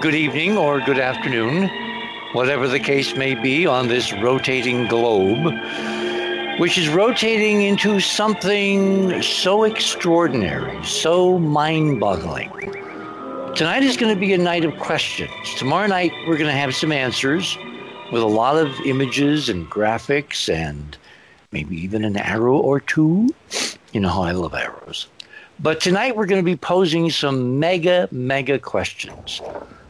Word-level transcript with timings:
good 0.00 0.14
evening, 0.14 0.56
or 0.56 0.80
good 0.80 1.00
afternoon, 1.00 1.68
whatever 2.32 2.68
the 2.68 2.78
case 2.78 3.16
may 3.16 3.34
be 3.34 3.66
on 3.66 3.88
this 3.88 4.12
rotating 4.12 4.86
globe, 4.86 5.52
which 6.60 6.78
is 6.78 6.88
rotating 6.88 7.62
into 7.62 7.98
something 7.98 9.20
so 9.22 9.64
extraordinary, 9.64 10.84
so 10.84 11.36
mind 11.40 11.98
boggling. 11.98 12.48
Tonight 13.56 13.82
is 13.82 13.96
going 13.96 14.14
to 14.14 14.20
be 14.20 14.32
a 14.34 14.38
night 14.38 14.64
of 14.64 14.78
questions. 14.78 15.32
Tomorrow 15.56 15.88
night, 15.88 16.12
we're 16.28 16.38
going 16.38 16.50
to 16.50 16.52
have 16.52 16.76
some 16.76 16.92
answers 16.92 17.58
with 18.12 18.22
a 18.22 18.26
lot 18.26 18.56
of 18.56 18.72
images 18.86 19.48
and 19.48 19.68
graphics 19.68 20.48
and 20.48 20.96
maybe 21.50 21.76
even 21.76 22.04
an 22.04 22.16
arrow 22.16 22.56
or 22.56 22.78
two. 22.78 23.34
You 23.92 24.00
know 24.00 24.10
how 24.10 24.22
I 24.22 24.30
love 24.30 24.54
arrows. 24.54 25.08
But 25.58 25.80
tonight 25.80 26.14
we're 26.14 26.26
going 26.26 26.40
to 26.40 26.44
be 26.44 26.56
posing 26.56 27.10
some 27.10 27.58
mega, 27.58 28.08
mega 28.12 28.60
questions. 28.60 29.40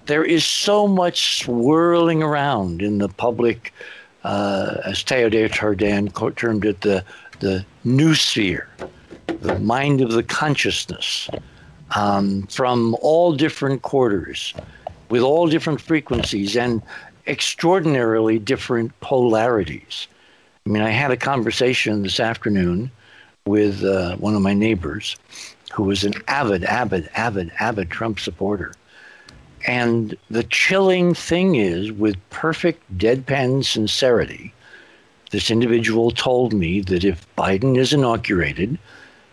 There 0.09 0.25
is 0.25 0.42
so 0.42 0.89
much 0.89 1.42
swirling 1.42 2.23
around 2.23 2.81
in 2.81 2.97
the 2.97 3.11
public, 3.11 3.75
uh, 4.25 4.77
as 4.87 5.05
de 5.05 5.48
Chardin 5.50 6.09
termed 6.34 6.65
it, 6.65 6.81
the, 6.81 7.05
the 7.41 7.67
noosphere, 7.84 8.69
the 9.42 9.59
mind 9.59 10.00
of 10.00 10.12
the 10.12 10.23
consciousness, 10.23 11.28
um, 11.95 12.47
from 12.47 12.97
all 13.03 13.34
different 13.34 13.83
quarters, 13.83 14.55
with 15.11 15.20
all 15.20 15.47
different 15.47 15.78
frequencies 15.78 16.56
and 16.56 16.81
extraordinarily 17.27 18.39
different 18.39 18.98
polarities. 19.00 20.09
I 20.65 20.70
mean, 20.70 20.83
I 20.83 20.89
had 20.89 21.11
a 21.11 21.19
conversation 21.19 22.03
this 22.03 22.19
afternoon 22.19 22.91
with 23.45 23.84
uh, 23.84 24.17
one 24.17 24.34
of 24.34 24.41
my 24.41 24.55
neighbors 24.55 25.17
who 25.75 25.83
was 25.83 26.03
an 26.05 26.15
avid, 26.28 26.65
avid, 26.65 27.11
avid, 27.15 27.53
avid 27.61 27.91
Trump 27.91 28.19
supporter. 28.20 28.72
And 29.67 30.17
the 30.31 30.45
chilling 30.45 31.14
thing 31.14 31.56
is, 31.56 31.92
with 31.92 32.17
perfect 32.31 32.83
deadpan 32.97 33.65
sincerity, 33.65 34.53
this 35.31 35.50
individual 35.50 36.11
told 36.11 36.53
me 36.53 36.81
that 36.83 37.05
if 37.05 37.27
Biden 37.37 37.77
is 37.77 37.92
inaugurated, 37.92 38.78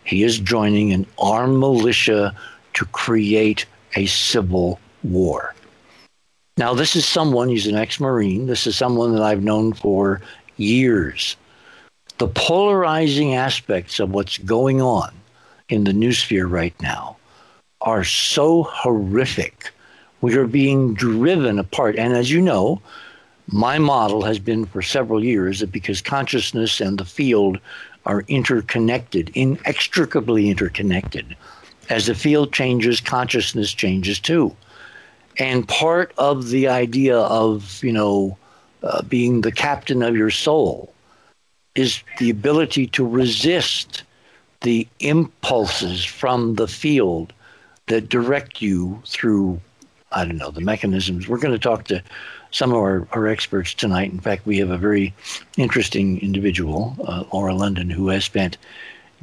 he 0.04 0.24
is 0.24 0.40
joining 0.40 0.92
an 0.92 1.06
armed 1.18 1.58
militia 1.58 2.36
to 2.74 2.86
create 2.86 3.66
a 3.96 4.06
civil 4.08 4.80
war. 5.04 5.54
Now, 6.58 6.74
this 6.74 6.96
is 6.96 7.06
someone, 7.06 7.50
he's 7.50 7.68
an 7.68 7.76
ex 7.76 8.00
Marine. 8.00 8.48
This 8.48 8.66
is 8.66 8.76
someone 8.78 9.14
that 9.14 9.22
I've 9.22 9.44
known 9.44 9.74
for 9.74 10.22
years. 10.58 11.36
The 12.18 12.28
polarizing 12.28 13.36
aspects 13.36 14.00
of 14.00 14.12
what's 14.12 14.38
going 14.38 14.82
on 14.82 15.14
in 15.68 15.84
the 15.84 15.92
noosphere 15.92 16.50
right 16.50 16.80
now 16.82 17.18
are 17.82 18.04
so 18.04 18.64
horrific. 18.64 19.72
We 20.26 20.36
are 20.38 20.48
being 20.48 20.96
driven 20.96 21.60
apart. 21.60 21.98
And 21.98 22.16
as 22.16 22.32
you 22.32 22.42
know, 22.42 22.82
my 23.46 23.78
model 23.78 24.24
has 24.24 24.40
been 24.40 24.66
for 24.66 24.82
several 24.82 25.24
years 25.24 25.60
that 25.60 25.72
because 25.72 26.02
consciousness 26.02 26.82
and 26.82 26.98
the 26.98 27.06
field 27.06 27.60
are 28.08 28.24
interconnected, 28.28 29.30
inextricably 29.36 30.50
interconnected, 30.50 31.36
as 31.92 32.08
the 32.08 32.16
field 32.16 32.54
changes, 32.54 33.00
consciousness 33.00 33.72
changes 33.72 34.20
too. 34.20 34.56
And 35.38 35.68
part 35.68 36.12
of 36.18 36.50
the 36.50 36.70
idea 36.70 37.20
of, 37.20 37.84
you 37.84 37.94
know, 37.94 38.36
uh, 38.82 39.04
being 39.04 39.42
the 39.42 39.52
captain 39.52 40.02
of 40.02 40.16
your 40.16 40.32
soul 40.32 40.92
is 41.76 42.02
the 42.18 42.32
ability 42.32 42.88
to 42.88 43.08
resist 43.08 44.02
the 44.62 44.88
impulses 45.02 46.04
from 46.04 46.56
the 46.56 46.68
field 46.68 47.32
that 47.86 48.10
direct 48.10 48.60
you 48.60 49.04
through, 49.06 49.62
I 50.12 50.26
don't 50.26 50.38
know, 50.38 50.52
the 50.52 50.62
mechanisms. 50.62 51.28
We're 51.28 51.40
going 51.40 51.54
to 51.54 51.60
talk 51.60 51.86
to 51.86 52.02
some 52.52 52.72
of 52.72 52.78
our, 52.78 53.08
our 53.12 53.28
experts 53.28 53.74
tonight. 53.74 54.12
In 54.12 54.20
fact, 54.20 54.46
we 54.46 54.58
have 54.60 54.70
a 54.70 54.78
very 54.78 55.14
interesting 55.58 56.20
individual, 56.22 56.96
uh, 57.06 57.26
Laura 57.34 57.54
London, 57.54 57.90
who 57.90 58.08
has 58.10 58.24
spent 58.24 58.58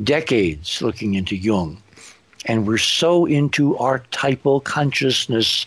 decades 0.02 0.82
looking 0.82 1.14
into 1.14 1.36
Jung. 1.36 1.82
And 2.46 2.66
we're 2.66 2.78
so 2.78 3.24
into 3.24 3.78
archetypal 3.78 4.60
consciousness 4.60 5.64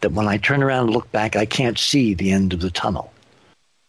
that 0.00 0.12
when 0.12 0.26
I 0.26 0.38
turn 0.38 0.62
around 0.62 0.86
and 0.86 0.94
look 0.94 1.10
back, 1.12 1.36
I 1.36 1.46
can't 1.46 1.78
see 1.78 2.14
the 2.14 2.32
end 2.32 2.52
of 2.52 2.60
the 2.60 2.70
tunnel. 2.70 3.12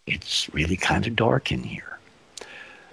It's 0.05 0.53
really 0.53 0.77
kind 0.77 1.07
of 1.07 1.15
dark 1.15 1.51
in 1.51 1.63
here. 1.63 1.97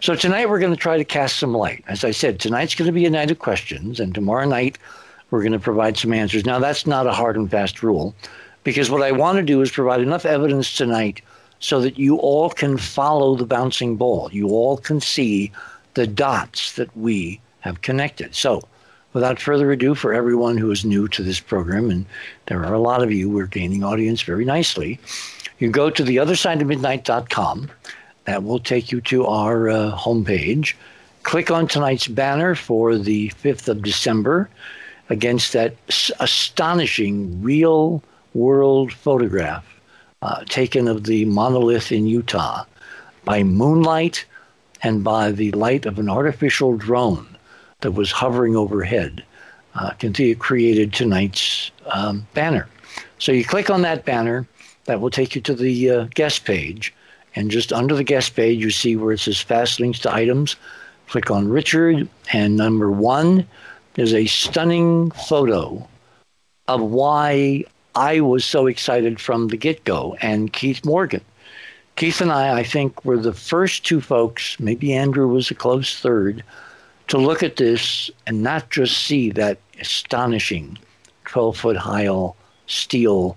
So 0.00 0.14
tonight 0.14 0.48
we're 0.48 0.58
going 0.58 0.72
to 0.72 0.80
try 0.80 0.96
to 0.96 1.04
cast 1.04 1.36
some 1.36 1.54
light. 1.54 1.84
As 1.86 2.04
I 2.04 2.10
said, 2.10 2.40
tonight's 2.40 2.74
going 2.74 2.86
to 2.86 2.92
be 2.92 3.06
a 3.06 3.10
night 3.10 3.30
of 3.30 3.38
questions, 3.38 4.00
and 4.00 4.14
tomorrow 4.14 4.46
night 4.48 4.78
we're 5.32 5.40
going 5.40 5.52
to 5.52 5.58
provide 5.58 5.96
some 5.96 6.12
answers. 6.12 6.44
Now, 6.44 6.58
that's 6.58 6.86
not 6.86 7.06
a 7.06 7.12
hard 7.12 7.36
and 7.36 7.50
fast 7.50 7.82
rule, 7.82 8.14
because 8.64 8.90
what 8.90 9.02
I 9.02 9.12
want 9.12 9.36
to 9.38 9.42
do 9.42 9.62
is 9.62 9.70
provide 9.70 10.02
enough 10.02 10.26
evidence 10.26 10.76
tonight 10.76 11.22
so 11.58 11.80
that 11.80 11.98
you 11.98 12.18
all 12.18 12.50
can 12.50 12.76
follow 12.76 13.34
the 13.34 13.46
bouncing 13.46 13.96
ball. 13.96 14.28
You 14.30 14.48
all 14.48 14.76
can 14.76 15.00
see 15.00 15.50
the 15.94 16.06
dots 16.06 16.74
that 16.74 16.94
we 16.94 17.40
have 17.60 17.80
connected. 17.80 18.34
So, 18.34 18.62
without 19.14 19.40
further 19.40 19.72
ado, 19.72 19.94
for 19.94 20.12
everyone 20.12 20.58
who 20.58 20.70
is 20.70 20.84
new 20.84 21.08
to 21.08 21.22
this 21.22 21.40
program, 21.40 21.90
and 21.90 22.04
there 22.46 22.62
are 22.66 22.74
a 22.74 22.80
lot 22.80 23.02
of 23.02 23.10
you, 23.10 23.30
we're 23.30 23.46
gaining 23.46 23.82
audience 23.82 24.20
very 24.20 24.44
nicely, 24.44 25.00
you 25.60 25.70
go 25.70 25.88
to 25.88 26.02
theothersideofmidnight.com 26.02 27.70
that 28.24 28.44
will 28.44 28.60
take 28.60 28.92
you 28.92 29.00
to 29.00 29.24
our 29.26 29.70
uh, 29.70 29.96
homepage. 29.96 30.74
Click 31.22 31.50
on 31.50 31.66
tonight's 31.66 32.06
banner 32.06 32.54
for 32.54 32.98
the 32.98 33.30
5th 33.42 33.68
of 33.68 33.82
December 33.82 34.50
against 35.12 35.52
that 35.52 35.74
astonishing 36.20 37.42
real 37.42 38.02
world 38.34 38.92
photograph 38.92 39.64
uh, 40.22 40.42
taken 40.48 40.88
of 40.88 41.04
the 41.04 41.24
monolith 41.26 41.92
in 41.92 42.06
Utah 42.06 42.64
by 43.24 43.42
moonlight 43.42 44.24
and 44.82 45.04
by 45.04 45.30
the 45.30 45.52
light 45.52 45.86
of 45.86 45.98
an 45.98 46.08
artificial 46.08 46.76
drone 46.76 47.26
that 47.80 47.92
was 47.92 48.10
hovering 48.10 48.56
overhead. 48.56 49.22
Uh, 49.74 49.92
created 50.38 50.92
tonight's 50.92 51.70
um, 51.86 52.26
banner. 52.34 52.68
So 53.18 53.32
you 53.32 53.44
click 53.44 53.70
on 53.70 53.82
that 53.82 54.04
banner, 54.04 54.46
that 54.84 55.00
will 55.00 55.10
take 55.10 55.34
you 55.34 55.40
to 55.42 55.54
the 55.54 55.90
uh, 55.90 56.06
guest 56.14 56.44
page 56.44 56.92
and 57.34 57.50
just 57.50 57.72
under 57.72 57.94
the 57.94 58.04
guest 58.04 58.34
page, 58.34 58.60
you 58.60 58.70
see 58.70 58.96
where 58.96 59.12
it 59.12 59.20
says 59.20 59.40
fast 59.40 59.80
links 59.80 60.00
to 60.00 60.12
items. 60.12 60.56
Click 61.08 61.30
on 61.30 61.48
Richard, 61.48 62.08
and 62.32 62.56
number 62.56 62.90
one 62.90 63.46
is 63.96 64.14
a 64.14 64.26
stunning 64.26 65.10
photo 65.10 65.86
of 66.68 66.80
why 66.80 67.64
I 67.94 68.20
was 68.20 68.44
so 68.44 68.66
excited 68.66 69.20
from 69.20 69.48
the 69.48 69.56
get 69.56 69.84
go, 69.84 70.16
and 70.22 70.52
Keith 70.52 70.84
Morgan. 70.84 71.22
Keith 71.96 72.20
and 72.20 72.32
I, 72.32 72.58
I 72.60 72.62
think, 72.62 73.04
were 73.04 73.18
the 73.18 73.34
first 73.34 73.84
two 73.84 74.00
folks, 74.00 74.58
maybe 74.58 74.94
Andrew 74.94 75.28
was 75.28 75.50
a 75.50 75.54
close 75.54 75.98
third, 75.98 76.42
to 77.08 77.18
look 77.18 77.42
at 77.42 77.56
this 77.56 78.10
and 78.26 78.42
not 78.42 78.70
just 78.70 78.96
see 78.96 79.30
that 79.32 79.58
astonishing 79.78 80.78
12 81.26 81.56
foot 81.56 81.76
high 81.76 82.08
steel 82.66 83.36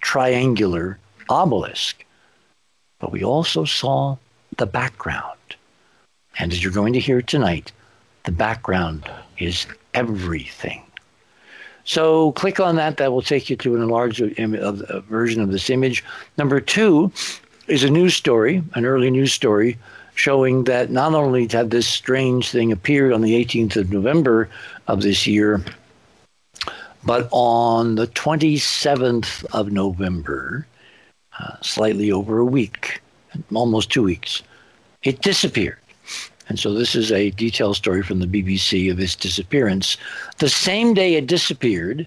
triangular 0.00 0.98
obelisk, 1.28 2.04
but 2.98 3.12
we 3.12 3.22
also 3.22 3.64
saw 3.64 4.16
the 4.56 4.66
background. 4.66 5.38
And 6.38 6.52
as 6.52 6.62
you're 6.62 6.72
going 6.72 6.94
to 6.94 7.00
hear 7.00 7.20
tonight, 7.20 7.72
the 8.24 8.32
background 8.32 9.10
is 9.38 9.66
everything. 9.94 10.82
So 11.84 12.32
click 12.32 12.60
on 12.60 12.76
that. 12.76 12.98
That 12.98 13.12
will 13.12 13.22
take 13.22 13.48
you 13.48 13.56
to 13.56 13.74
an 13.74 13.82
enlarged 13.82 14.20
version 15.08 15.40
of 15.42 15.50
this 15.50 15.70
image. 15.70 16.04
Number 16.36 16.60
two 16.60 17.10
is 17.66 17.82
a 17.82 17.90
news 17.90 18.14
story, 18.14 18.62
an 18.74 18.84
early 18.84 19.10
news 19.10 19.32
story, 19.32 19.78
showing 20.14 20.64
that 20.64 20.90
not 20.90 21.14
only 21.14 21.46
had 21.46 21.70
this 21.70 21.86
strange 21.86 22.50
thing 22.50 22.72
appeared 22.72 23.12
on 23.12 23.22
the 23.22 23.42
18th 23.42 23.76
of 23.76 23.92
November 23.92 24.50
of 24.86 25.02
this 25.02 25.26
year, 25.26 25.64
but 27.04 27.28
on 27.30 27.94
the 27.94 28.08
27th 28.08 29.44
of 29.52 29.72
November, 29.72 30.66
uh, 31.38 31.56
slightly 31.62 32.10
over 32.10 32.38
a 32.38 32.44
week, 32.44 33.00
almost 33.54 33.90
two 33.90 34.02
weeks. 34.02 34.42
It 35.04 35.22
disappeared. 35.22 35.78
And 36.48 36.58
so 36.58 36.72
this 36.72 36.94
is 36.94 37.12
a 37.12 37.30
detailed 37.30 37.76
story 37.76 38.02
from 38.02 38.20
the 38.20 38.26
BBC 38.26 38.90
of 38.90 38.98
its 38.98 39.14
disappearance. 39.14 39.96
The 40.38 40.48
same 40.48 40.94
day 40.94 41.14
it 41.14 41.26
disappeared, 41.26 42.06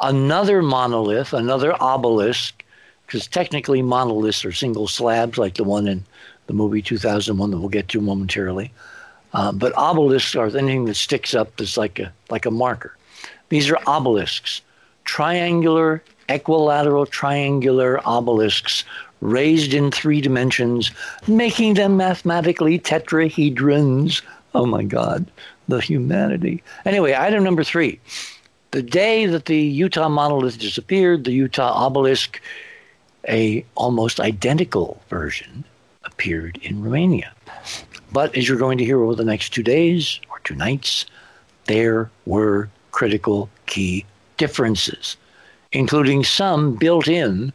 another 0.00 0.62
monolith, 0.62 1.32
another 1.32 1.74
obelisk, 1.80 2.64
because 3.06 3.26
technically 3.26 3.82
monoliths 3.82 4.44
are 4.44 4.52
single 4.52 4.88
slabs 4.88 5.38
like 5.38 5.54
the 5.54 5.64
one 5.64 5.86
in 5.86 6.04
the 6.48 6.52
movie 6.52 6.82
2001 6.82 7.50
that 7.50 7.58
we'll 7.58 7.68
get 7.68 7.88
to 7.88 8.00
momentarily. 8.00 8.72
Uh, 9.32 9.52
but 9.52 9.72
obelisks 9.76 10.34
are 10.34 10.46
anything 10.46 10.86
that 10.86 10.94
sticks 10.94 11.34
up 11.34 11.56
that's 11.56 11.76
like 11.76 11.98
a, 11.98 12.12
like 12.30 12.46
a 12.46 12.50
marker. 12.50 12.96
These 13.48 13.70
are 13.70 13.78
obelisks, 13.86 14.62
triangular 15.04 16.02
equilateral 16.28 17.06
triangular 17.06 18.00
obelisks 18.06 18.84
raised 19.20 19.74
in 19.74 19.90
three 19.90 20.20
dimensions, 20.20 20.90
making 21.26 21.74
them 21.74 21.96
mathematically 21.96 22.78
tetrahedrons. 22.78 24.22
Oh 24.54 24.66
my 24.66 24.82
God, 24.82 25.26
the 25.68 25.80
humanity. 25.80 26.62
Anyway, 26.84 27.14
item 27.14 27.44
number 27.44 27.64
three 27.64 28.00
the 28.72 28.82
day 28.82 29.24
that 29.26 29.46
the 29.46 29.58
Utah 29.58 30.08
monolith 30.08 30.58
disappeared, 30.58 31.24
the 31.24 31.32
Utah 31.32 31.72
obelisk, 31.72 32.40
a 33.28 33.64
almost 33.74 34.20
identical 34.20 35.00
version, 35.08 35.64
appeared 36.04 36.58
in 36.62 36.82
Romania. 36.82 37.32
But 38.12 38.36
as 38.36 38.46
you're 38.46 38.58
going 38.58 38.78
to 38.78 38.84
hear 38.84 39.02
over 39.02 39.14
the 39.14 39.24
next 39.24 39.54
two 39.54 39.62
days 39.62 40.20
or 40.30 40.40
two 40.40 40.54
nights, 40.54 41.06
there 41.64 42.10
were 42.26 42.68
critical 42.90 43.48
key 43.66 44.04
differences, 44.36 45.16
including 45.72 46.22
some 46.22 46.74
built 46.74 47.08
in 47.08 47.52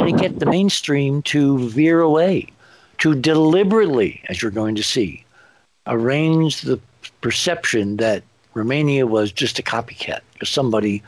to 0.00 0.12
get 0.12 0.38
the 0.38 0.46
mainstream 0.46 1.22
to 1.22 1.68
veer 1.68 2.00
away, 2.00 2.48
to 2.98 3.14
deliberately, 3.14 4.22
as 4.28 4.40
you're 4.40 4.50
going 4.50 4.74
to 4.76 4.82
see, 4.82 5.24
arrange 5.86 6.62
the 6.62 6.78
perception 7.20 7.96
that 7.96 8.22
Romania 8.54 9.06
was 9.06 9.32
just 9.32 9.58
a 9.58 9.62
copycat, 9.62 10.20
somebody 10.44 11.02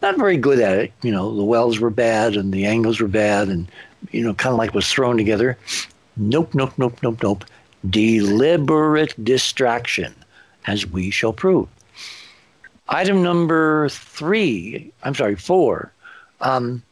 not 0.00 0.16
very 0.16 0.36
good 0.36 0.60
at 0.60 0.78
it. 0.78 0.92
You 1.02 1.10
know, 1.12 1.34
the 1.34 1.44
wells 1.44 1.80
were 1.80 1.90
bad 1.90 2.36
and 2.36 2.52
the 2.52 2.66
angles 2.66 3.00
were 3.00 3.08
bad 3.08 3.48
and, 3.48 3.68
you 4.12 4.22
know, 4.22 4.34
kind 4.34 4.52
of 4.52 4.58
like 4.58 4.74
was 4.74 4.88
thrown 4.88 5.16
together. 5.16 5.58
Nope, 6.16 6.54
nope, 6.54 6.72
nope, 6.78 6.98
nope, 7.02 7.22
nope. 7.22 7.44
Deliberate 7.88 9.24
distraction, 9.24 10.14
as 10.66 10.86
we 10.86 11.10
shall 11.10 11.32
prove. 11.32 11.68
Item 12.88 13.22
number 13.22 13.88
three, 13.90 14.92
I'm 15.02 15.14
sorry, 15.14 15.36
four, 15.36 15.92
um, 16.40 16.82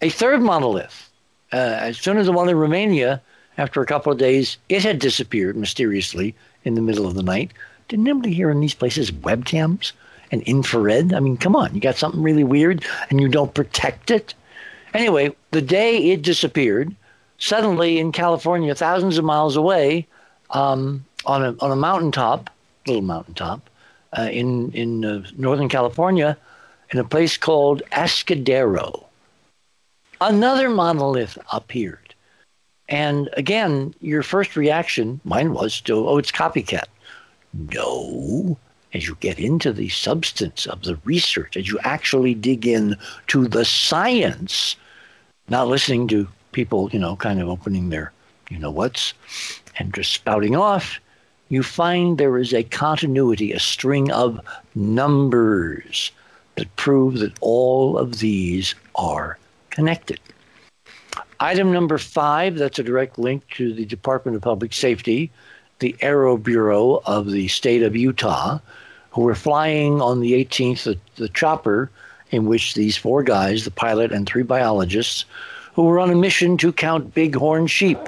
a 0.00 0.08
third 0.08 0.40
monolith. 0.40 1.08
Uh, 1.52 1.56
as 1.56 1.98
soon 1.98 2.16
as 2.16 2.26
the 2.26 2.32
one 2.32 2.48
in 2.48 2.56
Romania, 2.56 3.20
after 3.58 3.82
a 3.82 3.86
couple 3.86 4.12
of 4.12 4.18
days, 4.18 4.56
it 4.68 4.82
had 4.82 4.98
disappeared 4.98 5.56
mysteriously 5.56 6.34
in 6.64 6.74
the 6.74 6.80
middle 6.80 7.06
of 7.06 7.14
the 7.14 7.22
night. 7.22 7.52
Didn't 7.88 8.08
anybody 8.08 8.32
hear 8.32 8.50
in 8.50 8.60
these 8.60 8.74
places 8.74 9.10
webcams 9.10 9.92
and 10.30 10.42
infrared? 10.42 11.12
I 11.12 11.20
mean, 11.20 11.36
come 11.36 11.56
on, 11.56 11.74
you 11.74 11.80
got 11.80 11.96
something 11.96 12.22
really 12.22 12.44
weird 12.44 12.84
and 13.10 13.20
you 13.20 13.28
don't 13.28 13.52
protect 13.52 14.10
it? 14.10 14.34
Anyway, 14.94 15.34
the 15.50 15.60
day 15.60 16.10
it 16.10 16.22
disappeared, 16.22 16.94
suddenly 17.38 17.98
in 17.98 18.12
California, 18.12 18.74
thousands 18.74 19.18
of 19.18 19.24
miles 19.24 19.56
away, 19.56 20.06
um, 20.50 21.04
on 21.26 21.44
a 21.44 21.54
on 21.60 21.70
a 21.70 21.76
mountaintop, 21.76 22.50
little 22.86 23.02
mountaintop, 23.02 23.68
uh, 24.16 24.28
in 24.32 24.72
in 24.72 25.04
uh, 25.04 25.22
Northern 25.36 25.68
California, 25.68 26.36
in 26.90 26.98
a 26.98 27.04
place 27.04 27.36
called 27.36 27.82
Atascadero, 27.92 29.04
another 30.20 30.68
monolith 30.68 31.38
appeared. 31.52 32.14
And 32.88 33.30
again, 33.34 33.94
your 34.00 34.22
first 34.22 34.56
reaction, 34.56 35.20
mine 35.24 35.52
was 35.52 35.80
to, 35.82 36.08
oh, 36.08 36.18
it's 36.18 36.32
copycat. 36.32 36.86
No. 37.52 38.58
As 38.92 39.06
you 39.06 39.16
get 39.20 39.38
into 39.38 39.72
the 39.72 39.88
substance 39.88 40.66
of 40.66 40.82
the 40.82 40.98
research, 41.04 41.56
as 41.56 41.68
you 41.68 41.78
actually 41.84 42.34
dig 42.34 42.66
in 42.66 42.96
to 43.28 43.46
the 43.46 43.64
science, 43.64 44.74
not 45.48 45.68
listening 45.68 46.08
to 46.08 46.26
people, 46.50 46.90
you 46.92 46.98
know, 46.98 47.14
kind 47.14 47.40
of 47.40 47.48
opening 47.48 47.90
their, 47.90 48.12
you 48.50 48.58
know, 48.58 48.70
what's, 48.70 49.14
and 49.78 49.94
just 49.94 50.12
spouting 50.12 50.56
off, 50.56 50.98
you 51.48 51.62
find 51.62 52.18
there 52.18 52.38
is 52.38 52.52
a 52.52 52.64
continuity, 52.64 53.52
a 53.52 53.60
string 53.60 54.10
of 54.10 54.40
numbers 54.74 56.10
that 56.56 56.74
prove 56.74 57.20
that 57.20 57.32
all 57.40 57.96
of 57.96 58.18
these 58.18 58.74
are 58.96 59.38
connected. 59.80 60.20
Item 61.40 61.72
number 61.72 61.96
five, 61.96 62.54
that's 62.56 62.78
a 62.78 62.82
direct 62.82 63.18
link 63.18 63.48
to 63.56 63.72
the 63.72 63.86
Department 63.86 64.36
of 64.36 64.42
Public 64.42 64.74
Safety 64.74 65.30
the 65.78 65.96
Aero 66.02 66.36
Bureau 66.36 67.00
of 67.06 67.30
the 67.30 67.48
state 67.48 67.82
of 67.82 67.96
Utah, 67.96 68.58
who 69.12 69.22
were 69.22 69.34
flying 69.34 70.02
on 70.02 70.20
the 70.20 70.32
18th, 70.34 70.82
the, 70.82 70.98
the 71.16 71.30
chopper 71.30 71.90
in 72.30 72.44
which 72.44 72.74
these 72.74 72.98
four 72.98 73.22
guys, 73.22 73.64
the 73.64 73.70
pilot 73.70 74.12
and 74.12 74.26
three 74.26 74.42
biologists, 74.42 75.24
who 75.72 75.84
were 75.84 75.98
on 75.98 76.10
a 76.10 76.14
mission 76.14 76.58
to 76.58 76.70
count 76.70 77.14
bighorn 77.14 77.66
sheep. 77.66 77.98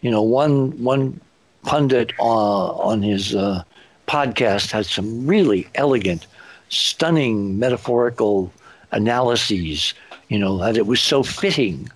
You 0.00 0.10
know, 0.10 0.22
one 0.22 0.72
one 0.82 1.20
pundit 1.62 2.12
uh, 2.18 2.72
on 2.72 3.02
his 3.02 3.36
uh, 3.36 3.62
podcast 4.08 4.72
had 4.72 4.86
some 4.86 5.24
really 5.24 5.68
elegant, 5.76 6.26
stunning 6.68 7.60
metaphorical 7.60 8.52
analyses. 8.90 9.94
You 10.28 10.38
know, 10.38 10.58
that 10.58 10.76
it 10.76 10.86
was 10.86 11.00
so 11.00 11.22
fitting 11.22 11.88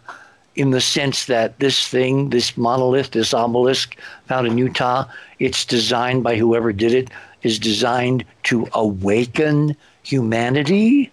in 0.55 0.71
the 0.71 0.81
sense 0.81 1.27
that 1.27 1.59
this 1.59 1.89
thing, 1.89 2.31
this 2.31 2.57
monolith, 2.57 3.11
this 3.11 3.35
obelisk 3.35 3.97
found 4.27 4.47
in 4.47 4.59
Utah, 4.59 5.07
it's 5.39 5.65
designed 5.65 6.23
by 6.23 6.37
whoever 6.37 6.73
did 6.73 6.93
it, 6.93 7.11
is 7.43 7.59
designed 7.59 8.25
to 8.45 8.69
awaken 8.73 9.77
humanity. 10.03 11.11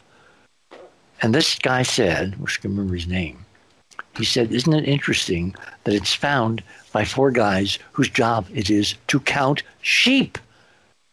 And 1.22 1.34
this 1.34 1.58
guy 1.58 1.84
said, 1.84 2.36
I 2.36 2.46
can 2.62 2.72
remember 2.72 2.96
his 2.96 3.08
name. 3.08 3.46
He 4.18 4.26
said, 4.26 4.52
Isn't 4.52 4.74
it 4.74 4.88
interesting 4.88 5.56
that 5.84 5.94
it's 5.94 6.14
found 6.14 6.64
by 6.92 7.06
four 7.06 7.32
guys 7.32 7.78
whose 7.92 8.10
job 8.10 8.48
it 8.54 8.70
is 8.70 8.96
to 9.08 9.20
count 9.20 9.64
sheep? 9.82 10.38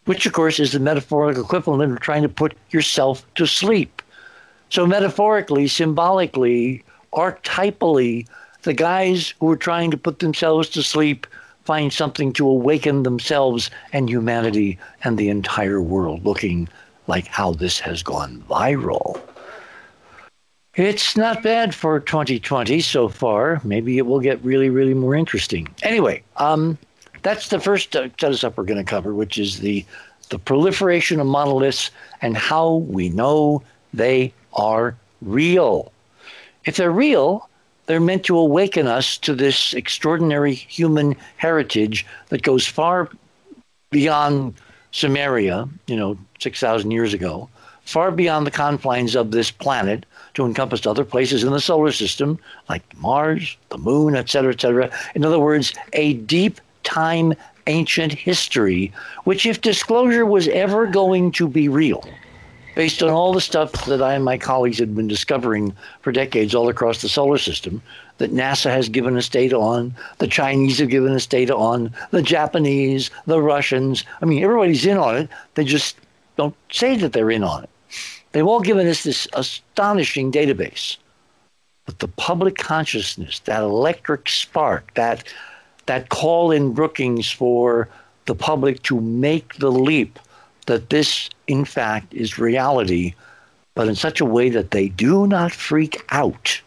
Which, 0.06 0.26
of 0.26 0.32
course, 0.32 0.58
is 0.58 0.72
the 0.72 0.80
metaphorical 0.80 1.44
equivalent 1.44 1.92
of 1.92 2.00
trying 2.00 2.22
to 2.22 2.28
put 2.28 2.56
yourself 2.70 3.24
to 3.36 3.46
sleep. 3.46 4.02
So, 4.70 4.86
metaphorically, 4.86 5.68
symbolically, 5.68 6.82
archetypally, 7.12 8.26
the 8.62 8.74
guys 8.74 9.34
who 9.40 9.50
are 9.50 9.56
trying 9.56 9.90
to 9.90 9.96
put 9.96 10.18
themselves 10.18 10.68
to 10.70 10.82
sleep 10.82 11.26
find 11.64 11.92
something 11.92 12.32
to 12.34 12.46
awaken 12.46 13.02
themselves 13.02 13.70
and 13.92 14.08
humanity 14.08 14.78
and 15.02 15.16
the 15.16 15.28
entire 15.28 15.80
world, 15.80 16.24
looking 16.24 16.68
like 17.06 17.26
how 17.26 17.52
this 17.52 17.78
has 17.80 18.02
gone 18.02 18.42
viral. 18.48 19.20
It's 20.74 21.16
not 21.16 21.42
bad 21.42 21.74
for 21.74 22.00
2020 22.00 22.80
so 22.80 23.08
far. 23.08 23.60
Maybe 23.64 23.98
it 23.98 24.06
will 24.06 24.20
get 24.20 24.44
really, 24.44 24.70
really 24.70 24.94
more 24.94 25.14
interesting. 25.14 25.68
Anyway, 25.82 26.22
um, 26.36 26.76
that's 27.22 27.48
the 27.48 27.60
first 27.60 27.94
uh, 27.94 28.08
set 28.18 28.32
us 28.32 28.42
up 28.44 28.56
we're 28.56 28.64
going 28.64 28.84
to 28.84 28.90
cover, 28.90 29.14
which 29.14 29.38
is 29.38 29.60
the 29.60 29.84
the 30.30 30.38
proliferation 30.38 31.20
of 31.20 31.26
monoliths 31.26 31.90
and 32.22 32.36
how 32.36 32.76
we 32.76 33.10
know 33.10 33.62
they 33.92 34.32
are 34.54 34.96
real. 35.22 35.92
If 36.64 36.76
they're 36.76 36.90
real, 36.90 37.48
they're 37.86 38.00
meant 38.00 38.24
to 38.24 38.38
awaken 38.38 38.86
us 38.86 39.18
to 39.18 39.34
this 39.34 39.74
extraordinary 39.74 40.54
human 40.54 41.16
heritage 41.36 42.06
that 42.28 42.42
goes 42.42 42.66
far 42.66 43.10
beyond 43.90 44.54
Sumeria, 44.92 45.68
you 45.86 45.96
know, 45.96 46.16
6,000 46.40 46.90
years 46.90 47.12
ago, 47.12 47.48
far 47.84 48.10
beyond 48.10 48.46
the 48.46 48.50
confines 48.50 49.14
of 49.14 49.30
this 49.30 49.50
planet 49.50 50.06
to 50.34 50.46
encompass 50.46 50.86
other 50.86 51.04
places 51.04 51.44
in 51.44 51.52
the 51.52 51.60
solar 51.60 51.92
system, 51.92 52.38
like 52.68 52.82
Mars, 52.96 53.56
the 53.68 53.78
moon, 53.78 54.16
et 54.16 54.28
cetera, 54.28 54.52
et 54.52 54.60
cetera. 54.60 54.90
In 55.14 55.24
other 55.24 55.38
words, 55.38 55.74
a 55.92 56.14
deep 56.14 56.60
time 56.82 57.34
ancient 57.66 58.12
history, 58.12 58.92
which, 59.24 59.46
if 59.46 59.60
disclosure 59.60 60.26
was 60.26 60.48
ever 60.48 60.86
going 60.86 61.32
to 61.32 61.48
be 61.48 61.68
real, 61.68 62.04
based 62.74 63.02
on 63.02 63.10
all 63.10 63.32
the 63.32 63.40
stuff 63.40 63.72
that 63.86 64.02
I 64.02 64.14
and 64.14 64.24
my 64.24 64.38
colleagues 64.38 64.78
had 64.78 64.94
been 64.94 65.08
discovering 65.08 65.74
for 66.00 66.12
decades 66.12 66.54
all 66.54 66.68
across 66.68 67.02
the 67.02 67.08
solar 67.08 67.38
system 67.38 67.82
that 68.18 68.32
NASA 68.32 68.70
has 68.70 68.88
given 68.88 69.16
us 69.16 69.28
data 69.28 69.56
on, 69.56 69.94
the 70.18 70.26
Chinese 70.26 70.78
have 70.78 70.88
given 70.88 71.12
us 71.12 71.26
data 71.26 71.54
on, 71.54 71.92
the 72.10 72.22
Japanese, 72.22 73.10
the 73.26 73.40
Russians. 73.40 74.04
I 74.22 74.24
mean, 74.24 74.42
everybody's 74.42 74.86
in 74.86 74.98
on 74.98 75.16
it. 75.16 75.28
They 75.54 75.64
just 75.64 75.96
don't 76.36 76.54
say 76.70 76.96
that 76.96 77.12
they're 77.12 77.30
in 77.30 77.42
on 77.42 77.64
it. 77.64 77.70
They've 78.32 78.46
all 78.46 78.60
given 78.60 78.86
us 78.86 79.04
this 79.04 79.28
astonishing 79.32 80.32
database. 80.32 80.96
But 81.86 81.98
the 81.98 82.08
public 82.08 82.56
consciousness, 82.56 83.40
that 83.40 83.62
electric 83.62 84.28
spark, 84.28 84.94
that 84.94 85.24
that 85.86 86.08
call 86.08 86.50
in 86.50 86.72
Brookings 86.72 87.30
for 87.30 87.88
the 88.24 88.34
public 88.34 88.82
to 88.84 89.00
make 89.00 89.54
the 89.56 89.70
leap 89.70 90.18
that 90.66 90.90
this, 90.90 91.28
in 91.46 91.64
fact, 91.64 92.12
is 92.14 92.38
reality, 92.38 93.14
but 93.74 93.88
in 93.88 93.94
such 93.94 94.20
a 94.20 94.24
way 94.24 94.48
that 94.50 94.70
they 94.70 94.88
do 94.88 95.26
not 95.26 95.52
freak 95.52 96.04
out. 96.10 96.60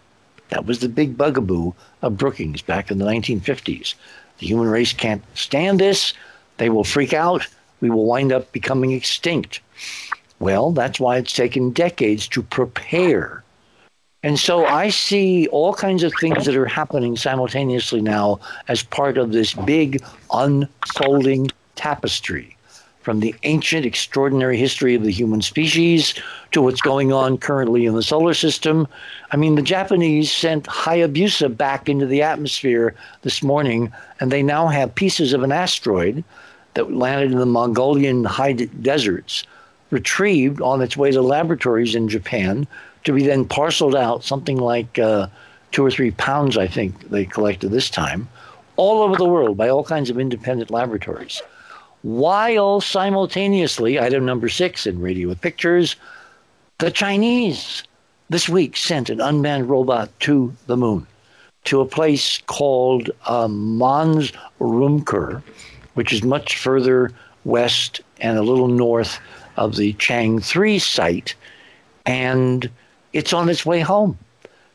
That 0.50 0.66
was 0.66 0.80
the 0.80 0.90
big 0.90 1.18
bugaboo 1.18 1.74
of 2.02 2.18
Brookings 2.18 2.62
back 2.62 2.92
in 2.92 2.98
the 2.98 3.06
1950s. 3.06 3.96
The 4.40 4.48
human 4.48 4.68
race 4.68 4.94
can't 4.94 5.24
stand 5.34 5.80
this. 5.80 6.14
They 6.58 6.70
will 6.70 6.84
freak 6.84 7.14
out. 7.14 7.46
We 7.82 7.90
will 7.90 8.06
wind 8.06 8.32
up 8.32 8.52
becoming 8.52 8.92
extinct. 8.92 9.62
Well, 10.40 10.72
that's 10.72 11.00
why 11.00 11.18
it's 11.18 11.34
taken 11.34 11.72
decades 11.72 12.28
to 12.30 12.44
prepare. 12.44 13.44
And 14.24 14.40
so 14.40 14.66
I 14.66 14.90
see 14.90 15.48
all 15.48 15.74
kinds 15.74 16.04
of 16.04 16.12
things 16.20 16.46
that 16.46 16.56
are 16.56 16.66
happening 16.66 17.16
simultaneously 17.16 18.02
now 18.02 18.40
as 18.68 18.84
part 18.84 19.18
of 19.18 19.32
this 19.32 19.54
big 19.54 20.04
unfolding 20.32 21.50
tapestry 21.76 22.57
from 23.08 23.22
the 23.22 23.34
ancient, 23.44 23.86
extraordinary 23.86 24.58
history 24.58 24.94
of 24.94 25.02
the 25.02 25.14
human 25.14 25.42
species 25.42 26.14
to 26.52 26.62
what's 26.62 26.82
going 26.82 27.14
on 27.14 27.38
currently 27.38 27.86
in 27.86 27.96
the 27.96 28.04
solar 28.04 28.34
system. 28.34 28.86
I 29.32 29.38
mean, 29.38 29.56
the 29.56 29.62
Japanese 29.62 30.30
sent 30.30 30.66
Hayabusa 30.66 31.56
back 31.56 31.88
into 31.88 32.06
the 32.06 32.22
atmosphere 32.22 32.96
this 33.22 33.42
morning, 33.42 33.94
and 34.20 34.30
they 34.30 34.44
now 34.44 34.68
have 34.68 34.94
pieces 34.94 35.32
of 35.32 35.44
an 35.44 35.54
asteroid 35.54 36.22
that 36.74 36.92
landed 36.92 37.32
in 37.32 37.38
the 37.38 37.46
Mongolian 37.46 38.26
high 38.26 38.52
deserts 38.52 39.46
retrieved 39.90 40.62
on 40.62 40.82
its 40.82 40.98
way 40.98 41.10
to 41.10 41.22
laboratories 41.22 41.96
in 41.96 42.10
Japan 42.10 42.68
to 43.06 43.14
be 43.14 43.26
then 43.26 43.46
parceled 43.46 43.96
out, 43.96 44.26
something 44.26 44.58
like 44.58 45.00
uh, 45.00 45.28
two 45.72 45.86
or 45.86 45.92
three 45.92 46.12
pounds, 46.12 46.58
I 46.58 46.68
think 46.68 47.10
they 47.10 47.24
collected 47.24 47.70
this 47.70 47.90
time, 47.90 48.28
all 48.76 49.02
over 49.02 49.16
the 49.16 49.24
world 49.24 49.56
by 49.56 49.70
all 49.70 49.86
kinds 49.86 50.10
of 50.10 50.20
independent 50.20 50.72
laboratories. 50.72 51.42
While 52.04 52.80
simultaneously, 52.80 54.00
item 54.00 54.26
number 54.26 54.50
six 54.50 54.86
in 54.86 55.02
Radio 55.02 55.28
with 55.30 55.42
Pictures, 55.42 55.96
the 56.78 56.92
Chinese 56.92 57.84
this 58.30 58.48
week 58.48 58.78
sent 58.78 59.10
an 59.10 59.20
unmanned 59.20 59.70
robot 59.70 60.12
to 60.22 60.54
the 60.68 60.78
moon, 60.78 61.08
to 61.64 61.82
a 61.82 61.86
place 61.86 62.40
called 62.46 63.10
uh, 63.26 63.48
Mons 63.48 64.32
Rumker, 64.60 65.42
which 65.96 66.14
is 66.14 66.24
much 66.24 66.58
further 66.58 67.12
west 67.46 68.02
and 68.20 68.38
a 68.38 68.44
little 68.44 68.68
north 68.68 69.20
of 69.56 69.76
the 69.76 69.94
Chang 69.94 70.40
3 70.40 70.78
site, 70.78 71.34
and 72.06 72.70
it's 73.12 73.34
on 73.34 73.50
its 73.50 73.66
way 73.66 73.80
home. 73.80 74.20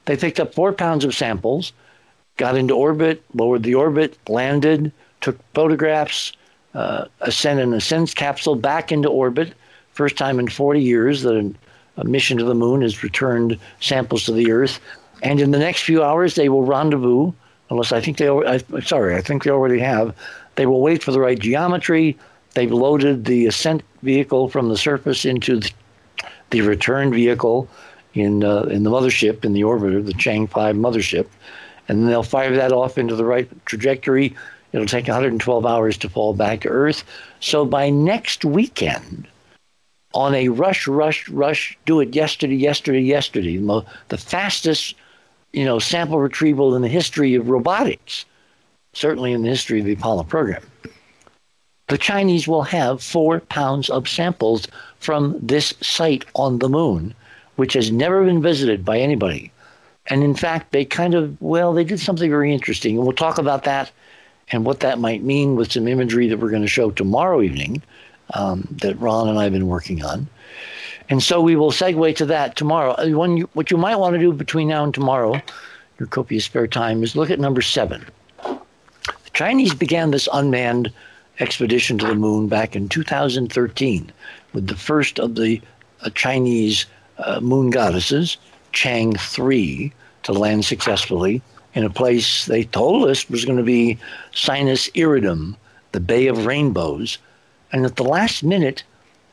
They 0.07 0.17
picked 0.17 0.41
up 0.41 0.55
four 0.55 0.73
pounds 0.73 1.05
of 1.05 1.14
samples, 1.14 1.73
got 2.37 2.57
into 2.57 2.75
orbit, 2.75 3.23
lowered 3.33 3.62
the 3.62 3.76
orbit, 3.76 4.19
landed, 4.29 4.91
took 5.21 5.38
photographs, 5.55 6.33
uh, 6.75 7.07
sent 7.29 7.61
an 7.61 7.75
Ascent 7.75 8.14
capsule 8.14 8.55
back 8.55 8.93
into 8.93 9.09
orbit. 9.09 9.55
First 9.93 10.17
time 10.17 10.38
in 10.38 10.49
40 10.49 10.81
years 10.81 11.23
that 11.23 11.55
a 11.97 12.05
mission 12.05 12.38
to 12.38 12.45
the 12.45 12.55
moon 12.55 12.83
has 12.83 13.02
returned 13.02 13.59
samples 13.81 14.25
to 14.25 14.33
the 14.33 14.50
Earth. 14.50 14.81
And 15.23 15.41
in 15.41 15.50
the 15.50 15.59
next 15.59 15.83
few 15.83 16.02
hours, 16.02 16.35
they 16.35 16.49
will 16.49 16.64
rendezvous, 16.64 17.33
unless 17.71 17.93
I 17.93 18.00
think 18.00 18.17
they, 18.17 18.29
I, 18.29 18.59
sorry, 18.81 19.14
I 19.14 19.21
think 19.21 19.45
they 19.45 19.50
already 19.50 19.79
have. 19.79 20.17
They 20.57 20.67
will 20.67 20.81
wait 20.81 21.02
for 21.02 21.12
the 21.12 21.21
right 21.21 21.38
geometry. 21.38 22.19
They've 22.55 22.73
loaded 22.73 23.25
the 23.25 23.47
ascent 23.47 23.83
vehicle 24.02 24.49
from 24.49 24.69
the 24.69 24.76
surface 24.76 25.25
into 25.25 25.61
the, 25.61 25.71
the 26.50 26.61
return 26.62 27.12
vehicle 27.12 27.69
in 28.14 28.45
uh, 28.45 28.62
in 28.64 28.83
the 28.83 28.91
mothership 28.91 29.45
in 29.45 29.52
the 29.52 29.62
orbiter, 29.62 30.05
the 30.05 30.12
Chang 30.14 30.47
5 30.47 30.76
mothership, 30.76 31.26
and 31.88 32.00
then 32.00 32.07
they'll 32.09 32.23
fire 32.23 32.55
that 32.57 32.73
off 32.73 32.99
into 32.99 33.17
the 33.17 33.25
right 33.25 33.49
trajectory. 33.64 34.37
It'll 34.73 34.87
take 34.87 35.07
112 35.07 35.67
hours 35.67 35.97
to 35.99 36.09
fall 36.09 36.35
back 36.35 36.62
to 36.62 36.69
Earth. 36.69 37.05
So 37.41 37.64
by 37.64 37.91
next 37.91 38.45
weekend, 38.45 39.29
on 40.14 40.35
a 40.35 40.49
rush, 40.49 40.87
rush, 40.87 41.29
rush, 41.29 41.79
do 41.87 42.00
it 42.00 42.14
yesterday, 42.14 42.55
yesterday, 42.55 43.00
yesterday, 43.00 43.57
the 43.57 44.19
fastest, 44.19 44.95
you 45.52 45.64
know, 45.64 45.79
sample 45.79 46.19
retrieval 46.19 46.75
in 46.75 46.83
the 46.83 46.88
history 46.88 47.35
of 47.35 47.49
robotics, 47.49 48.25
certainly 48.93 49.33
in 49.33 49.43
the 49.43 49.49
history 49.49 49.81
of 49.81 49.87
the 49.87 49.93
Apollo 49.93 50.25
program. 50.25 50.62
The 51.88 51.99
Chinese 51.99 52.49
will 52.49 52.62
have 52.62 53.02
four 53.02 53.41
pounds 53.41 53.91
of 53.91 54.09
samples 54.09 54.69
from 54.99 55.38
this 55.43 55.75
site 55.81 56.25
on 56.35 56.59
the 56.59 56.69
moon, 56.69 57.14
which 57.57 57.75
has 57.75 57.91
never 57.91 58.25
been 58.25 58.41
visited 58.41 58.85
by 58.85 58.99
anybody. 58.99 59.52
And 60.07 60.23
in 60.23 60.35
fact, 60.35 60.73
they 60.73 60.85
kind 60.85 61.14
of, 61.14 61.41
well, 61.41 61.73
they 61.73 61.85
did 61.85 62.00
something 62.00 62.31
very 62.31 62.52
interesting. 62.52 62.97
And 62.97 63.07
we'll 63.07 63.14
talk 63.14 63.38
about 63.38 63.64
that 63.64 63.91
and 64.50 64.64
what 64.64 64.80
that 64.80 64.99
might 64.99 65.22
mean 65.22 65.56
with 65.56 65.72
some 65.72 65.88
imagery 65.88 66.28
that 66.28 66.38
we're 66.38 66.50
going 66.50 66.62
to 66.62 66.68
show 66.68 66.90
tomorrow 66.90 67.40
evening 67.40 67.82
um, 68.34 68.66
that 68.82 68.99
Ron 69.00 69.28
and 69.28 69.38
I 69.38 69.44
have 69.44 69.52
been 69.52 69.68
working 69.68 70.04
on. 70.04 70.26
And 71.08 71.22
so 71.22 71.40
we 71.40 71.56
will 71.56 71.70
segue 71.70 72.16
to 72.16 72.26
that 72.26 72.56
tomorrow. 72.56 72.92
Uh, 72.92 73.46
what 73.52 73.70
you 73.70 73.76
might 73.76 73.96
want 73.96 74.14
to 74.14 74.20
do 74.20 74.32
between 74.32 74.68
now 74.68 74.84
and 74.84 74.94
tomorrow, 74.94 75.40
your 75.99 76.08
copious 76.08 76.44
spare 76.44 76.66
time, 76.66 77.02
is 77.02 77.16
look 77.16 77.30
at 77.30 77.40
number 77.40 77.62
seven. 77.62 78.04
The 78.42 79.30
Chinese 79.32 79.75
began 79.75 80.11
this 80.11 80.28
unmanned 80.32 80.92
expedition 81.40 81.99
to 81.99 82.06
the 82.06 82.14
moon 82.14 82.49
back 82.49 82.76
in 82.76 82.88
2013 82.88 84.12
with 84.52 84.66
the 84.66 84.76
first 84.76 85.18
of 85.18 85.34
the 85.34 85.61
uh, 86.02 86.11
Chinese 86.11 86.87
uh, 87.18 87.40
moon 87.40 87.70
goddesses, 87.70 88.37
Chang 88.72 89.14
3, 89.14 89.92
to 90.25 90.32
land 90.32 90.64
successfully 90.64 91.42
in 91.75 91.85
a 91.85 91.91
place 91.91 92.47
they 92.47 92.64
told 92.64 93.09
us 93.09 93.29
was 93.29 93.45
going 93.45 93.59
to 93.59 93.64
be 93.64 93.99
Sinus 94.33 94.88
Iridum, 94.91 95.57
the 95.93 96.00
Bay 96.00 96.26
of 96.26 96.47
Rainbows, 96.47 97.19
and 97.73 97.87
at 97.87 97.97
the 97.97 98.05
last 98.05 98.43
minute, 98.43 98.85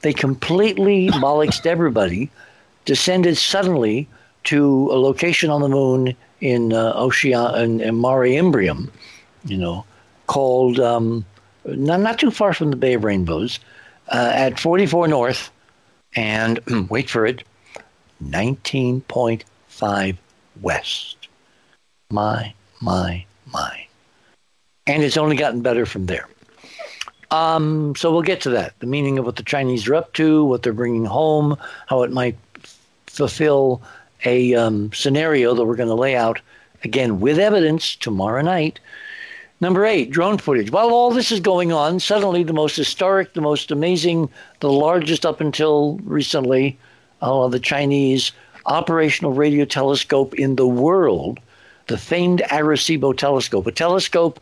they 0.02 0.14
completely 0.14 1.08
bollocksed 1.14 1.66
everybody, 1.66 2.30
descended 2.86 3.38
suddenly 3.38 4.08
to 4.46 4.90
a 4.92 4.98
location 4.98 5.50
on 5.50 5.62
the 5.62 5.70
moon 5.70 6.16
in 6.42 6.72
uh, 6.74 6.94
Ocean 6.96 7.82
in 7.82 8.02
Mare 8.02 8.26
Imbrium, 8.26 8.90
you 9.46 9.58
know, 9.58 9.86
called 10.28 10.80
um, 10.80 11.26
not, 11.66 12.00
not 12.00 12.20
too 12.20 12.32
far 12.32 12.54
from 12.54 12.72
the 12.72 12.78
Bay 12.78 12.94
of 12.94 13.04
Rainbows, 13.04 13.60
uh, 14.10 14.32
at 14.34 14.60
44 14.60 15.08
North, 15.08 15.52
and 16.16 16.60
wait 16.90 17.10
for 17.10 17.26
it, 17.26 17.44
19.5 18.24 20.18
West. 20.62 21.19
My, 22.12 22.56
my, 22.82 23.24
my. 23.54 23.86
And 24.88 25.04
it's 25.04 25.18
only 25.18 25.36
gotten 25.36 25.62
better 25.62 25.86
from 25.86 26.08
there. 26.08 26.28
Um, 27.30 27.96
so 27.96 28.12
we'll 28.12 28.24
get 28.24 28.42
to 28.42 28.50
that. 28.50 28.74
The 28.80 28.88
meaning 28.88 29.20
of 29.20 29.26
what 29.26 29.36
the 29.36 29.44
Chinese 29.44 29.88
are 29.88 29.94
up 29.94 30.14
to, 30.14 30.44
what 30.44 30.64
they're 30.64 30.74
bringing 30.74 31.06
home, 31.06 31.56
how 31.86 32.02
it 32.02 32.12
might 32.12 32.36
fulfill 33.06 33.84
a 34.26 34.56
um, 34.56 34.92
scenario 34.92 35.54
that 35.54 35.66
we're 35.66 35.76
going 35.76 35.90
to 35.90 35.94
lay 35.94 36.16
out 36.16 36.42
again 36.84 37.20
with 37.20 37.38
evidence 37.38 37.96
tomorrow 37.96 38.42
night. 38.42 38.80
Number 39.62 39.86
eight, 39.86 40.10
drone 40.10 40.40
footage. 40.40 40.72
While 40.72 40.90
all 40.90 41.12
this 41.12 41.32
is 41.32 41.40
going 41.40 41.72
on, 41.72 42.00
suddenly 42.00 42.42
the 42.42 42.54
most 42.54 42.76
historic, 42.76 43.34
the 43.34 43.42
most 43.42 43.70
amazing, 43.70 44.30
the 44.62 44.72
largest 44.72 45.28
up 45.28 45.42
until 45.42 46.00
recently, 46.04 46.80
uh, 47.22 47.48
the 47.50 47.60
Chinese 47.60 48.32
operational 48.66 49.34
radio 49.34 49.66
telescope 49.66 50.34
in 50.34 50.56
the 50.56 50.68
world, 50.68 51.40
the 51.90 51.98
famed 51.98 52.44
Arecibo 52.52 53.18
telescope, 53.18 53.66
a 53.66 53.72
telescope 53.72 54.40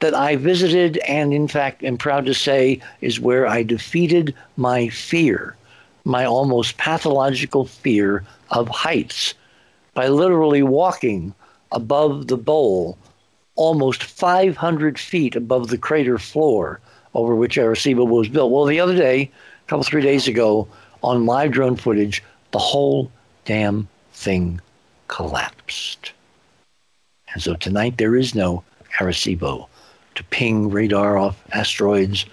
that 0.00 0.14
I 0.14 0.34
visited 0.34 0.98
and, 0.98 1.32
in 1.32 1.46
fact, 1.46 1.84
am 1.84 1.96
proud 1.96 2.26
to 2.26 2.34
say 2.34 2.80
is 3.00 3.20
where 3.20 3.46
I 3.46 3.62
defeated 3.62 4.34
my 4.56 4.88
fear, 4.88 5.56
my 6.04 6.24
almost 6.24 6.76
pathological 6.76 7.66
fear 7.66 8.24
of 8.50 8.68
heights, 8.68 9.34
by 9.94 10.08
literally 10.08 10.64
walking 10.64 11.34
above 11.70 12.26
the 12.26 12.36
bowl 12.36 12.98
almost 13.54 14.02
500 14.02 14.98
feet 14.98 15.36
above 15.36 15.68
the 15.68 15.78
crater 15.78 16.18
floor 16.18 16.80
over 17.14 17.36
which 17.36 17.56
Arecibo 17.56 18.08
was 18.08 18.28
built. 18.28 18.50
Well, 18.50 18.64
the 18.64 18.80
other 18.80 18.96
day, 18.96 19.22
a 19.22 19.68
couple, 19.68 19.84
three 19.84 20.02
days 20.02 20.26
ago, 20.26 20.66
on 21.04 21.26
live 21.26 21.52
drone 21.52 21.76
footage, 21.76 22.24
the 22.50 22.58
whole 22.58 23.12
damn 23.44 23.86
thing 24.12 24.60
collapsed. 25.06 26.12
And 27.32 27.42
so 27.42 27.54
tonight 27.54 27.98
there 27.98 28.16
is 28.16 28.34
no 28.34 28.62
Arecibo 28.98 29.68
to 30.14 30.24
ping 30.24 30.70
radar 30.70 31.16
off 31.16 31.40
asteroids, 31.52 32.26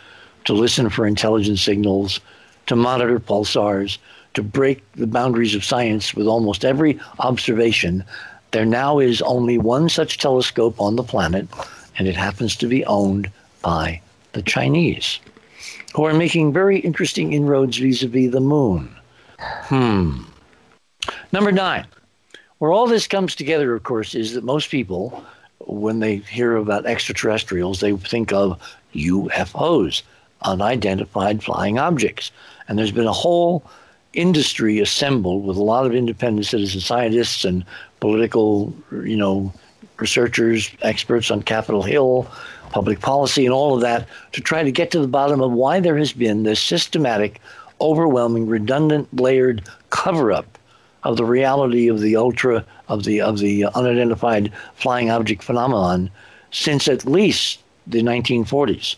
to 0.46 0.54
listen 0.54 0.90
for 0.90 1.06
intelligence 1.06 1.62
signals, 1.62 2.20
to 2.68 2.76
monitor 2.76 3.20
pulsars, 3.20 3.98
to 4.34 4.44
break 4.44 4.82
the 4.94 5.08
boundaries 5.08 5.56
of 5.56 5.64
science 5.64 6.14
with 6.14 6.28
almost 6.28 6.66
every 6.66 7.00
observation. 7.20 8.04
There 8.52 8.66
now 8.66 9.00
is 9.00 9.22
only 9.22 9.58
one 9.58 9.90
such 9.90 10.18
telescope 10.18 10.80
on 10.80 10.96
the 10.96 11.04
planet, 11.04 11.48
and 11.98 12.08
it 12.08 12.16
happens 12.16 12.56
to 12.58 12.68
be 12.68 12.86
owned 12.86 13.32
by 13.62 14.02
the 14.34 14.42
Chinese, 14.42 15.20
who 15.94 16.06
are 16.06 16.14
making 16.14 16.54
very 16.54 16.80
interesting 16.80 17.34
inroads 17.34 17.78
vis 17.78 18.04
a 18.04 18.08
vis 18.08 18.32
the 18.32 18.42
moon. 18.42 18.96
Hmm. 19.40 20.24
Number 21.32 21.52
nine, 21.52 21.86
where 22.60 22.72
all 22.72 22.88
this 22.88 23.08
comes 23.08 23.36
together, 23.36 23.74
of 23.74 23.84
course, 23.84 24.16
is 24.16 24.34
that 24.34 24.44
most 24.44 24.70
people 24.70 25.26
when 25.68 26.00
they 26.00 26.18
hear 26.18 26.56
about 26.56 26.86
extraterrestrials, 26.86 27.80
they 27.80 27.96
think 27.96 28.32
of 28.32 28.60
UFOs, 28.94 30.04
unidentified 30.42 31.44
flying 31.44 31.80
objects. 31.80 32.32
And 32.68 32.78
there's 32.78 32.92
been 32.92 33.08
a 33.08 33.14
whole 33.14 33.64
industry 34.14 34.80
assembled 34.80 35.46
with 35.46 35.58
a 35.58 35.64
lot 35.64 35.86
of 35.86 35.94
independent 35.94 36.46
citizen 36.46 36.82
scientists 36.82 37.46
and 37.46 37.66
political, 38.00 38.74
you 38.92 39.18
know, 39.18 39.52
researchers, 39.98 40.72
experts 40.82 41.32
on 41.32 41.42
Capitol 41.42 41.82
Hill, 41.82 42.30
public 42.72 43.00
policy, 43.00 43.46
and 43.46 43.54
all 43.54 43.76
of 43.76 43.82
that 43.82 44.08
to 44.34 44.42
try 44.42 44.64
to 44.64 44.72
get 44.72 44.92
to 44.92 45.00
the 45.00 45.08
bottom 45.08 45.42
of 45.42 45.52
why 45.52 45.80
there 45.80 45.98
has 45.98 46.14
been 46.14 46.44
this 46.44 46.60
systematic, 46.60 47.40
overwhelming, 47.82 48.48
redundant, 48.48 49.14
layered 49.20 49.64
cover 49.90 50.32
up 50.32 50.55
of 51.06 51.16
the 51.18 51.24
reality 51.24 51.88
of 51.88 52.02
the 52.02 52.18
ultra 52.18 52.66
of 52.90 53.04
the 53.06 53.22
of 53.22 53.38
the 53.38 53.66
unidentified 53.76 54.52
flying 54.74 55.10
object 55.10 55.44
phenomenon 55.44 56.10
since 56.52 56.88
at 56.88 57.06
least 57.06 57.60
the 57.88 58.02
1940s. 58.02 58.96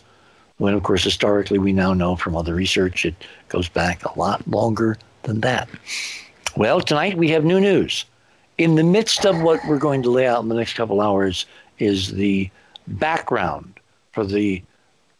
When, 0.56 0.74
of 0.74 0.82
course, 0.82 1.04
historically 1.04 1.58
we 1.58 1.72
now 1.72 1.92
know 1.92 2.16
from 2.16 2.34
other 2.34 2.54
research 2.54 3.04
it 3.04 3.14
goes 3.48 3.68
back 3.68 4.04
a 4.04 4.18
lot 4.18 4.48
longer 4.48 4.96
than 5.22 5.42
that. 5.42 5.68
Well, 6.56 6.80
tonight 6.80 7.16
we 7.16 7.28
have 7.28 7.44
new 7.44 7.60
news. 7.60 8.04
In 8.56 8.74
the 8.74 8.82
midst 8.82 9.24
of 9.24 9.40
what 9.42 9.60
we're 9.68 9.78
going 9.78 10.02
to 10.02 10.10
lay 10.10 10.26
out 10.26 10.42
in 10.42 10.48
the 10.48 10.56
next 10.56 10.74
couple 10.74 11.00
hours 11.00 11.46
is 11.78 12.12
the 12.12 12.50
background 12.88 13.78
for 14.12 14.24
the 14.24 14.62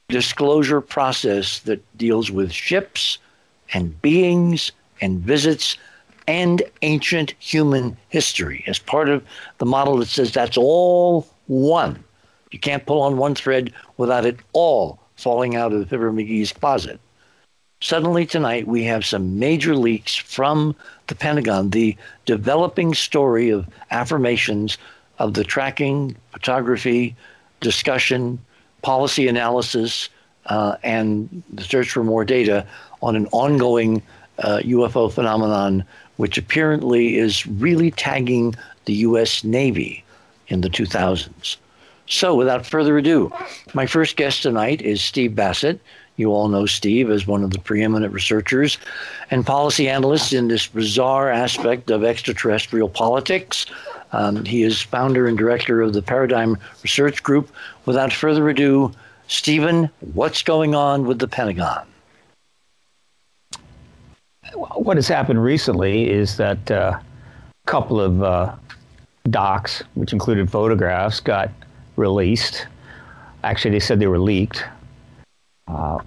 disclosure 0.08 0.80
process 0.80 1.60
that 1.60 1.84
deals 1.98 2.30
with 2.30 2.50
ships 2.50 3.18
and 3.74 4.00
beings 4.00 4.72
and 5.00 5.20
visits 5.20 5.76
and 6.28 6.62
ancient 6.82 7.34
human 7.38 7.96
history 8.10 8.62
as 8.66 8.78
part 8.78 9.08
of 9.08 9.24
the 9.56 9.66
model 9.66 9.96
that 9.96 10.08
says 10.08 10.30
that's 10.30 10.58
all 10.58 11.26
one. 11.46 12.04
You 12.50 12.58
can't 12.58 12.84
pull 12.84 13.00
on 13.00 13.16
one 13.16 13.34
thread 13.34 13.72
without 13.96 14.26
it 14.26 14.36
all 14.52 15.00
falling 15.16 15.56
out 15.56 15.72
of 15.72 15.88
Fibber 15.88 16.12
McGee's 16.12 16.52
closet. 16.52 17.00
Suddenly 17.80 18.26
tonight, 18.26 18.66
we 18.66 18.84
have 18.84 19.06
some 19.06 19.38
major 19.38 19.74
leaks 19.74 20.14
from 20.14 20.76
the 21.06 21.14
Pentagon, 21.14 21.70
the 21.70 21.96
developing 22.26 22.92
story 22.92 23.48
of 23.48 23.66
affirmations 23.90 24.76
of 25.18 25.32
the 25.32 25.44
tracking, 25.44 26.14
photography, 26.32 27.16
discussion, 27.60 28.38
policy 28.82 29.28
analysis, 29.28 30.10
uh, 30.46 30.76
and 30.82 31.42
the 31.52 31.62
search 31.62 31.90
for 31.90 32.04
more 32.04 32.24
data 32.24 32.66
on 33.00 33.16
an 33.16 33.26
ongoing 33.28 34.02
uh, 34.40 34.58
UFO 34.64 35.10
phenomenon, 35.10 35.84
which 36.18 36.36
apparently 36.36 37.16
is 37.16 37.46
really 37.46 37.90
tagging 37.90 38.54
the 38.84 38.94
U.S. 38.94 39.42
Navy 39.42 40.04
in 40.48 40.60
the 40.60 40.68
2000s. 40.68 41.56
So, 42.06 42.34
without 42.34 42.66
further 42.66 42.98
ado, 42.98 43.32
my 43.74 43.86
first 43.86 44.16
guest 44.16 44.42
tonight 44.42 44.82
is 44.82 45.00
Steve 45.02 45.34
Bassett. 45.34 45.80
You 46.16 46.32
all 46.32 46.48
know 46.48 46.66
Steve 46.66 47.10
as 47.10 47.26
one 47.26 47.44
of 47.44 47.52
the 47.52 47.60
preeminent 47.60 48.12
researchers 48.12 48.78
and 49.30 49.46
policy 49.46 49.88
analysts 49.88 50.32
in 50.32 50.48
this 50.48 50.66
bizarre 50.66 51.30
aspect 51.30 51.90
of 51.90 52.02
extraterrestrial 52.02 52.88
politics. 52.88 53.66
Um, 54.12 54.44
he 54.44 54.62
is 54.62 54.82
founder 54.82 55.28
and 55.28 55.38
director 55.38 55.80
of 55.82 55.92
the 55.92 56.02
Paradigm 56.02 56.56
Research 56.82 57.22
Group. 57.22 57.50
Without 57.86 58.12
further 58.12 58.48
ado, 58.48 58.90
Stephen, 59.28 59.90
what's 60.14 60.42
going 60.42 60.74
on 60.74 61.06
with 61.06 61.20
the 61.20 61.28
Pentagon? 61.28 61.86
What 64.58 64.96
has 64.96 65.06
happened 65.06 65.40
recently 65.42 66.10
is 66.10 66.36
that 66.38 66.68
uh, 66.70 66.98
a 66.98 67.70
couple 67.70 68.00
of 68.00 68.22
uh, 68.24 68.56
docs, 69.30 69.84
which 69.94 70.12
included 70.12 70.50
photographs, 70.50 71.20
got 71.20 71.50
released. 71.94 72.66
Actually, 73.44 73.70
they 73.70 73.80
said 73.80 74.00
they 74.00 74.08
were 74.08 74.18
leaked. 74.18 74.64
Uh, 75.68 75.98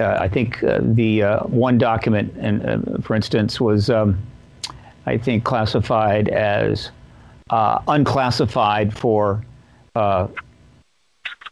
uh, 0.00 0.16
I 0.18 0.26
think 0.28 0.64
uh, 0.64 0.80
the 0.82 1.22
uh, 1.22 1.44
one 1.44 1.78
document, 1.78 2.34
and 2.36 3.04
for 3.04 3.14
instance, 3.14 3.60
was 3.60 3.90
um, 3.90 4.18
I 5.06 5.16
think 5.16 5.44
classified 5.44 6.28
as 6.30 6.90
unclassified 7.50 8.96
for 8.96 9.44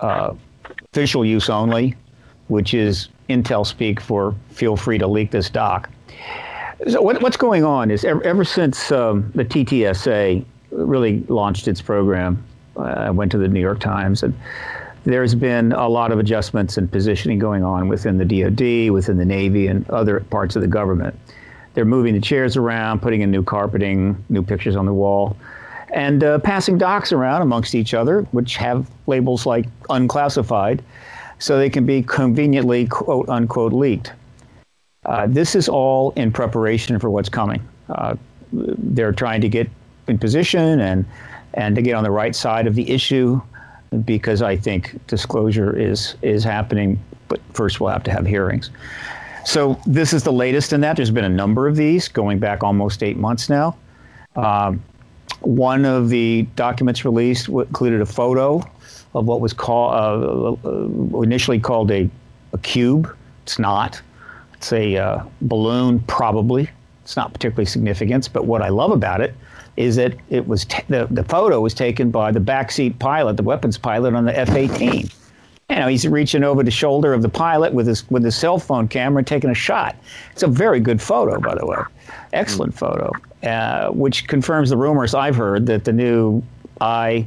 official 0.00 1.24
use 1.24 1.48
only, 1.48 1.94
which 2.48 2.74
is 2.74 3.08
Intel 3.28 3.64
speak 3.64 4.00
for 4.00 4.34
feel 4.50 4.76
free 4.76 4.98
to 4.98 5.06
leak 5.06 5.30
this 5.30 5.50
doc. 5.50 5.88
So 6.86 7.02
what, 7.02 7.20
what's 7.22 7.36
going 7.36 7.64
on 7.64 7.90
is 7.90 8.04
ever, 8.04 8.22
ever 8.22 8.44
since 8.44 8.92
um, 8.92 9.32
the 9.34 9.44
TTSA 9.44 10.44
really 10.70 11.20
launched 11.28 11.66
its 11.66 11.82
program, 11.82 12.44
I 12.76 13.10
went 13.10 13.32
to 13.32 13.38
the 13.38 13.48
New 13.48 13.60
York 13.60 13.80
Times 13.80 14.22
and 14.22 14.32
there's 15.04 15.34
been 15.34 15.72
a 15.72 15.88
lot 15.88 16.12
of 16.12 16.18
adjustments 16.18 16.76
and 16.76 16.90
positioning 16.90 17.38
going 17.38 17.64
on 17.64 17.88
within 17.88 18.18
the 18.18 18.24
DoD, 18.24 18.92
within 18.92 19.16
the 19.16 19.24
Navy, 19.24 19.66
and 19.66 19.88
other 19.90 20.20
parts 20.20 20.54
of 20.54 20.62
the 20.62 20.68
government. 20.68 21.18
They're 21.74 21.84
moving 21.84 22.14
the 22.14 22.20
chairs 22.20 22.56
around, 22.56 23.00
putting 23.00 23.22
in 23.22 23.30
new 23.30 23.42
carpeting, 23.42 24.22
new 24.28 24.42
pictures 24.42 24.76
on 24.76 24.86
the 24.86 24.92
wall, 24.92 25.36
and 25.92 26.22
uh, 26.22 26.38
passing 26.40 26.76
docs 26.76 27.12
around 27.12 27.42
amongst 27.42 27.74
each 27.74 27.94
other, 27.94 28.22
which 28.32 28.56
have 28.56 28.90
labels 29.06 29.46
like 29.46 29.66
unclassified, 29.88 30.82
so 31.38 31.56
they 31.56 31.70
can 31.70 31.86
be 31.86 32.02
conveniently 32.02 32.86
quote 32.86 33.28
unquote 33.28 33.72
leaked. 33.72 34.12
Uh, 35.08 35.26
this 35.26 35.54
is 35.54 35.70
all 35.70 36.10
in 36.12 36.30
preparation 36.30 36.98
for 36.98 37.08
what's 37.08 37.30
coming. 37.30 37.66
Uh, 37.88 38.14
they're 38.52 39.12
trying 39.12 39.40
to 39.40 39.48
get 39.48 39.68
in 40.06 40.18
position 40.18 40.80
and 40.80 41.04
and 41.54 41.74
to 41.74 41.82
get 41.82 41.94
on 41.94 42.04
the 42.04 42.10
right 42.10 42.36
side 42.36 42.66
of 42.66 42.74
the 42.74 42.88
issue 42.90 43.40
because 44.04 44.42
I 44.42 44.54
think 44.54 44.94
disclosure 45.06 45.74
is 45.74 46.14
is 46.20 46.44
happening. 46.44 47.02
But 47.28 47.40
first, 47.54 47.80
we'll 47.80 47.90
have 47.90 48.04
to 48.04 48.10
have 48.10 48.26
hearings. 48.26 48.70
So 49.46 49.80
this 49.86 50.12
is 50.12 50.24
the 50.24 50.32
latest 50.32 50.74
in 50.74 50.82
that. 50.82 50.96
There's 50.96 51.10
been 51.10 51.24
a 51.24 51.28
number 51.30 51.66
of 51.66 51.74
these 51.76 52.06
going 52.08 52.38
back 52.38 52.62
almost 52.62 53.02
eight 53.02 53.16
months 53.16 53.48
now. 53.48 53.78
Um, 54.36 54.82
one 55.40 55.86
of 55.86 56.10
the 56.10 56.42
documents 56.54 57.06
released 57.06 57.48
included 57.48 58.02
a 58.02 58.06
photo 58.06 58.62
of 59.14 59.24
what 59.24 59.40
was 59.40 59.54
called 59.54 59.94
uh, 59.94 60.68
uh, 60.68 61.22
initially 61.22 61.58
called 61.58 61.90
a, 61.90 62.10
a 62.52 62.58
cube. 62.58 63.14
It's 63.44 63.58
not. 63.58 64.02
It's 64.58 64.72
a 64.72 64.96
uh, 64.96 65.24
balloon, 65.42 66.00
probably. 66.00 66.68
It's 67.04 67.16
not 67.16 67.32
particularly 67.32 67.66
significant, 67.66 68.28
but 68.32 68.44
what 68.44 68.60
I 68.60 68.68
love 68.68 68.90
about 68.90 69.20
it 69.20 69.34
is 69.76 69.94
that 69.96 70.14
it 70.28 70.46
was 70.46 70.64
t- 70.64 70.82
the, 70.88 71.06
the 71.10 71.22
photo 71.24 71.60
was 71.60 71.72
taken 71.72 72.10
by 72.10 72.32
the 72.32 72.40
backseat 72.40 72.98
pilot, 72.98 73.36
the 73.36 73.44
weapons 73.44 73.78
pilot 73.78 74.14
on 74.14 74.24
the 74.24 74.36
F-18. 74.36 75.14
You 75.70 75.76
know, 75.76 75.86
he's 75.86 76.06
reaching 76.08 76.42
over 76.42 76.64
the 76.64 76.70
shoulder 76.70 77.14
of 77.14 77.22
the 77.22 77.28
pilot 77.28 77.72
with 77.72 77.86
his 77.86 78.08
with 78.10 78.24
his 78.24 78.34
cell 78.34 78.58
phone 78.58 78.88
camera 78.88 79.22
taking 79.22 79.50
a 79.50 79.54
shot. 79.54 79.94
It's 80.32 80.42
a 80.42 80.48
very 80.48 80.80
good 80.80 81.00
photo, 81.00 81.38
by 81.38 81.54
the 81.54 81.64
way. 81.64 81.78
Excellent 82.32 82.76
photo, 82.76 83.12
uh, 83.44 83.90
which 83.90 84.26
confirms 84.26 84.70
the 84.70 84.76
rumors 84.76 85.14
I've 85.14 85.36
heard 85.36 85.66
that 85.66 85.84
the 85.84 85.92
new 85.92 86.42
i 86.80 87.26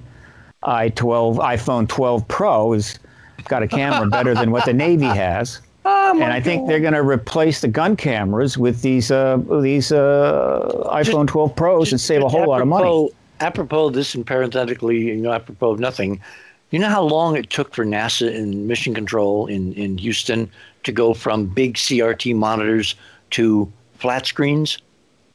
i12 0.63 1.37
iPhone 1.37 1.87
12 1.87 2.27
Pro 2.27 2.73
has 2.73 2.99
got 3.45 3.63
a 3.63 3.67
camera 3.67 4.09
better 4.09 4.33
than 4.33 4.51
what 4.51 4.65
the 4.65 4.73
Navy 4.73 5.05
has. 5.05 5.61
Oh 5.83 6.13
and 6.13 6.31
I 6.31 6.39
God. 6.39 6.43
think 6.43 6.67
they're 6.67 6.79
going 6.79 6.93
to 6.93 7.03
replace 7.03 7.61
the 7.61 7.67
gun 7.67 7.95
cameras 7.95 8.57
with 8.57 8.81
these 8.81 9.09
uh, 9.09 9.37
these 9.61 9.91
uh, 9.91 10.89
iPhone 10.91 11.27
12 11.27 11.55
Pros 11.55 11.91
and 11.91 11.99
save 11.99 12.21
a 12.21 12.29
whole 12.29 12.41
apropos, 12.41 12.51
lot 12.51 12.61
of 12.61 12.67
money. 12.67 13.09
Apropos 13.39 13.89
this, 13.89 14.13
and 14.13 14.25
parenthetically, 14.25 14.99
you 14.99 15.15
know, 15.15 15.31
apropos 15.31 15.71
of 15.71 15.79
nothing, 15.79 16.21
you 16.69 16.77
know 16.77 16.89
how 16.89 17.01
long 17.01 17.35
it 17.35 17.49
took 17.49 17.73
for 17.73 17.83
NASA 17.83 18.35
and 18.35 18.67
Mission 18.67 18.93
Control 18.93 19.47
in 19.47 19.73
in 19.73 19.97
Houston 19.97 20.51
to 20.83 20.91
go 20.91 21.13
from 21.13 21.47
big 21.47 21.75
CRT 21.75 22.35
monitors 22.35 22.95
to 23.31 23.71
flat 23.95 24.27
screens 24.27 24.77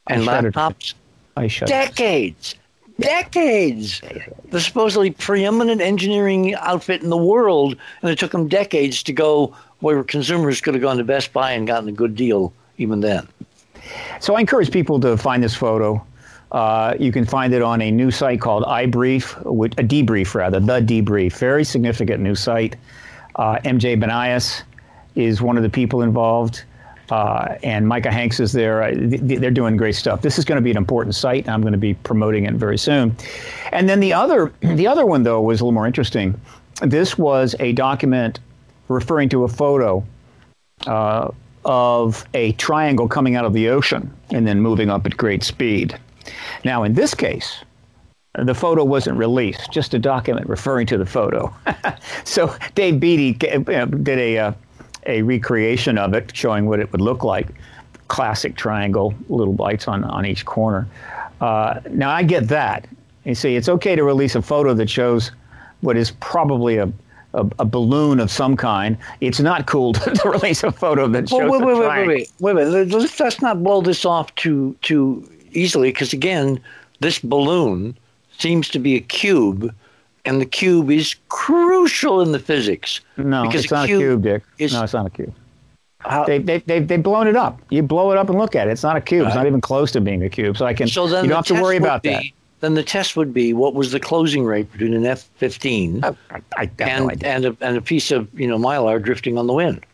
and 0.07 0.23
laptops? 0.23 0.93
I 1.35 1.47
Decades 1.47 2.55
decades. 2.99 4.01
The 4.49 4.59
supposedly 4.59 5.11
preeminent 5.11 5.81
engineering 5.81 6.55
outfit 6.55 7.03
in 7.03 7.09
the 7.09 7.17
world, 7.17 7.77
and 8.01 8.11
it 8.11 8.19
took 8.19 8.31
them 8.31 8.47
decades 8.47 9.03
to 9.03 9.13
go 9.13 9.55
where 9.79 10.03
consumers 10.03 10.61
could 10.61 10.73
have 10.73 10.81
gone 10.81 10.97
to 10.97 11.03
Best 11.03 11.33
Buy 11.33 11.51
and 11.51 11.67
gotten 11.67 11.89
a 11.89 11.91
good 11.91 12.15
deal 12.15 12.53
even 12.77 12.99
then. 12.99 13.27
So 14.19 14.35
I 14.35 14.39
encourage 14.39 14.71
people 14.71 14.99
to 15.01 15.17
find 15.17 15.43
this 15.43 15.55
photo. 15.55 16.03
Uh, 16.51 16.95
you 16.99 17.11
can 17.11 17.25
find 17.25 17.53
it 17.53 17.61
on 17.61 17.81
a 17.81 17.91
new 17.91 18.09
site 18.09 18.39
called 18.39 18.63
iBrief, 18.63 19.41
a 19.41 19.83
debrief 19.83 20.33
rather, 20.33 20.59
the 20.59 20.79
debrief. 20.79 21.37
Very 21.37 21.63
significant 21.63 22.21
new 22.21 22.35
site. 22.35 22.75
Uh, 23.35 23.57
MJ 23.65 24.01
Banias 24.01 24.63
is 25.15 25.41
one 25.41 25.57
of 25.57 25.63
the 25.63 25.69
people 25.69 26.01
involved. 26.01 26.63
Uh, 27.09 27.55
and 27.63 27.87
Micah 27.87 28.11
Hanks 28.11 28.39
is 28.39 28.51
there. 28.51 28.93
They're 28.93 29.51
doing 29.51 29.77
great 29.77 29.95
stuff. 29.95 30.21
This 30.21 30.37
is 30.37 30.43
going 30.43 30.57
to 30.57 30.61
be 30.61 30.71
an 30.71 30.77
important 30.77 31.15
site. 31.15 31.47
I'm 31.47 31.61
going 31.61 31.71
to 31.71 31.77
be 31.77 31.93
promoting 31.93 32.45
it 32.45 32.55
very 32.55 32.77
soon. 32.77 33.15
And 33.71 33.87
then 33.87 33.99
the 33.99 34.13
other, 34.13 34.51
the 34.61 34.87
other 34.87 35.05
one 35.05 35.23
though 35.23 35.41
was 35.41 35.61
a 35.61 35.63
little 35.63 35.73
more 35.73 35.87
interesting. 35.87 36.39
This 36.81 37.17
was 37.17 37.55
a 37.59 37.71
document 37.73 38.39
referring 38.87 39.29
to 39.29 39.43
a 39.43 39.47
photo 39.47 40.03
uh, 40.85 41.29
of 41.65 42.25
a 42.33 42.53
triangle 42.53 43.07
coming 43.07 43.35
out 43.35 43.45
of 43.45 43.53
the 43.53 43.69
ocean 43.69 44.11
and 44.31 44.47
then 44.47 44.61
moving 44.61 44.89
up 44.89 45.05
at 45.05 45.17
great 45.17 45.43
speed. 45.43 45.97
Now, 46.63 46.83
in 46.83 46.93
this 46.93 47.13
case, 47.13 47.63
the 48.35 48.53
photo 48.53 48.83
wasn't 48.83 49.17
released, 49.17 49.71
just 49.71 49.93
a 49.93 49.99
document 49.99 50.47
referring 50.47 50.87
to 50.87 50.97
the 50.97 51.05
photo. 51.05 51.53
so 52.23 52.55
Dave 52.75 52.99
Beaty 52.99 53.33
did 53.33 54.19
a 54.19 54.37
uh, 54.37 54.53
a 55.07 55.21
recreation 55.21 55.97
of 55.97 56.13
it, 56.13 56.35
showing 56.35 56.67
what 56.67 56.79
it 56.79 56.91
would 56.91 57.01
look 57.01 57.23
like. 57.23 57.47
Classic 58.09 58.55
triangle, 58.55 59.15
little 59.29 59.55
lights 59.55 59.87
on, 59.87 60.03
on 60.03 60.25
each 60.25 60.45
corner. 60.45 60.87
Uh, 61.41 61.79
now, 61.89 62.09
I 62.09 62.23
get 62.23 62.47
that. 62.49 62.87
You 63.23 63.35
see, 63.35 63.55
it's 63.55 63.69
okay 63.69 63.95
to 63.95 64.03
release 64.03 64.35
a 64.35 64.41
photo 64.41 64.73
that 64.73 64.89
shows 64.89 65.31
what 65.81 65.97
is 65.97 66.11
probably 66.11 66.77
a, 66.77 66.91
a, 67.37 67.47
a 67.59 67.65
balloon 67.65 68.19
of 68.19 68.29
some 68.31 68.57
kind. 68.57 68.97
It's 69.21 69.39
not 69.39 69.67
cool 69.67 69.93
to, 69.93 70.11
to 70.11 70.29
release 70.29 70.63
a 70.63 70.71
photo 70.71 71.07
that 71.07 71.29
shows 71.29 71.49
well, 71.49 71.59
wait, 71.59 71.65
wait, 71.65 71.79
wait, 71.79 72.07
wait, 72.07 72.07
wait, 72.39 72.55
wait, 72.55 72.73
wait. 72.73 72.91
Let's, 72.91 73.19
let's 73.19 73.41
not 73.41 73.63
blow 73.63 73.81
this 73.81 74.05
off 74.05 74.33
too 74.35 74.75
too 74.81 75.29
easily, 75.53 75.89
because 75.89 76.13
again, 76.13 76.59
this 76.99 77.19
balloon 77.19 77.97
seems 78.37 78.69
to 78.69 78.79
be 78.79 78.95
a 78.95 78.99
cube 78.99 79.73
and 80.25 80.41
the 80.41 80.45
cube 80.45 80.91
is 80.91 81.15
crucial 81.29 82.21
in 82.21 82.33
the 82.33 82.39
physics. 82.39 83.01
No, 83.15 83.43
because 83.43 83.63
it's 83.63 83.71
not 83.71 83.85
a 83.85 83.87
cube, 83.87 84.23
Dick. 84.23 84.43
Is, 84.57 84.73
no, 84.73 84.83
it's 84.83 84.93
not 84.93 85.07
a 85.07 85.09
cube. 85.09 85.33
How, 85.99 86.25
they, 86.25 86.37
they, 86.37 86.59
they, 86.59 86.79
they've 86.79 87.01
blown 87.01 87.27
it 87.27 87.35
up. 87.35 87.59
You 87.69 87.81
blow 87.81 88.11
it 88.11 88.17
up 88.17 88.29
and 88.29 88.37
look 88.37 88.55
at 88.55 88.67
it. 88.67 88.71
It's 88.71 88.83
not 88.83 88.95
a 88.95 89.01
cube. 89.01 89.25
It's 89.25 89.35
uh, 89.35 89.39
not 89.39 89.47
even 89.47 89.61
close 89.61 89.91
to 89.93 90.01
being 90.01 90.23
a 90.23 90.29
cube. 90.29 90.57
So 90.57 90.65
I 90.65 90.73
can. 90.73 90.87
So 90.87 91.05
you 91.05 91.11
don't 91.11 91.31
have 91.31 91.45
to 91.47 91.61
worry 91.61 91.77
about 91.77 92.03
be, 92.03 92.09
that. 92.09 92.23
Then 92.59 92.73
the 92.73 92.83
test 92.83 93.15
would 93.15 93.33
be 93.33 93.53
what 93.53 93.75
was 93.75 93.91
the 93.91 93.99
closing 93.99 94.43
rate 94.43 94.71
between 94.71 94.93
an 94.93 95.05
F-15 95.05 96.03
I, 96.03 96.39
I, 96.55 96.69
and, 96.79 97.05
no 97.05 97.09
and, 97.23 97.45
a, 97.45 97.57
and 97.61 97.77
a 97.77 97.81
piece 97.81 98.11
of 98.11 98.27
you 98.39 98.47
know 98.47 98.57
mylar 98.57 99.01
drifting 99.01 99.37
on 99.37 99.47
the 99.47 99.53
wind. 99.53 99.85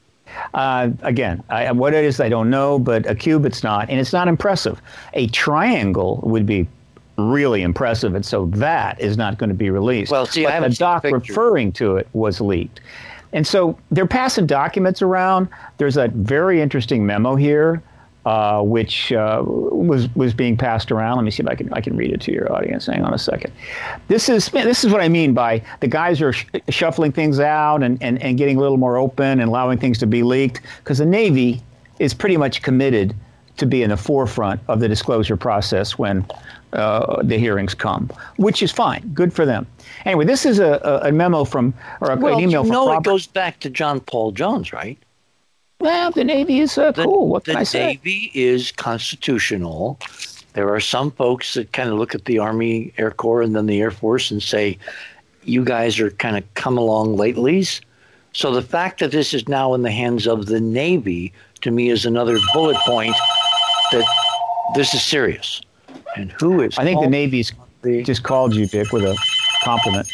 Uh, 0.54 0.90
again, 1.02 1.44
I, 1.50 1.72
what 1.72 1.94
it 1.94 2.04
is, 2.04 2.20
I 2.20 2.30
don't 2.30 2.50
know, 2.50 2.80
but 2.80 3.06
a 3.06 3.14
cube, 3.14 3.46
it's 3.46 3.64
not, 3.64 3.90
and 3.90 4.00
it's 4.00 4.14
not 4.14 4.28
impressive. 4.28 4.82
A 5.14 5.28
triangle 5.28 6.20
would 6.24 6.46
be 6.46 6.68
really 7.18 7.62
impressive, 7.62 8.16
and 8.16 8.26
so 8.26 8.48
that 8.48 9.00
is 9.00 9.18
not 9.18 9.38
going 9.38 9.50
to 9.50 9.56
be 9.56 9.70
released. 9.70 10.12
Well, 10.12 10.26
see, 10.26 10.46
but 10.46 10.62
the 10.62 10.70
doc 10.70 11.04
referring 11.04 11.72
to 11.74 11.98
it 11.98 12.08
was 12.14 12.42
leaked. 12.42 12.82
And 13.34 13.46
so 13.46 13.78
they're 13.92 14.08
passing 14.08 14.46
documents 14.46 15.02
around. 15.02 15.50
There's 15.78 15.98
a 15.98 16.08
very 16.10 16.62
interesting 16.62 17.06
memo 17.06 17.36
here 17.36 17.82
uh, 18.26 18.62
which 18.62 19.12
uh, 19.12 19.42
was 19.46 20.14
was 20.16 20.34
being 20.34 20.56
passed 20.56 20.92
around. 20.92 21.18
Let 21.18 21.26
me 21.26 21.32
see 21.32 21.44
if 21.44 21.50
I 21.50 21.56
can 21.56 21.72
I 21.74 21.82
can 21.82 21.98
read 21.98 22.12
it 22.12 22.22
to 22.22 22.32
your 22.32 22.52
audience. 22.54 22.86
Hang 22.86 23.04
on 23.04 23.14
a 23.14 23.18
second. 23.18 23.52
This 24.08 24.30
is 24.30 24.48
this 24.50 24.84
is 24.84 24.92
what 24.92 25.02
I 25.02 25.10
mean 25.10 25.34
by 25.34 25.62
the 25.82 25.88
guys 25.88 26.22
are 26.22 26.34
sh- 26.34 26.46
shuffling 26.70 27.12
things 27.12 27.40
out 27.40 27.84
and, 27.84 28.02
and, 28.02 28.22
and 28.22 28.38
getting 28.38 28.58
a 28.58 28.62
little 28.62 28.78
more 28.78 28.98
open 28.98 29.40
and 29.40 29.44
allowing 29.44 29.78
things 29.78 29.98
to 30.00 30.08
be 30.08 30.24
leaked 30.24 30.62
because 30.80 31.00
the 31.00 31.06
Navy 31.06 31.62
is 32.00 32.14
pretty 32.14 32.38
much 32.38 32.62
committed 32.62 33.16
to 33.58 33.66
be 33.66 33.84
in 33.84 33.90
the 33.90 33.98
forefront 33.98 34.60
of 34.68 34.80
the 34.80 34.88
disclosure 34.88 35.38
process 35.38 35.98
when 35.98 36.26
uh, 36.74 37.22
the 37.24 37.38
hearings 37.38 37.76
come, 37.76 38.10
which 38.38 38.64
is 38.64 38.72
fine. 38.72 39.12
Good 39.14 39.32
for 39.32 39.46
them. 39.46 39.68
Anyway, 40.06 40.26
this 40.26 40.46
is 40.46 40.60
a, 40.60 41.02
a, 41.04 41.12
memo 41.12 41.44
from 41.44 41.74
or 42.02 42.12
a, 42.12 42.16
well, 42.16 42.34
an 42.34 42.40
email 42.40 42.62
you 42.62 42.68
from. 42.68 42.70
know, 42.70 42.88
Robert. 42.88 43.08
it 43.08 43.12
goes 43.12 43.28
back 43.28 43.60
to 43.60 43.70
John 43.70 44.00
Paul 44.00 44.32
Jones, 44.32 44.74
right? 44.74 44.98
Well, 45.84 46.12
the 46.12 46.24
Navy 46.24 46.60
is 46.60 46.78
uh, 46.78 46.94
the, 46.94 47.04
cool. 47.04 47.28
What 47.28 47.44
the 47.44 47.52
can 47.52 47.60
I 47.60 47.64
say? 47.66 47.88
Navy 47.88 48.32
is 48.34 48.72
constitutional. 48.72 50.00
There 50.54 50.74
are 50.74 50.80
some 50.80 51.12
folks 51.12 51.56
that 51.56 51.74
kind 51.74 51.90
of 51.90 52.00
look 52.00 52.16
at 52.16 52.24
the 52.24 52.40
Army, 52.40 52.94
Air 52.98 53.12
Corps, 53.12 53.42
and 53.42 53.54
then 53.54 53.66
the 53.66 53.82
Air 53.82 53.92
Force 53.92 54.32
and 54.32 54.42
say, 54.42 54.78
you 55.44 55.66
guys 55.66 56.00
are 56.00 56.10
kind 56.12 56.38
of 56.38 56.54
come 56.54 56.78
along 56.78 57.18
latelys. 57.18 57.82
So 58.32 58.54
the 58.54 58.62
fact 58.62 59.02
that 59.02 59.12
this 59.12 59.34
is 59.34 59.50
now 59.50 59.74
in 59.74 59.82
the 59.82 59.92
hands 59.92 60.26
of 60.26 60.46
the 60.46 60.62
Navy, 60.62 61.34
to 61.64 61.70
me, 61.70 61.90
is 61.90 62.06
another 62.06 62.38
bullet 62.54 62.78
point 62.86 63.16
that 63.92 64.06
this 64.76 64.94
is 64.94 65.04
serious. 65.04 65.62
And 66.16 66.32
who 66.32 66.62
is? 66.62 66.78
I 66.78 66.86
think 66.86 67.02
the 67.02 67.10
Navy's 67.10 67.52
the, 67.82 68.04
just 68.04 68.24
called 68.24 68.56
you, 68.56 68.68
Dick, 68.68 68.94
with 68.94 69.04
a 69.04 69.18
compliment. 69.66 70.08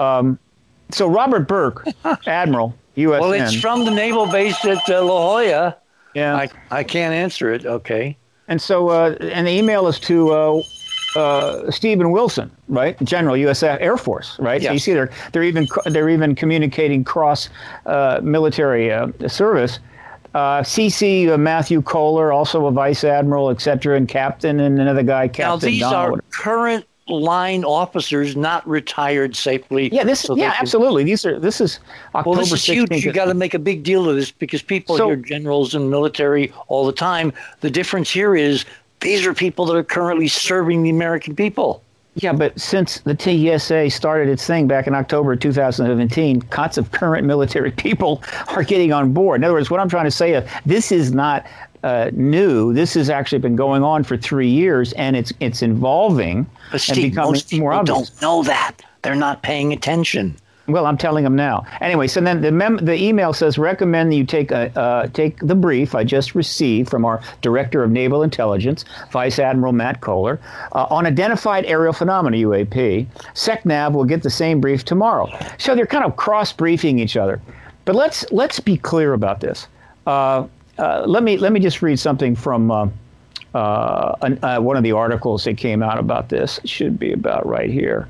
Um, 0.00 0.38
so 0.90 1.08
Robert 1.08 1.48
Burke, 1.48 1.86
Admiral, 2.26 2.74
USN. 2.98 3.20
Well, 3.20 3.32
it's 3.32 3.54
from 3.54 3.84
the 3.84 3.90
naval 3.90 4.26
base 4.26 4.62
at 4.64 4.88
uh, 4.88 5.02
La 5.02 5.42
Jolla. 5.42 5.76
Yeah. 6.14 6.36
I, 6.36 6.48
I 6.70 6.84
can't 6.84 7.14
answer 7.14 7.52
it. 7.52 7.64
Okay. 7.64 8.16
And 8.48 8.60
so, 8.60 8.88
uh, 8.88 9.16
and 9.20 9.46
the 9.46 9.52
email 9.52 9.86
is 9.88 10.00
to 10.00 10.30
uh, 10.32 10.62
uh, 11.16 11.70
Stephen 11.70 12.10
Wilson, 12.10 12.50
right, 12.68 13.00
General 13.02 13.36
U.S. 13.36 13.62
Air 13.62 13.96
Force, 13.96 14.38
right. 14.38 14.60
Yes. 14.60 14.70
So 14.70 14.72
you 14.72 14.78
see, 14.78 14.92
they're 14.94 15.10
they're 15.32 15.44
even 15.44 15.66
they're 15.86 16.08
even 16.08 16.34
communicating 16.34 17.04
cross 17.04 17.50
uh, 17.86 18.20
military 18.22 18.92
uh, 18.92 19.08
service. 19.26 19.80
Uh, 20.34 20.62
CC 20.62 21.38
Matthew 21.38 21.82
Kohler, 21.82 22.32
also 22.32 22.66
a 22.66 22.70
vice 22.70 23.02
admiral, 23.04 23.50
et 23.50 23.60
cetera, 23.60 23.96
and 23.96 24.08
captain, 24.08 24.60
and 24.60 24.78
another 24.78 25.02
guy, 25.02 25.28
Captain. 25.28 25.44
Now 25.48 25.56
these 25.56 25.80
Donald. 25.80 26.18
are 26.18 26.22
current 26.30 26.86
line 27.08 27.64
officers 27.64 28.36
not 28.36 28.66
retired 28.68 29.34
safely. 29.36 29.88
Yeah, 29.92 30.04
this 30.04 30.20
so 30.20 30.36
yeah, 30.36 30.52
can, 30.52 30.60
absolutely. 30.62 31.04
These 31.04 31.24
are 31.26 31.38
this 31.38 31.60
is 31.60 31.80
October 32.14 32.30
well, 32.30 32.38
this 32.40 32.52
is 32.52 32.60
16th. 32.60 32.92
huge. 32.92 33.04
You 33.04 33.12
got 33.12 33.26
to 33.26 33.34
make 33.34 33.54
a 33.54 33.58
big 33.58 33.82
deal 33.82 34.08
of 34.08 34.16
this 34.16 34.30
because 34.30 34.62
people 34.62 34.96
So- 34.96 35.08
hear 35.08 35.16
generals 35.16 35.74
and 35.74 35.90
military 35.90 36.52
all 36.68 36.86
the 36.86 36.92
time. 36.92 37.32
The 37.60 37.70
difference 37.70 38.10
here 38.10 38.34
is 38.36 38.64
these 39.00 39.26
are 39.26 39.34
people 39.34 39.66
that 39.66 39.76
are 39.76 39.84
currently 39.84 40.28
serving 40.28 40.82
the 40.82 40.90
American 40.90 41.36
people. 41.36 41.82
Yeah, 42.20 42.32
but 42.32 42.58
since 42.58 42.98
the 43.00 43.16
TSA 43.16 43.90
started 43.90 44.28
its 44.28 44.44
thing 44.44 44.66
back 44.66 44.88
in 44.88 44.94
October 44.94 45.36
2017, 45.36 46.42
lots 46.56 46.76
of 46.76 46.90
current 46.90 47.24
military 47.24 47.70
people 47.86 48.24
are 48.48 48.64
getting 48.64 48.92
on 48.92 49.12
board. 49.12 49.40
In 49.40 49.44
other 49.44 49.54
words, 49.54 49.70
what 49.70 49.78
I'm 49.78 49.88
trying 49.88 50.06
to 50.06 50.10
say 50.10 50.32
is 50.32 50.48
this 50.66 50.90
is 50.90 51.12
not 51.12 51.46
uh, 51.82 52.10
new. 52.12 52.72
This 52.72 52.94
has 52.94 53.10
actually 53.10 53.38
been 53.38 53.56
going 53.56 53.82
on 53.82 54.04
for 54.04 54.16
three 54.16 54.48
years, 54.48 54.92
and 54.94 55.16
it's 55.16 55.32
it's 55.40 55.62
involving 55.62 56.46
But 56.72 56.88
and 56.88 56.96
becoming 56.96 57.32
most 57.32 57.50
people 57.50 57.64
more 57.64 57.72
obvious. 57.72 58.10
don't 58.10 58.22
know 58.22 58.42
that. 58.44 58.82
They're 59.02 59.14
not 59.14 59.42
paying 59.42 59.72
attention. 59.72 60.36
Well, 60.66 60.84
I'm 60.84 60.98
telling 60.98 61.24
them 61.24 61.34
now. 61.34 61.64
Anyway, 61.80 62.08
so 62.08 62.20
then 62.20 62.42
the 62.42 62.52
mem- 62.52 62.76
the 62.76 62.94
email 62.94 63.32
says 63.32 63.56
recommend 63.56 64.12
that 64.12 64.16
you 64.16 64.24
take 64.26 64.50
a 64.50 64.78
uh, 64.78 65.06
take 65.08 65.38
the 65.38 65.54
brief 65.54 65.94
I 65.94 66.04
just 66.04 66.34
received 66.34 66.90
from 66.90 67.06
our 67.06 67.22
Director 67.40 67.82
of 67.82 67.90
Naval 67.90 68.22
Intelligence, 68.22 68.84
Vice 69.10 69.38
Admiral 69.38 69.72
Matt 69.72 70.02
Kohler, 70.02 70.38
uh, 70.72 70.86
on 70.90 71.06
identified 71.06 71.64
aerial 71.64 71.94
phenomena 71.94 72.36
(UAP). 72.36 73.06
SecNav 73.32 73.92
will 73.92 74.04
get 74.04 74.22
the 74.22 74.30
same 74.30 74.60
brief 74.60 74.84
tomorrow. 74.84 75.26
So 75.56 75.74
they're 75.74 75.86
kind 75.86 76.04
of 76.04 76.16
cross 76.16 76.52
briefing 76.52 76.98
each 76.98 77.16
other. 77.16 77.40
But 77.86 77.94
let's 77.94 78.30
let's 78.30 78.60
be 78.60 78.76
clear 78.76 79.14
about 79.14 79.40
this. 79.40 79.68
Uh, 80.06 80.46
uh, 80.78 81.04
let 81.06 81.22
me 81.22 81.36
let 81.38 81.52
me 81.52 81.60
just 81.60 81.82
read 81.82 81.98
something 81.98 82.34
from. 82.34 82.70
Uh, 82.70 82.88
uh, 83.54 84.14
uh, 84.42 84.58
one 84.58 84.76
of 84.76 84.82
the 84.82 84.92
articles 84.92 85.44
that 85.44 85.56
came 85.56 85.82
out 85.82 85.98
about 85.98 86.28
this 86.28 86.58
It 86.58 86.68
should 86.68 86.98
be 86.98 87.12
about 87.12 87.46
right 87.46 87.70
here. 87.70 88.06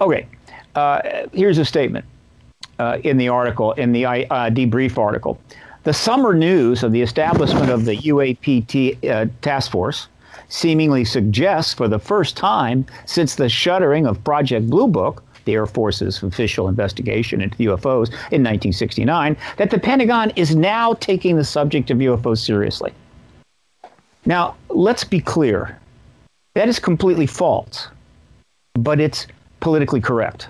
Okay, 0.00 0.26
uh, 0.74 1.00
here's 1.32 1.58
a 1.58 1.64
statement 1.64 2.04
uh, 2.80 2.98
in 3.04 3.16
the 3.16 3.28
article, 3.28 3.72
in 3.72 3.92
the 3.92 4.02
debrief 4.02 4.98
article. 4.98 5.40
The 5.84 5.92
summer 5.92 6.34
news 6.34 6.82
of 6.82 6.90
the 6.90 7.00
establishment 7.00 7.70
of 7.70 7.84
the 7.84 7.96
UAPT 7.96 9.30
task 9.40 9.70
force 9.70 10.08
seemingly 10.48 11.04
suggests 11.04 11.72
for 11.72 11.86
the 11.86 11.98
first 11.98 12.36
time 12.36 12.84
since 13.06 13.36
the 13.36 13.48
shuttering 13.48 14.06
of 14.06 14.22
Project 14.24 14.68
Blue 14.68 14.88
Book, 14.88 15.22
the 15.44 15.54
Air 15.54 15.66
Force's 15.66 16.22
official 16.22 16.68
investigation 16.68 17.40
into 17.40 17.56
UFOs 17.58 18.08
in 18.30 18.42
1969, 18.42 19.36
that 19.56 19.70
the 19.70 19.78
Pentagon 19.78 20.30
is 20.36 20.54
now 20.56 20.94
taking 20.94 21.36
the 21.36 21.44
subject 21.44 21.90
of 21.90 21.98
UFOs 21.98 22.38
seriously. 22.38 22.92
Now, 24.24 24.56
let's 24.68 25.04
be 25.04 25.20
clear. 25.20 25.78
That 26.54 26.68
is 26.68 26.78
completely 26.78 27.26
false, 27.26 27.88
but 28.74 29.00
it's 29.00 29.26
politically 29.60 30.00
correct. 30.00 30.48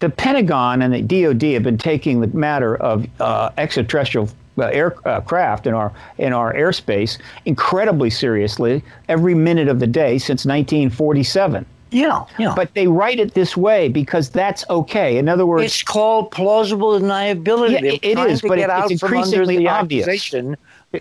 The 0.00 0.10
Pentagon 0.10 0.82
and 0.82 0.94
the 0.94 1.02
DoD 1.02 1.42
have 1.54 1.62
been 1.62 1.78
taking 1.78 2.20
the 2.20 2.28
matter 2.28 2.76
of 2.76 3.06
uh, 3.20 3.50
extraterrestrial 3.58 4.30
uh, 4.58 4.64
aircraft 4.64 5.66
in 5.66 5.74
our 5.74 5.92
in 6.18 6.32
our 6.32 6.52
airspace 6.54 7.18
incredibly 7.44 8.10
seriously 8.10 8.82
every 9.08 9.34
minute 9.34 9.68
of 9.68 9.80
the 9.80 9.86
day 9.86 10.18
since 10.18 10.44
1947. 10.44 11.64
Yeah, 11.90 12.24
yeah. 12.38 12.52
But 12.54 12.74
they 12.74 12.86
write 12.86 13.18
it 13.18 13.34
this 13.34 13.56
way 13.56 13.88
because 13.88 14.30
that's 14.30 14.64
okay. 14.70 15.18
In 15.18 15.28
other 15.28 15.46
words, 15.46 15.64
it's 15.64 15.82
called 15.82 16.30
plausible 16.30 16.98
deniability. 16.98 17.72
Yeah, 17.72 17.98
it 18.02 18.12
trying 18.14 18.38
but 18.48 18.58
it- 18.58 18.70
it's 18.90 19.02
increasingly 19.02 19.66
obvious. 19.68 20.06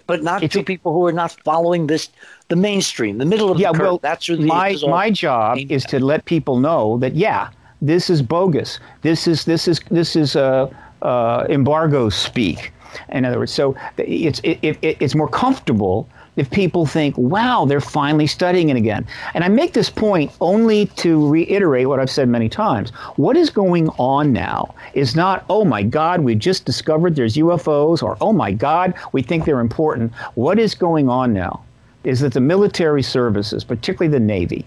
but 0.05 0.23
not 0.23 0.43
It's 0.43 0.53
to 0.53 0.63
people 0.63 0.93
who 0.93 1.05
are 1.05 1.11
not 1.11 1.31
following 1.43 1.87
this, 1.87 2.09
the 2.47 2.55
mainstream, 2.55 3.17
the 3.17 3.25
middle 3.25 3.51
of 3.51 3.59
yeah, 3.59 3.71
the 3.71 3.77
curve. 3.77 3.85
well, 3.85 3.97
That's 3.99 4.27
the 4.27 4.37
my 4.37 4.77
my 4.87 5.09
job 5.09 5.57
is 5.57 5.83
to 5.85 5.99
let 5.99 6.25
people 6.25 6.59
know 6.59 6.97
that 6.99 7.15
yeah, 7.15 7.49
this 7.81 8.09
is 8.09 8.21
bogus. 8.21 8.79
This 9.01 9.27
is 9.27 9.45
this 9.45 9.67
is 9.67 9.79
this 9.89 10.15
is 10.15 10.35
uh, 10.35 10.69
uh, 11.01 11.45
embargo 11.49 12.09
speak. 12.09 12.71
In 13.09 13.25
other 13.25 13.39
words, 13.39 13.51
so 13.53 13.75
it's 13.97 14.39
it, 14.43 14.59
it, 14.61 14.77
it's 14.81 15.15
more 15.15 15.27
comfortable 15.29 16.07
if 16.39 16.49
people 16.49 16.85
think, 16.85 17.17
wow, 17.17 17.65
they're 17.65 17.81
finally 17.81 18.27
studying 18.27 18.69
it 18.69 18.77
again. 18.77 19.05
And 19.33 19.43
I 19.43 19.47
make 19.47 19.73
this 19.73 19.89
point 19.89 20.31
only 20.41 20.87
to 20.97 21.27
reiterate 21.27 21.87
what 21.87 21.99
I've 21.99 22.09
said 22.09 22.29
many 22.29 22.49
times. 22.49 22.91
What 23.15 23.37
is 23.37 23.49
going 23.49 23.89
on 23.97 24.33
now 24.33 24.73
is 24.93 25.15
not, 25.15 25.45
oh 25.49 25.65
my 25.65 25.83
God, 25.83 26.21
we 26.21 26.35
just 26.35 26.65
discovered 26.65 27.15
there's 27.15 27.35
UFOs, 27.35 28.01
or 28.03 28.17
oh 28.21 28.33
my 28.33 28.51
God, 28.51 28.93
we 29.11 29.21
think 29.21 29.45
they're 29.45 29.59
important. 29.59 30.13
What 30.35 30.59
is 30.59 30.75
going 30.75 31.09
on 31.09 31.33
now 31.33 31.63
is 32.03 32.19
that 32.21 32.33
the 32.33 32.41
military 32.41 33.03
services, 33.03 33.63
particularly 33.63 34.11
the 34.11 34.23
Navy, 34.23 34.65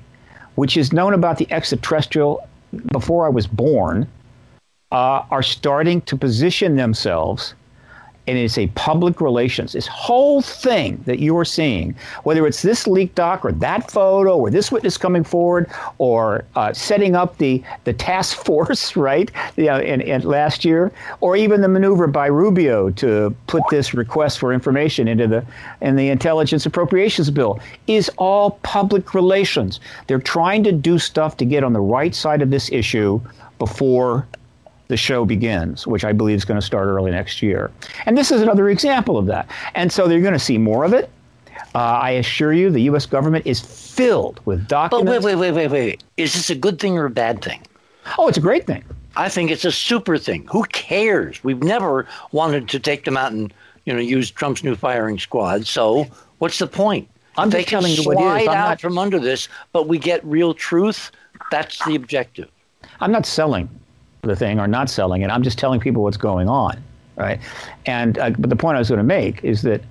which 0.54 0.76
is 0.76 0.92
known 0.92 1.14
about 1.14 1.38
the 1.38 1.50
extraterrestrial 1.50 2.46
before 2.92 3.26
I 3.26 3.30
was 3.30 3.46
born, 3.46 4.08
uh, 4.90 5.24
are 5.30 5.42
starting 5.42 6.02
to 6.02 6.16
position 6.16 6.76
themselves 6.76 7.54
and 8.26 8.38
it's 8.38 8.56
a 8.56 8.68
public 8.68 9.20
relations. 9.20 9.72
This 9.72 9.87
whole 9.87 10.42
thing 10.42 11.02
that 11.06 11.18
you 11.18 11.37
are 11.38 11.44
seeing, 11.44 11.94
whether 12.22 12.46
it's 12.46 12.62
this 12.62 12.87
leaked 12.87 13.16
doc 13.16 13.44
or 13.44 13.52
that 13.52 13.90
photo 13.90 14.37
or 14.37 14.50
this 14.50 14.70
witness 14.70 14.96
coming 14.96 15.24
forward 15.24 15.68
or 15.98 16.44
uh, 16.54 16.72
setting 16.72 17.16
up 17.16 17.38
the, 17.38 17.62
the 17.85 17.92
task 17.92 18.37
force, 18.44 18.94
right, 18.96 19.30
you 19.56 19.64
know, 19.64 19.80
in, 19.80 20.00
in 20.00 20.22
last 20.22 20.64
year, 20.64 20.92
or 21.20 21.37
even 21.37 21.61
the 21.61 21.68
maneuver 21.68 22.06
by 22.06 22.26
Rubio 22.26 22.90
to 22.90 23.35
put 23.48 23.62
this 23.70 23.92
request 23.94 24.38
for 24.38 24.52
information 24.52 25.08
into 25.08 25.26
the 25.26 25.44
in 25.80 25.96
the 25.96 26.08
Intelligence 26.08 26.64
Appropriations 26.64 27.30
Bill, 27.30 27.58
is 27.87 28.08
all 28.18 28.52
public 28.62 29.14
relations. 29.14 29.80
They're 30.06 30.20
trying 30.20 30.62
to 30.64 30.72
do 30.72 30.98
stuff 30.98 31.37
to 31.38 31.44
get 31.44 31.64
on 31.64 31.72
the 31.72 31.80
right 31.80 32.14
side 32.14 32.42
of 32.42 32.50
this 32.50 32.70
issue 32.70 33.20
before 33.58 34.26
the 34.88 34.97
show 34.97 35.25
begins, 35.25 35.87
which 35.87 36.05
I 36.05 36.12
believe 36.12 36.37
is 36.37 36.45
going 36.45 36.61
to 36.61 36.66
start 36.66 36.87
early 36.87 37.11
next 37.11 37.42
year. 37.42 37.71
And 38.07 38.16
this 38.16 38.31
is 38.31 38.42
another 38.42 38.68
example 38.68 39.16
of 39.16 39.27
that. 39.27 39.49
And 39.75 39.90
so 39.90 40.07
they're 40.07 40.21
going 40.21 40.33
to 40.33 40.38
see 40.38 40.59
more 40.59 40.85
of 40.85 40.92
it. 40.92 41.11
Uh, 41.75 41.79
I 41.79 42.11
assure 42.11 42.53
you, 42.53 42.71
the 42.71 42.83
U.S. 42.83 43.07
government 43.07 43.47
is 43.47 43.61
filled 43.61 44.40
with 44.45 44.68
documents. 44.68 45.11
But 45.11 45.25
wait, 45.25 45.37
wait, 45.37 45.53
wait, 45.53 45.71
wait, 45.71 45.71
wait. 45.71 46.05
Is 46.16 46.35
this 46.35 46.51
a 46.51 46.55
good 46.55 46.79
thing 46.79 46.99
or 46.99 47.07
a 47.07 47.11
bad 47.11 47.42
thing? 47.42 47.62
Oh, 48.18 48.29
it's 48.29 48.37
a 48.37 48.42
great 48.42 48.66
thing. 48.66 48.85
I 49.16 49.29
think 49.29 49.51
it's 49.51 49.64
a 49.64 49.73
super 49.73 50.18
thing. 50.18 50.47
Who 50.51 50.64
cares? 50.64 51.42
We've 51.45 51.62
never 51.62 52.07
wanted 52.33 52.68
to 52.71 52.81
take 52.81 53.05
them 53.05 53.16
out 53.16 53.33
and 53.33 53.53
you 53.85 53.92
know 53.92 54.01
use 54.01 54.31
Trump's 54.31 54.64
new 54.64 54.75
firing 54.75 55.18
squad. 55.18 55.66
So 55.66 56.07
what's 56.38 56.59
the 56.59 56.66
point? 56.66 57.09
I'm 57.37 57.51
they 57.51 57.59
just 57.59 57.71
can 57.71 57.81
telling 57.81 57.97
you 57.97 58.03
what 58.05 58.16
it 58.16 58.42
is. 58.42 58.49
I'm 58.49 58.55
out 58.57 58.68
not- 58.68 58.81
from 58.81 58.99
under 58.99 59.18
this, 59.18 59.49
but 59.73 59.88
we 59.88 59.99
get 59.99 60.25
real 60.25 60.55
truth. 60.55 61.11
That's 61.51 61.85
the 61.85 61.95
objective. 61.95 62.51
I'm 63.01 63.12
not 63.12 63.27
selling 63.27 63.68
the 64.22 64.37
thing 64.37 64.61
or 64.61 64.68
not 64.68 64.88
selling 64.88 65.22
it. 65.22 65.30
I'm 65.30 65.42
just 65.42 65.58
telling 65.58 65.80
people 65.80 66.04
what's 66.04 66.16
going 66.16 66.48
on, 66.48 66.80
right? 67.16 67.40
And 67.87 68.18
uh, 68.18 68.30
but 68.30 68.50
the 68.50 68.56
point 68.56 68.76
I 68.76 68.78
was 68.78 68.88
going 68.88 68.98
to 68.98 69.04
make 69.04 69.42
is 69.42 69.62
that 69.62 69.82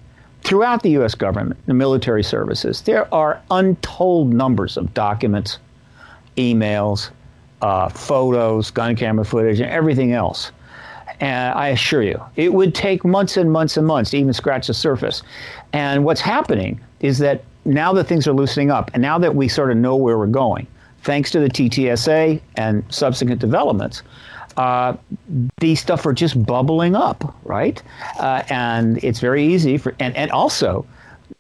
throughout 0.44 0.84
the 0.84 0.92
U.S. 0.92 1.16
government, 1.16 1.60
the 1.66 1.74
military 1.74 2.24
services, 2.24 2.80
there 2.84 3.14
are 3.14 3.42
untold 3.52 4.34
numbers 4.34 4.78
of 4.78 4.94
documents, 4.94 5.60
emails, 6.38 7.10
uh, 7.62 7.90
photos, 7.90 8.72
gun 8.72 8.96
camera 8.96 9.26
footage, 9.26 9.60
and 9.60 9.70
everything 9.70 10.14
else. 10.14 10.54
And 11.20 11.54
I 11.54 11.68
assure 11.68 12.02
you, 12.02 12.24
it 12.38 12.54
would 12.54 12.74
take 12.74 13.04
months 13.04 13.36
and 13.36 13.52
months 13.52 13.76
and 13.76 13.86
months 13.86 14.12
to 14.12 14.18
even 14.18 14.32
scratch 14.32 14.68
the 14.68 14.74
surface. 14.74 15.24
And 15.74 16.06
what's 16.06 16.22
happening 16.22 16.80
is 17.02 17.20
that 17.20 17.44
now 17.66 17.92
that 17.92 18.06
things 18.06 18.28
are 18.30 18.34
loosening 18.34 18.72
up, 18.72 18.92
and 18.94 19.02
now 19.02 19.18
that 19.20 19.36
we 19.36 19.50
sort 19.50 19.72
of 19.72 19.78
know 19.78 19.98
where 19.98 20.18
we're 20.18 20.26
going, 20.28 20.68
thanks 21.04 21.32
to 21.32 21.40
the 21.40 21.50
TTSA 21.50 22.42
and 22.56 22.84
subsequent 22.90 23.40
developments, 23.40 24.04
uh, 24.58 24.96
these 25.60 25.80
stuff 25.80 26.06
are 26.06 26.14
just 26.14 26.44
bubbling 26.46 26.96
up, 26.96 27.36
right? 27.44 27.82
Uh, 28.20 28.44
and 28.50 29.04
it's 29.04 29.20
very 29.20 29.44
easy 29.44 29.78
for, 29.78 29.96
and, 30.00 30.16
and 30.16 30.30
also, 30.32 30.86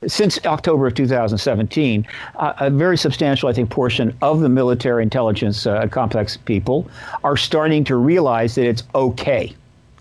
since 0.07 0.43
October 0.45 0.87
of 0.87 0.95
2017, 0.95 2.07
uh, 2.37 2.53
a 2.59 2.69
very 2.69 2.97
substantial, 2.97 3.49
I 3.49 3.53
think, 3.53 3.69
portion 3.69 4.17
of 4.21 4.39
the 4.39 4.49
military 4.49 5.03
intelligence 5.03 5.67
uh, 5.67 5.87
complex 5.87 6.37
people 6.37 6.89
are 7.23 7.37
starting 7.37 7.83
to 7.85 7.95
realize 7.97 8.55
that 8.55 8.65
it's 8.65 8.83
okay, 8.95 9.53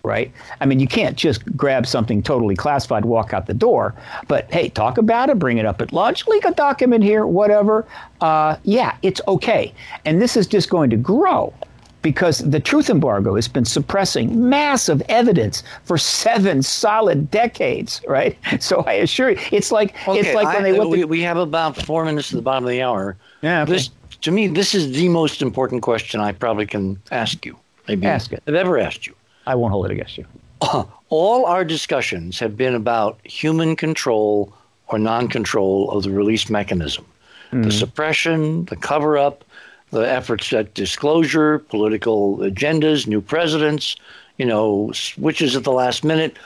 right? 0.03 0.31
I 0.59 0.65
mean, 0.65 0.79
you 0.79 0.87
can't 0.87 1.17
just 1.17 1.45
grab 1.55 1.85
something 1.85 2.23
totally 2.23 2.55
classified, 2.55 3.05
walk 3.05 3.33
out 3.33 3.47
the 3.47 3.53
door, 3.53 3.95
but 4.27 4.51
hey, 4.51 4.69
talk 4.69 4.97
about 4.97 5.29
it, 5.29 5.39
bring 5.39 5.57
it 5.57 5.65
up 5.65 5.81
at 5.81 5.93
lunch, 5.93 6.27
leak 6.27 6.45
a 6.45 6.51
document 6.51 7.03
here, 7.03 7.25
whatever. 7.25 7.85
Uh, 8.19 8.57
yeah, 8.63 8.95
it's 9.01 9.21
okay. 9.27 9.73
And 10.05 10.21
this 10.21 10.35
is 10.35 10.47
just 10.47 10.69
going 10.69 10.89
to 10.89 10.97
grow 10.97 11.53
because 12.01 12.39
the 12.39 12.59
truth 12.59 12.89
embargo 12.89 13.35
has 13.35 13.47
been 13.47 13.65
suppressing 13.65 14.49
massive 14.49 15.01
evidence 15.07 15.63
for 15.83 15.97
seven 15.97 16.63
solid 16.63 17.29
decades, 17.29 18.01
right? 18.07 18.37
So 18.59 18.81
I 18.81 18.93
assure 18.93 19.31
you, 19.31 19.39
it's 19.51 19.71
like 19.71 19.95
it's 20.07 20.33
like 20.33 20.53
when 20.53 20.63
they 20.63 20.77
went 20.77 20.89
we, 20.89 21.03
we 21.03 21.21
have 21.21 21.37
about 21.37 21.75
four 21.75 22.05
minutes 22.05 22.29
to 22.29 22.35
the 22.35 22.41
bottom 22.41 22.63
of 22.63 22.69
the 22.69 22.81
hour. 22.81 23.17
Yeah, 23.41 23.63
okay. 23.63 23.73
This 23.73 23.89
to 24.21 24.31
me, 24.31 24.47
this 24.47 24.75
is 24.75 24.91
the 24.93 25.09
most 25.09 25.41
important 25.41 25.81
question 25.81 26.19
I 26.19 26.31
probably 26.31 26.67
can 26.67 27.01
ask 27.11 27.45
you. 27.45 27.57
Maybe 27.87 28.05
Ask 28.05 28.31
it. 28.31 28.43
I've 28.47 28.53
ever 28.53 28.77
asked 28.77 29.07
you. 29.07 29.15
I 29.47 29.55
won't 29.55 29.71
hold 29.71 29.85
it 29.85 29.91
against 29.91 30.17
you. 30.17 30.25
All 31.09 31.45
our 31.45 31.65
discussions 31.65 32.39
have 32.39 32.55
been 32.55 32.75
about 32.75 33.19
human 33.25 33.75
control 33.75 34.53
or 34.87 34.99
non-control 34.99 35.89
of 35.91 36.03
the 36.03 36.11
release 36.11 36.49
mechanism, 36.49 37.05
Mm-hmm. 37.51 37.63
the 37.63 37.71
suppression, 37.73 38.63
the 38.65 38.77
cover-up, 38.77 39.43
the 39.89 40.09
efforts 40.09 40.53
at 40.53 40.73
disclosure, 40.73 41.59
political 41.59 42.37
agendas, 42.37 43.07
new 43.07 43.19
presidents, 43.19 43.97
you 44.37 44.45
know, 44.45 44.89
switches 44.93 45.57
at 45.57 45.65
the 45.65 45.71
last 45.73 46.05
minute, 46.05 46.37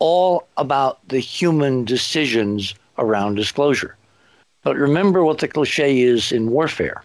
all 0.00 0.46
about 0.58 0.98
the 1.08 1.18
human 1.18 1.86
decisions 1.86 2.74
around 2.98 3.36
disclosure. 3.36 3.96
But 4.62 4.76
remember 4.76 5.24
what 5.24 5.38
the 5.38 5.48
cliche 5.48 6.02
is 6.02 6.30
in 6.30 6.50
warfare 6.50 7.02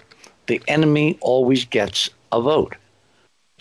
the 0.48 0.62
enemy 0.68 1.18
always 1.22 1.66
gets 1.66 2.10
a 2.32 2.42
vote. 2.42 2.76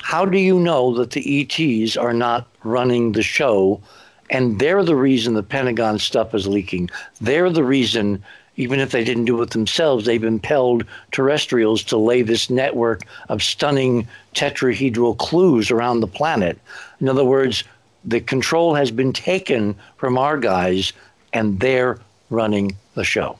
How 0.05 0.27
do 0.27 0.37
you 0.37 0.61
know 0.61 0.93
that 0.97 1.13
the 1.13 1.41
ETs 1.41 1.97
are 1.97 2.13
not 2.13 2.47
running 2.63 3.13
the 3.13 3.23
show 3.23 3.81
and 4.29 4.59
they're 4.59 4.85
the 4.85 4.95
reason 4.95 5.33
the 5.33 5.43
Pentagon 5.43 5.99
stuff 5.99 6.35
is 6.35 6.47
leaking? 6.47 6.91
They're 7.23 7.49
the 7.49 7.65
reason, 7.65 8.23
even 8.57 8.81
if 8.81 8.91
they 8.91 9.03
didn't 9.03 9.25
do 9.25 9.41
it 9.41 9.51
themselves, 9.51 10.05
they've 10.05 10.23
impelled 10.23 10.85
terrestrials 11.11 11.83
to 11.85 11.97
lay 11.97 12.21
this 12.21 12.51
network 12.51 13.01
of 13.31 13.43
stunning 13.43 14.07
tetrahedral 14.35 15.17
clues 15.17 15.71
around 15.71 16.01
the 16.01 16.07
planet. 16.07 16.59
In 17.01 17.09
other 17.09 17.25
words, 17.25 17.65
the 18.05 18.21
control 18.21 18.75
has 18.75 18.91
been 18.91 19.15
taken 19.15 19.75
from 19.97 20.19
our 20.19 20.37
guys 20.37 20.93
and 21.33 21.59
they're 21.61 21.99
running 22.29 22.77
the 22.95 23.05
show. 23.05 23.39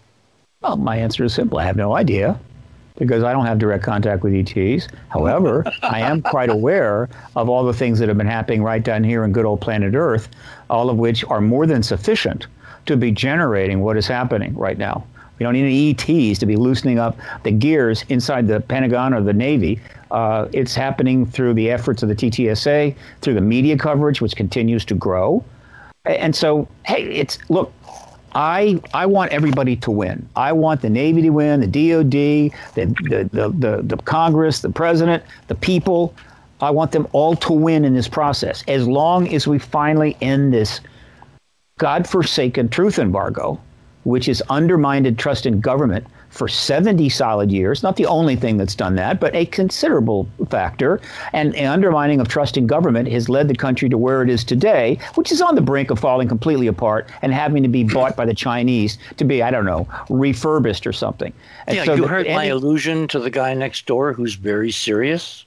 Well, 0.63 0.79
my 0.79 0.97
answer 0.97 1.25
is 1.25 1.35
simple. 1.35 1.59
I 1.59 1.65
have 1.65 1.77
no 1.77 1.95
idea 1.95 2.41
because 2.97 3.25
I 3.25 3.33
don't 3.33 3.47
have 3.47 3.59
direct 3.59 3.83
contact 3.83 4.23
with 4.23 4.35
ETs. 4.35 4.87
However, 5.09 5.65
I 5.83 6.01
am 6.01 6.23
quite 6.23 6.49
aware 6.49 7.09
of 7.35 7.49
all 7.49 7.65
the 7.65 7.73
things 7.73 7.99
that 7.99 8.09
have 8.09 8.17
been 8.17 8.27
happening 8.27 8.63
right 8.63 8.83
down 8.83 9.03
here 9.03 9.25
in 9.25 9.33
good 9.33 9.45
old 9.45 9.61
planet 9.61 9.95
Earth, 9.95 10.29
all 10.71 10.89
of 10.89 10.97
which 10.97 11.25
are 11.25 11.41
more 11.41 11.67
than 11.67 11.83
sufficient 11.83 12.47
to 12.87 12.97
be 12.97 13.11
generating 13.11 13.81
what 13.81 13.97
is 13.97 14.07
happening 14.07 14.55
right 14.55 14.79
now. 14.79 15.05
We 15.39 15.45
don't 15.45 15.55
need 15.55 15.65
any 15.65 15.91
ETs 15.91 16.39
to 16.39 16.47
be 16.47 16.55
loosening 16.55 17.01
up 17.01 17.19
the 17.43 17.51
gears 17.51 18.05
inside 18.09 18.47
the 18.47 18.61
Pentagon 18.61 19.13
or 19.13 19.21
the 19.21 19.33
Navy. 19.33 19.81
Uh, 20.13 20.47
it's 20.53 20.77
happening 20.77 21.27
through 21.27 21.55
the 21.55 21.73
efforts 21.73 22.05
of 22.05 22.09
the 22.09 22.15
TTSA, 22.15 22.95
through 23.21 23.35
the 23.35 23.41
media 23.41 23.77
coverage, 23.77 24.21
which 24.21 24.37
continues 24.37 24.85
to 24.85 24.95
grow. 24.95 25.45
And 26.05 26.37
so, 26.37 26.69
hey, 26.85 27.03
it's 27.03 27.39
look, 27.51 27.73
I 28.35 28.81
I 28.93 29.07
want 29.07 29.33
everybody 29.33 29.77
to 29.77 29.91
win. 29.91 30.29
I 30.37 30.53
want 30.53 30.81
the 30.81 30.91
Navy 30.91 31.23
to 31.23 31.31
win, 31.31 31.61
the 31.61 31.67
DoD, 31.67 32.11
the 32.11 32.51
the, 32.75 33.29
the, 33.33 33.49
the, 33.49 33.83
the 33.83 33.97
Congress, 33.99 34.61
the 34.61 34.71
president, 34.71 35.23
the 35.49 35.55
people. 35.55 36.15
I 36.61 36.71
want 36.71 36.93
them 36.93 37.07
all 37.13 37.37
to 37.37 37.53
win 37.53 37.85
in 37.85 37.95
this 37.95 38.09
process. 38.09 38.65
As 38.69 38.87
long 38.87 39.33
as 39.35 39.47
we 39.47 39.59
finally 39.59 40.17
end 40.21 40.53
this 40.53 40.81
godforsaken 41.79 42.69
truth 42.69 42.99
embargo, 42.99 43.61
which 44.05 44.27
has 44.27 44.41
undermined 44.49 45.19
trust 45.19 45.47
in 45.47 45.61
government 45.61 46.07
for 46.35 46.49
70 46.49 47.09
solid 47.11 47.53
years, 47.53 47.83
not 47.85 47.95
the 47.95 48.07
only 48.07 48.35
thing 48.35 48.57
that's 48.57 48.75
done 48.75 48.97
that, 48.97 49.21
but 49.21 49.33
a 49.37 49.47
considerable 49.47 50.29
factor. 50.51 51.01
And 51.33 51.55
an 51.55 51.67
undermining 51.67 52.21
of 52.21 52.27
trust 52.27 52.57
in 52.57 52.67
government 52.67 53.09
has 53.13 53.29
led 53.29 53.47
the 53.47 53.55
country 53.55 53.89
to 53.89 53.97
where 53.97 54.21
it 54.21 54.29
is 54.29 54.43
today, 54.43 54.99
which 55.15 55.31
is 55.31 55.41
on 55.41 55.55
the 55.55 55.61
brink 55.61 55.91
of 55.91 56.01
falling 56.01 56.27
completely 56.27 56.67
apart 56.67 57.09
and 57.23 57.33
having 57.33 57.63
to 57.63 57.69
be 57.69 57.85
bought 57.85 58.17
by 58.17 58.25
the 58.25 58.35
Chinese 58.35 58.99
to 59.17 59.25
be, 59.25 59.43
I 59.45 59.53
don't 59.53 59.65
know, 59.65 59.87
refurbished 60.11 60.89
or 60.89 60.93
something. 60.93 61.33
And 61.69 61.77
Yeah, 61.77 61.85
so 61.85 61.95
you 61.95 62.03
the- 62.03 62.09
heard 62.09 62.27
my 62.27 62.47
allusion 62.47 63.07
to 63.09 63.21
the 63.21 63.31
guy 63.31 63.55
next 63.55 63.87
door 63.87 64.13
who's 64.13 64.35
very 64.35 64.73
serious. 64.73 65.45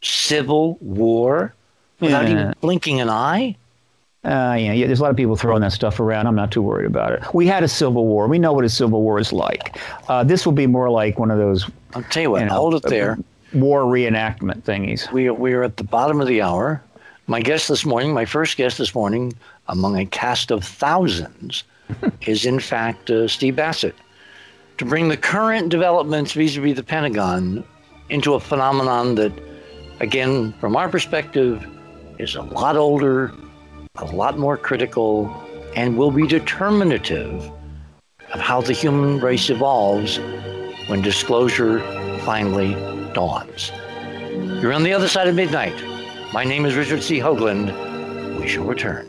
Civil 0.00 0.78
war 0.80 1.54
without 2.00 2.24
Yeah. 2.24 2.30
even 2.32 2.54
blinking 2.62 3.00
an 3.02 3.10
eye. 3.10 3.56
Uh, 4.24 4.56
yeah, 4.58 4.72
yeah, 4.72 4.86
there's 4.86 5.00
a 5.00 5.02
lot 5.02 5.10
of 5.10 5.16
people 5.16 5.36
throwing 5.36 5.60
that 5.60 5.72
stuff 5.72 6.00
around. 6.00 6.26
I'm 6.26 6.34
not 6.34 6.50
too 6.50 6.62
worried 6.62 6.86
about 6.86 7.12
it. 7.12 7.22
We 7.34 7.46
had 7.46 7.62
a 7.62 7.68
civil 7.68 8.06
war. 8.06 8.26
We 8.26 8.38
know 8.38 8.54
what 8.54 8.64
a 8.64 8.70
civil 8.70 9.02
war 9.02 9.18
is 9.18 9.32
like. 9.32 9.78
Uh, 10.08 10.24
this 10.24 10.46
will 10.46 10.52
be 10.54 10.66
more 10.66 10.88
like 10.88 11.18
one 11.18 11.30
of 11.30 11.38
those 11.38 11.68
I'll 11.94 12.02
tell 12.04 12.22
you 12.22 12.30
what, 12.30 12.40
you 12.40 12.46
know, 12.46 12.54
hold 12.54 12.74
it 12.74 12.82
there. 12.84 13.18
war 13.52 13.82
reenactment 13.82 14.62
thingies. 14.62 15.10
We 15.12 15.28
are, 15.28 15.34
we 15.34 15.52
are 15.52 15.62
at 15.62 15.76
the 15.76 15.84
bottom 15.84 16.20
of 16.20 16.26
the 16.26 16.40
hour. 16.40 16.82
My 17.26 17.40
guest 17.40 17.68
this 17.68 17.84
morning, 17.84 18.12
my 18.14 18.24
first 18.24 18.56
guest 18.56 18.78
this 18.78 18.94
morning, 18.94 19.32
among 19.68 19.98
a 19.98 20.06
cast 20.06 20.50
of 20.50 20.64
thousands, 20.64 21.64
is 22.22 22.46
in 22.46 22.60
fact 22.60 23.10
uh, 23.10 23.28
Steve 23.28 23.56
Bassett. 23.56 23.94
To 24.78 24.84
bring 24.84 25.08
the 25.08 25.16
current 25.16 25.68
developments 25.68 26.32
vis 26.32 26.56
a 26.56 26.60
vis 26.60 26.76
the 26.76 26.82
Pentagon 26.82 27.62
into 28.08 28.34
a 28.34 28.40
phenomenon 28.40 29.14
that, 29.14 29.32
again, 30.00 30.52
from 30.60 30.76
our 30.76 30.88
perspective, 30.88 31.64
is 32.18 32.34
a 32.34 32.42
lot 32.42 32.76
older, 32.76 33.32
a 33.98 34.04
lot 34.06 34.36
more 34.36 34.56
critical, 34.56 35.32
and 35.76 35.96
will 35.96 36.10
be 36.10 36.26
determinative 36.26 37.48
of 38.32 38.40
how 38.40 38.60
the 38.60 38.72
human 38.72 39.20
race 39.20 39.50
evolves 39.50 40.18
when 40.88 41.00
disclosure 41.00 41.78
finally 42.22 42.74
dawns. 43.12 43.70
You're 44.60 44.72
on 44.72 44.82
the 44.82 44.92
other 44.92 45.06
side 45.06 45.28
of 45.28 45.36
midnight. 45.36 45.80
My 46.32 46.42
name 46.42 46.66
is 46.66 46.74
Richard 46.74 47.04
C. 47.04 47.20
Hoagland. 47.20 48.40
We 48.40 48.48
shall 48.48 48.64
return. 48.64 49.08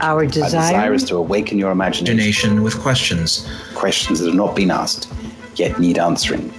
Our 0.00 0.26
desire, 0.26 0.44
Our 0.44 0.50
desire 0.50 0.94
is 0.94 1.04
to 1.04 1.16
awaken 1.16 1.58
your 1.58 1.72
imagination. 1.72 2.14
Imagination 2.14 2.62
with 2.62 2.78
questions. 2.80 3.48
Questions 3.74 4.20
that 4.20 4.26
have 4.26 4.34
not 4.34 4.54
been 4.54 4.70
asked, 4.70 5.08
yet 5.56 5.78
need 5.78 5.98
answering. 5.98 6.52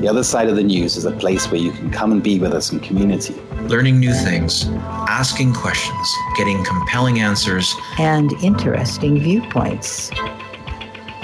The 0.00 0.08
other 0.08 0.22
side 0.22 0.48
of 0.48 0.56
the 0.56 0.62
news 0.62 0.96
is 0.96 1.04
a 1.04 1.10
place 1.10 1.50
where 1.50 1.60
you 1.60 1.72
can 1.72 1.90
come 1.90 2.12
and 2.12 2.22
be 2.22 2.38
with 2.38 2.52
us 2.52 2.72
in 2.72 2.80
community. 2.80 3.34
Learning 3.62 3.98
new 3.98 4.12
things, 4.12 4.66
asking 5.08 5.54
questions, 5.54 6.14
getting 6.36 6.62
compelling 6.64 7.18
answers, 7.20 7.74
and 7.98 8.32
interesting 8.42 9.18
viewpoints. 9.18 10.10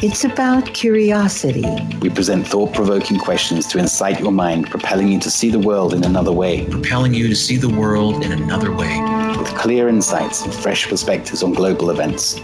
It's 0.03 0.25
about 0.25 0.75
curiosity. 0.75 1.65
We 2.01 2.11
present 2.11 2.45
thought 2.45 2.75
provoking 2.75 3.21
questions 3.21 3.69
to 3.69 3.79
incite 3.79 4.19
your 4.19 4.33
mind, 4.33 4.69
propelling 4.69 5.07
you 5.07 5.21
to 5.21 5.31
see 5.31 5.49
the 5.49 5.61
world 5.61 5.95
in 5.95 6.03
another 6.03 6.33
way. 6.33 6.67
propelling 6.67 7.15
you 7.15 7.29
to 7.29 7.37
see 7.37 7.57
the 7.57 7.69
world 7.69 8.25
in 8.25 8.33
another 8.33 8.73
way. 8.75 9.01
With 9.39 9.47
clear 9.55 9.89
insights 9.89 10.43
and 10.43 10.53
fresh 10.53 10.89
perspectives 10.89 11.45
on 11.45 11.53
global 11.53 11.91
events. 11.91 12.41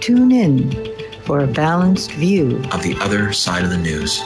Tune 0.00 0.32
in 0.32 0.70
for 1.22 1.40
a 1.40 1.46
balanced 1.46 2.12
view 2.12 2.62
Of 2.72 2.82
the 2.82 2.94
other 3.00 3.32
side 3.32 3.64
of 3.64 3.70
the 3.70 3.78
news. 3.78 4.20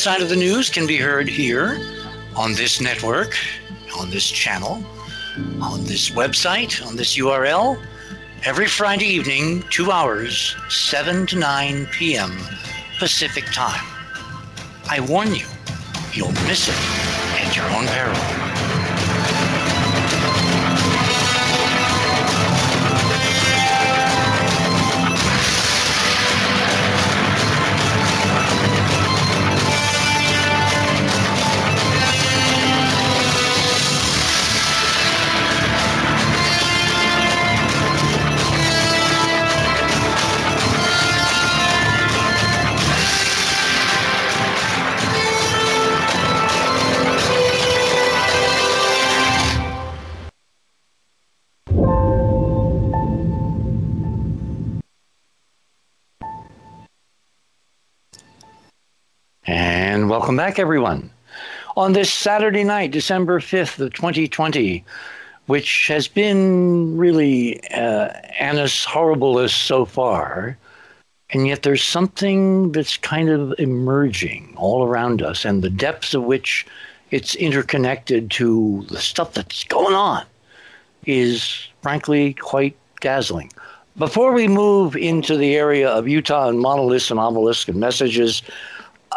Side 0.00 0.22
of 0.22 0.30
the 0.30 0.36
news 0.36 0.70
can 0.70 0.86
be 0.86 0.96
heard 0.96 1.28
here 1.28 1.78
on 2.34 2.54
this 2.54 2.80
network, 2.80 3.36
on 3.98 4.08
this 4.08 4.26
channel, 4.26 4.82
on 5.60 5.84
this 5.84 6.08
website, 6.08 6.82
on 6.86 6.96
this 6.96 7.18
URL, 7.18 7.78
every 8.44 8.66
Friday 8.66 9.04
evening, 9.04 9.62
two 9.68 9.92
hours, 9.92 10.56
7 10.70 11.26
to 11.26 11.38
9 11.38 11.86
p.m. 11.92 12.34
Pacific 12.98 13.44
time. 13.52 13.84
I 14.88 15.00
warn 15.00 15.34
you, 15.34 15.46
you'll 16.14 16.32
miss 16.48 16.68
it 16.68 17.44
at 17.44 17.54
your 17.54 17.66
own 17.66 17.86
peril. 17.88 18.39
Welcome 60.30 60.46
back, 60.46 60.60
everyone. 60.60 61.10
On 61.76 61.92
this 61.92 62.12
Saturday 62.14 62.62
night, 62.62 62.92
December 62.92 63.40
5th 63.40 63.80
of 63.80 63.92
2020, 63.94 64.84
which 65.46 65.88
has 65.88 66.06
been 66.06 66.96
really 66.96 67.60
uh, 67.72 68.10
annus 68.38 68.86
horribilis 68.86 69.50
so 69.50 69.84
far, 69.84 70.56
and 71.30 71.48
yet 71.48 71.64
there's 71.64 71.82
something 71.82 72.70
that's 72.70 72.96
kind 72.96 73.28
of 73.28 73.52
emerging 73.58 74.54
all 74.56 74.86
around 74.86 75.20
us, 75.20 75.44
and 75.44 75.62
the 75.64 75.68
depths 75.68 76.14
of 76.14 76.22
which 76.22 76.64
it's 77.10 77.34
interconnected 77.34 78.30
to 78.30 78.86
the 78.88 79.00
stuff 79.00 79.34
that's 79.34 79.64
going 79.64 79.96
on 79.96 80.24
is 81.06 81.66
frankly 81.82 82.34
quite 82.34 82.76
dazzling. 83.00 83.50
Before 83.96 84.32
we 84.32 84.46
move 84.46 84.94
into 84.94 85.36
the 85.36 85.56
area 85.56 85.90
of 85.90 86.06
Utah 86.06 86.50
and 86.50 86.60
monoliths 86.60 87.10
and 87.10 87.18
obelisks 87.18 87.68
and 87.68 87.80
messages, 87.80 88.42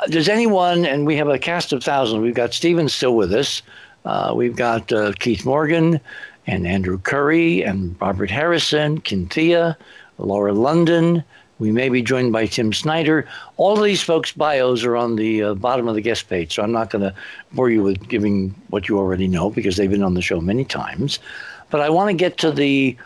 does 0.10 0.30
anyone, 0.30 0.86
and 0.86 1.06
we 1.06 1.16
have 1.18 1.28
a 1.28 1.40
cast 1.40 1.74
of 1.74 1.84
thousands, 1.84 2.22
we've 2.22 2.34
got 2.34 2.54
Stephen 2.54 2.90
still 2.90 3.16
with 3.16 3.34
us, 3.34 3.62
uh, 4.06 4.34
we've 4.36 4.56
got 4.56 4.92
uh, 4.92 5.14
Keith 5.20 5.46
Morgan 5.46 6.00
and 6.48 6.68
Andrew 6.68 6.98
Curry 7.00 7.64
and 7.64 7.96
Robert 8.02 8.30
Harrison, 8.30 9.00
Kinthea, 9.02 9.76
Laura 10.18 10.54
London. 10.54 11.24
We 11.60 11.72
may 11.72 11.88
be 11.88 12.02
joined 12.02 12.34
by 12.34 12.48
Tim 12.48 12.74
Snyder. 12.74 13.28
All 13.58 13.78
of 13.78 13.84
these 13.84 14.02
folks' 14.02 14.34
bios 14.34 14.84
are 14.84 14.98
on 14.98 15.16
the 15.16 15.44
uh, 15.44 15.54
bottom 15.54 15.88
of 15.88 15.96
the 15.96 16.02
guest 16.02 16.28
page, 16.28 16.54
so 16.54 16.64
I'm 16.64 16.72
not 16.72 16.90
going 16.90 17.04
to 17.04 17.16
bore 17.54 17.70
you 17.70 17.84
with 17.84 18.10
giving 18.10 18.54
what 18.70 18.90
you 18.90 18.98
already 18.98 19.28
know 19.28 19.50
because 19.50 19.78
they've 19.78 19.90
been 19.90 20.04
on 20.04 20.16
the 20.16 20.22
show 20.22 20.42
many 20.42 20.66
times. 20.66 21.20
But 21.70 21.82
I 21.82 21.90
want 21.90 22.10
to 22.10 22.14
get 22.14 22.38
to 22.40 22.52
the 22.52 22.98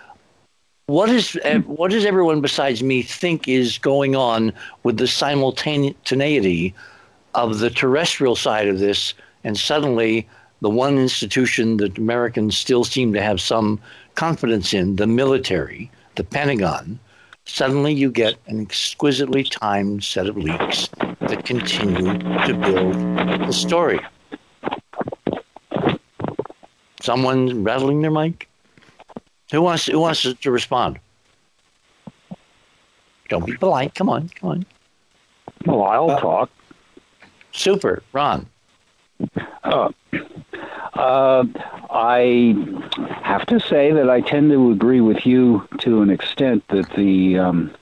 what 0.87 1.09
is 1.09 1.37
uh, 1.43 1.59
what 1.65 1.91
does 1.91 2.05
everyone 2.05 2.39
besides 2.39 2.81
me 2.81 3.01
think 3.01 3.45
is 3.45 3.77
going 3.77 4.15
on 4.15 4.53
with 4.83 4.95
the 4.95 5.07
simultaneity 5.07 6.73
of 7.35 7.59
the 7.59 7.69
terrestrial 7.69 8.37
side 8.37 8.69
of 8.69 8.79
this 8.79 9.13
and 9.43 9.57
suddenly 9.57 10.25
the 10.61 10.69
one 10.69 10.97
institution 10.97 11.75
that 11.75 11.97
Americans 11.97 12.57
still 12.57 12.85
seem 12.85 13.11
to 13.11 13.21
have 13.21 13.41
some 13.41 13.81
confidence 14.15 14.73
in, 14.73 14.95
the 14.95 15.05
military, 15.05 15.91
the 16.15 16.23
Pentagon, 16.23 16.97
suddenly 17.43 17.93
you 17.93 18.09
get 18.09 18.35
an 18.47 18.61
exquisitely 18.61 19.43
timed 19.43 20.05
set 20.05 20.27
of 20.27 20.37
leaks 20.37 20.87
that 21.19 21.43
continue 21.43 22.17
to 22.47 22.53
build 22.53 22.95
the 23.45 23.51
story. 23.51 23.99
Someone 27.01 27.65
rattling 27.65 28.01
their 28.01 28.09
mic? 28.09 28.46
Who 29.51 29.61
wants 29.61 29.85
who 29.85 29.99
wants 29.99 30.21
to, 30.23 30.33
to 30.35 30.51
respond? 30.51 30.99
Don't 33.29 33.45
be 33.45 33.55
polite. 33.57 33.93
Come 33.95 34.09
on, 34.09 34.29
come 34.29 34.49
on. 34.49 34.65
Well, 35.65 35.83
I'll 35.83 36.19
talk. 36.19 36.49
Super, 37.51 38.03
Ron. 38.13 38.47
Uh, 39.63 39.89
uh, 40.93 41.43
I 41.89 42.55
have 43.21 43.45
to 43.47 43.59
say 43.59 43.91
that 43.91 44.09
I 44.09 44.21
tend 44.21 44.51
to 44.51 44.71
agree 44.71 45.01
with 45.01 45.25
you 45.25 45.67
to 45.79 46.01
an 46.01 46.09
extent 46.09 46.63
that 46.69 46.89
the 46.91 47.39
um, 47.39 47.75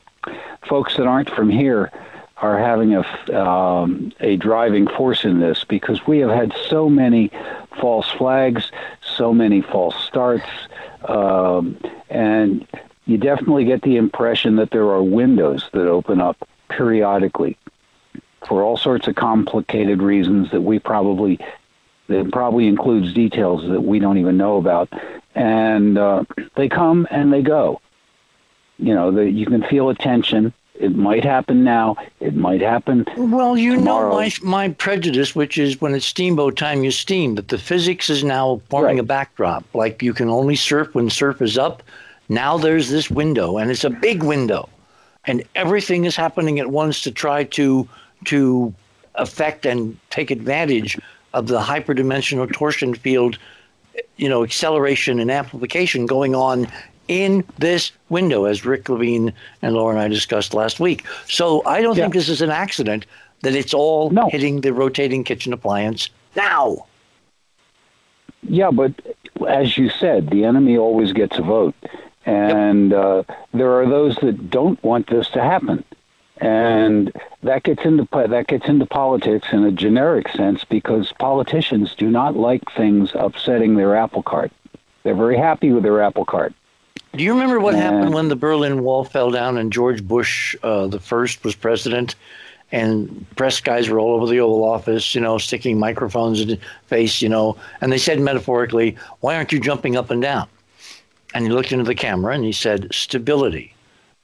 folks 0.68 0.98
that 0.98 1.08
aren't 1.08 1.30
from 1.30 1.50
here 1.50 1.92
are 2.38 2.58
having 2.58 2.96
a, 2.96 3.40
um, 3.40 4.12
a 4.20 4.36
driving 4.36 4.88
force 4.88 5.24
in 5.24 5.40
this 5.40 5.64
because 5.64 6.06
we 6.06 6.20
have 6.20 6.32
had 6.32 6.54
so 6.68 6.90
many 6.90 7.32
false 7.80 8.10
flags, 8.12 8.72
so 9.02 9.34
many 9.34 9.62
false 9.62 9.96
starts, 10.04 10.48
um, 11.08 11.78
and 12.10 12.68
you 13.06 13.18
definitely 13.18 13.66
get 13.66 13.82
the 13.84 13.98
impression 13.98 14.58
that 14.58 14.72
there 14.72 14.90
are 14.90 15.02
windows 15.02 15.70
that 15.72 15.88
open 15.88 16.20
up 16.20 16.48
periodically 16.70 17.58
for 18.48 18.64
all 18.64 18.78
sorts 18.78 19.08
of 19.08 19.16
complicated 19.16 20.02
reasons 20.02 20.52
that 20.52 20.62
we 20.62 20.80
probably 20.80 21.40
that 22.08 22.32
probably 22.32 22.68
includes 22.68 23.14
details 23.14 23.68
that 23.68 23.82
we 23.82 23.98
don't 23.98 24.20
even 24.20 24.38
know 24.38 24.58
about. 24.58 24.90
And 25.34 25.98
uh, 25.98 26.24
they 26.56 26.70
come 26.70 27.08
and 27.10 27.34
they 27.34 27.42
go. 27.42 27.82
You 28.78 28.94
know 28.94 29.12
the, 29.12 29.30
you 29.30 29.46
can 29.46 29.64
feel 29.64 29.90
a 29.90 29.96
tension 29.96 30.54
it 30.80 30.96
might 30.96 31.24
happen 31.24 31.64
now 31.64 31.96
it 32.20 32.36
might 32.36 32.62
happen 32.62 33.06
Well, 33.18 33.58
you 33.58 33.76
tomorrow. 33.76 34.10
know 34.10 34.16
my 34.16 34.32
my 34.44 34.70
prejudice, 34.70 35.36
which 35.36 35.58
is 35.58 35.80
when 35.82 35.96
it's 35.96 36.06
steamboat 36.06 36.58
time, 36.58 36.84
you 36.84 36.92
steam. 36.92 37.36
That 37.36 37.48
the 37.48 37.58
physics 37.58 38.10
is 38.10 38.24
now 38.24 38.62
forming 38.70 38.98
Right. 38.98 39.00
a 39.00 39.04
backdrop. 39.04 39.64
Like 39.74 40.02
you 40.02 40.14
can 40.14 40.30
only 40.30 40.56
surf 40.56 40.94
when 40.94 41.10
surf 41.10 41.42
is 41.42 41.58
up. 41.58 41.82
Now 42.28 42.58
there's 42.58 42.90
this 42.90 43.10
window, 43.10 43.58
and 43.58 43.70
it's 43.72 43.84
a 43.84 43.90
big 43.90 44.24
window, 44.24 44.68
and 45.26 45.44
everything 45.56 46.06
is 46.06 46.16
happening 46.16 46.60
at 46.60 46.68
once 46.72 47.02
to 47.04 47.12
try 47.12 47.44
to 47.44 47.88
to 48.26 48.74
affect 49.16 49.66
and 49.66 49.98
take 50.10 50.30
advantage 50.32 50.98
of 51.34 51.48
the 51.48 51.60
hyperdimensional 51.60 52.52
torsion 52.52 52.94
field 52.94 53.38
you 54.18 54.28
know, 54.28 54.44
acceleration 54.44 55.20
and 55.22 55.32
amplification 55.32 56.06
going 56.06 56.36
on 56.36 56.68
in 57.08 57.44
this 57.60 57.92
window, 58.10 58.46
as 58.46 58.66
Rick 58.66 58.90
Levine 58.90 59.34
and 59.62 59.76
Laura 59.76 59.94
and 59.96 60.02
I 60.02 60.08
discussed 60.08 60.54
last 60.54 60.80
week. 60.80 61.06
So 61.28 61.62
I 61.66 61.82
don't 61.82 61.96
Yeah. 61.98 62.04
think 62.06 62.14
this 62.14 62.30
is 62.30 62.42
an 62.42 62.50
accident 62.52 63.06
that 63.42 63.56
it's 63.56 63.74
all 63.74 64.10
No. 64.10 64.30
hitting 64.30 64.62
the 64.62 64.74
rotating 64.74 65.24
kitchen 65.24 65.54
appliance 65.54 66.10
now. 66.36 66.86
Yeah, 68.48 68.72
but 68.72 68.94
as 69.48 69.78
you 69.78 69.90
said, 69.90 70.30
the 70.30 70.46
enemy 70.46 70.78
always 70.78 71.14
gets 71.14 71.38
a 71.38 71.42
vote, 71.42 71.76
and 72.26 72.94
uh, 72.94 73.24
there 73.54 73.72
are 73.80 73.88
those 73.88 74.16
that 74.18 74.50
don't 74.50 74.82
want 74.84 75.08
this 75.08 75.30
to 75.30 75.42
happen, 75.42 75.84
and 76.38 77.12
that 77.44 77.64
gets 77.64 77.84
into 77.86 78.08
that 78.12 78.48
gets 78.48 78.68
into 78.68 78.86
politics 78.86 79.48
in 79.52 79.64
a 79.64 79.72
generic 79.72 80.30
sense 80.30 80.64
because 80.64 81.12
politicians 81.14 81.96
do 81.96 82.10
not 82.10 82.36
like 82.36 82.64
things 82.76 83.12
upsetting 83.16 83.76
their 83.76 83.96
apple 83.96 84.22
cart. 84.24 84.52
They're 85.04 85.16
very 85.16 85.38
happy 85.38 85.72
with 85.72 85.84
their 85.84 86.02
apple 86.02 86.26
cart. 86.26 86.54
Do 87.16 87.24
you 87.24 87.32
remember 87.32 87.62
what 87.62 87.76
happened 87.76 88.14
when 88.14 88.28
the 88.28 88.36
Berlin 88.36 88.84
Wall 88.84 89.06
fell 89.06 89.32
down 89.32 89.58
and 89.58 89.72
George 89.72 90.06
Bush, 90.06 90.54
uh, 90.64 90.88
the 90.88 91.00
first, 91.00 91.46
was 91.46 91.56
president? 91.56 92.16
And 92.74 93.26
press 93.38 93.62
guys 93.62 93.88
were 93.88 94.00
all 94.00 94.16
over 94.16 94.28
the 94.28 94.42
Oval 94.42 94.66
Office, 94.66 95.16
you 95.16 95.22
know, 95.22 95.38
sticking 95.38 95.80
microphones 95.80 96.42
in 96.42 96.50
his 96.50 96.60
face, 96.88 97.22
you 97.22 97.30
know, 97.30 97.56
and 97.80 97.90
they 97.90 97.98
said 97.98 98.20
metaphorically, 98.20 98.98
Why 99.22 99.36
aren't 99.38 99.54
you 99.54 99.62
jumping 99.62 99.96
up 99.96 100.10
and 100.10 100.22
down? 100.22 100.48
And 101.34 101.46
he 101.46 101.52
looked 101.52 101.72
into 101.72 101.86
the 101.86 101.96
camera 101.96 102.34
and 102.34 102.44
he 102.44 102.52
said, 102.52 102.94
Stability. 102.94 103.74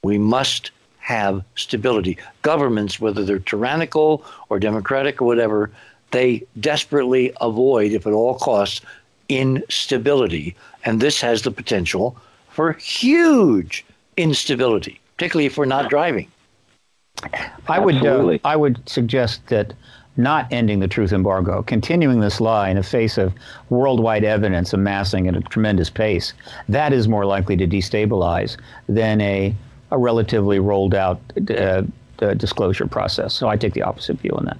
We 0.02 0.18
must 0.18 0.70
have 0.98 1.42
stability. 1.54 2.18
Governments, 2.42 3.00
whether 3.00 3.24
they're 3.24 3.38
tyrannical 3.38 4.22
or 4.50 4.58
democratic 4.58 5.22
or 5.22 5.24
whatever, 5.24 5.70
they 6.10 6.42
desperately 6.60 7.32
avoid, 7.40 7.92
if 7.92 8.06
at 8.06 8.12
all 8.12 8.34
costs, 8.34 8.82
instability. 9.30 10.54
And 10.84 11.00
this 11.00 11.22
has 11.22 11.42
the 11.42 11.50
potential 11.50 12.16
for 12.52 12.72
huge 12.74 13.84
instability, 14.16 15.00
particularly 15.16 15.46
if 15.46 15.56
we're 15.56 15.64
not 15.64 15.90
driving. 15.90 16.28
I 17.68 17.78
would 17.78 18.04
uh, 18.04 18.38
I 18.44 18.56
would 18.56 18.88
suggest 18.88 19.46
that 19.48 19.74
not 20.16 20.46
ending 20.50 20.80
the 20.80 20.88
truth 20.88 21.12
embargo, 21.12 21.62
continuing 21.62 22.20
this 22.20 22.40
lie 22.40 22.68
in 22.68 22.76
the 22.76 22.82
face 22.82 23.16
of 23.16 23.32
worldwide 23.70 24.24
evidence 24.24 24.72
amassing 24.72 25.26
at 25.28 25.36
a 25.36 25.40
tremendous 25.40 25.88
pace, 25.88 26.34
that 26.68 26.92
is 26.92 27.08
more 27.08 27.24
likely 27.24 27.56
to 27.56 27.66
destabilize 27.66 28.56
than 28.88 29.20
a 29.20 29.54
a 29.90 29.98
relatively 29.98 30.58
rolled 30.58 30.94
out 30.94 31.20
uh, 31.50 31.82
uh, 32.20 32.34
disclosure 32.34 32.86
process. 32.86 33.34
So 33.34 33.48
I 33.48 33.56
take 33.56 33.74
the 33.74 33.82
opposite 33.82 34.18
view 34.18 34.32
on 34.32 34.46
that. 34.46 34.56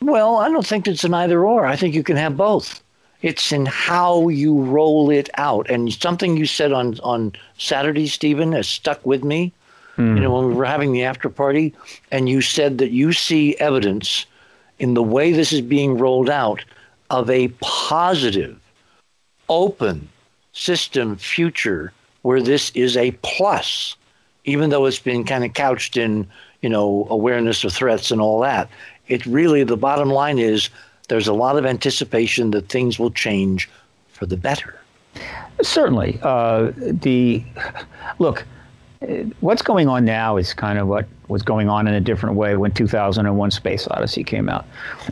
Well, 0.00 0.38
I 0.38 0.48
don't 0.48 0.66
think 0.66 0.88
it's 0.88 1.04
an 1.04 1.12
either 1.12 1.44
or. 1.44 1.66
I 1.66 1.76
think 1.76 1.94
you 1.94 2.02
can 2.02 2.16
have 2.16 2.36
both. 2.36 2.82
It's 3.22 3.52
in 3.52 3.66
how 3.66 4.28
you 4.28 4.62
roll 4.62 5.10
it 5.10 5.28
out. 5.34 5.68
And 5.68 5.92
something 5.92 6.36
you 6.36 6.46
said 6.46 6.72
on, 6.72 6.98
on 7.00 7.32
Saturday, 7.58 8.06
Stephen, 8.06 8.52
has 8.52 8.66
stuck 8.66 9.04
with 9.04 9.24
me. 9.24 9.52
You 9.98 10.04
know, 10.04 10.28
hmm. 10.28 10.34
when 10.34 10.48
we 10.48 10.54
were 10.54 10.64
having 10.64 10.92
the 10.92 11.04
after 11.04 11.28
party, 11.28 11.74
and 12.10 12.26
you 12.26 12.40
said 12.40 12.78
that 12.78 12.90
you 12.90 13.12
see 13.12 13.54
evidence 13.56 14.24
in 14.78 14.94
the 14.94 15.02
way 15.02 15.30
this 15.30 15.52
is 15.52 15.60
being 15.60 15.98
rolled 15.98 16.30
out 16.30 16.64
of 17.10 17.28
a 17.28 17.48
positive, 17.60 18.58
open 19.50 20.08
system 20.52 21.16
future 21.16 21.92
where 22.22 22.40
this 22.40 22.70
is 22.70 22.96
a 22.96 23.10
plus, 23.22 23.96
even 24.44 24.70
though 24.70 24.86
it's 24.86 24.98
been 24.98 25.24
kind 25.24 25.44
of 25.44 25.52
couched 25.52 25.96
in, 25.96 26.26
you 26.62 26.68
know, 26.68 27.06
awareness 27.10 27.62
of 27.64 27.72
threats 27.72 28.10
and 28.10 28.20
all 28.20 28.40
that. 28.40 28.70
It 29.08 29.26
really, 29.26 29.64
the 29.64 29.76
bottom 29.76 30.08
line 30.08 30.38
is 30.38 30.70
there's 31.10 31.28
a 31.28 31.34
lot 31.34 31.56
of 31.56 31.66
anticipation 31.66 32.52
that 32.52 32.68
things 32.68 32.98
will 32.98 33.10
change 33.10 33.68
for 34.08 34.26
the 34.26 34.36
better. 34.36 34.78
Certainly, 35.60 36.18
uh, 36.22 36.72
the 36.76 37.44
look. 38.18 38.46
What's 39.40 39.62
going 39.62 39.88
on 39.88 40.04
now 40.04 40.36
is 40.36 40.52
kind 40.52 40.78
of 40.78 40.86
what 40.86 41.08
was 41.28 41.42
going 41.42 41.70
on 41.70 41.88
in 41.88 41.94
a 41.94 42.00
different 42.00 42.36
way 42.36 42.56
when 42.56 42.70
2001: 42.70 43.50
Space 43.50 43.88
Odyssey 43.88 44.22
came 44.22 44.48
out. 44.48 44.64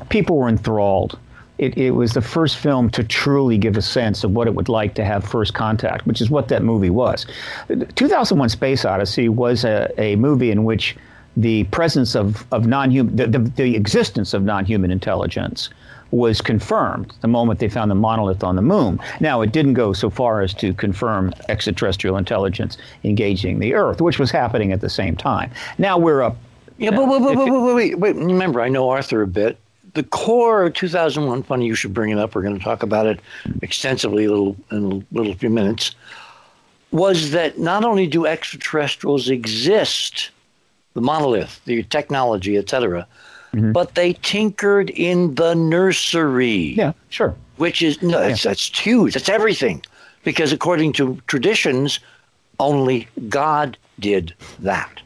People 0.09 0.37
were 0.37 0.49
enthralled. 0.49 1.19
It, 1.59 1.77
it 1.77 1.91
was 1.91 2.13
the 2.13 2.23
first 2.23 2.59
film 2.59 2.89
to 2.91 3.03
truly 3.03 3.59
give 3.59 3.77
a 3.77 3.83
sense 3.83 4.23
of 4.23 4.31
what 4.31 4.47
it 4.47 4.55
would 4.55 4.69
like 4.69 4.95
to 4.95 5.05
have 5.05 5.25
first 5.25 5.55
contact, 5.55 6.07
which 6.07 6.21
is 6.21 6.31
what 6.31 6.47
that 6.49 6.63
movie 6.63 6.91
was. 6.91 7.27
2001: 7.97 8.51
Space 8.51 8.85
Odyssey 8.85 9.29
was 9.29 9.65
a, 9.65 9.91
a 9.99 10.15
movie 10.17 10.53
in 10.53 10.63
which 10.63 10.97
the 11.37 11.65
presence 11.65 12.15
of, 12.15 12.47
of 12.53 12.67
non-human, 12.67 13.17
the, 13.17 13.27
the, 13.27 13.39
the 13.39 13.77
existence 13.77 14.35
of 14.35 14.43
non-human 14.45 14.91
intelligence 14.91 15.71
was 16.11 16.41
confirmed 16.41 17.13
the 17.21 17.29
moment 17.29 17.61
they 17.61 17.69
found 17.69 17.91
the 17.91 17.95
monolith 17.95 18.43
on 18.43 18.57
the 18.57 18.63
moon. 18.63 18.99
Now, 19.21 19.43
it 19.43 19.53
didn't 19.53 19.75
go 19.75 19.93
so 19.93 20.09
far 20.11 20.41
as 20.41 20.55
to 20.55 20.73
confirm 20.75 21.33
extraterrestrial 21.49 22.17
intelligence 22.17 22.79
engaging 23.05 23.59
the 23.59 23.75
Earth, 23.75 24.01
which 24.01 24.19
was 24.19 24.31
happening 24.31 24.73
at 24.73 24.81
the 24.81 24.89
same 24.89 25.17
time. 25.17 25.51
Now 25.77 25.99
we're 25.99 26.23
up. 26.23 26.37
Yeah, 26.79 26.91
but 26.91 27.09
wait, 27.09 27.21
wait, 27.21 27.37
wait, 27.37 27.75
wait, 27.75 27.99
wait. 27.99 28.17
Remember, 28.17 28.61
I 28.61 28.69
know 28.69 28.89
Arthur 28.89 29.23
a 29.23 29.27
bit. 29.27 29.59
The 29.95 30.05
core 30.05 30.65
of 30.65 30.75
2001, 30.75 31.43
funny 31.43 31.67
you 31.67 31.75
should 31.75 31.93
bring 31.93 32.11
it 32.11 32.19
up. 32.19 32.35
We're 32.35 32.43
going 32.43 32.57
to 32.57 32.63
talk 32.63 32.83
about 32.83 33.07
it 33.07 33.21
extensively 33.63 34.27
a 34.27 34.31
little, 34.31 34.57
in 34.71 34.93
a 34.93 35.17
little 35.17 35.35
few 35.35 35.51
minutes. 35.51 35.95
Was 36.93 37.33
that 37.33 37.59
not 37.59 37.85
only 37.85 38.07
do 38.07 38.27
extraterrestrials 38.27 39.29
exist, 39.29 40.31
the 40.95 41.01
monolith, 41.01 41.61
the 41.65 41.83
technology, 41.85 42.57
etc., 42.57 43.07
but 43.53 43.95
they 43.95 44.13
tinkered 44.13 44.91
in 44.91 45.35
the 45.35 45.55
nursery 45.55 46.75
Yeah, 46.77 46.93
sure. 47.09 47.35
which 47.57 47.83
is 47.83 48.01
no, 48.03 48.21
that's, 48.21 48.43
that's 48.43 48.79
huge. 48.79 49.15
That's 49.15 49.29
everything, 49.29 49.83
because 50.25 50.53
according 50.53 50.93
to 50.95 51.21
traditions, 51.27 52.01
only 52.61 53.09
God 53.29 53.77
did 53.99 54.35
that. 54.61 55.01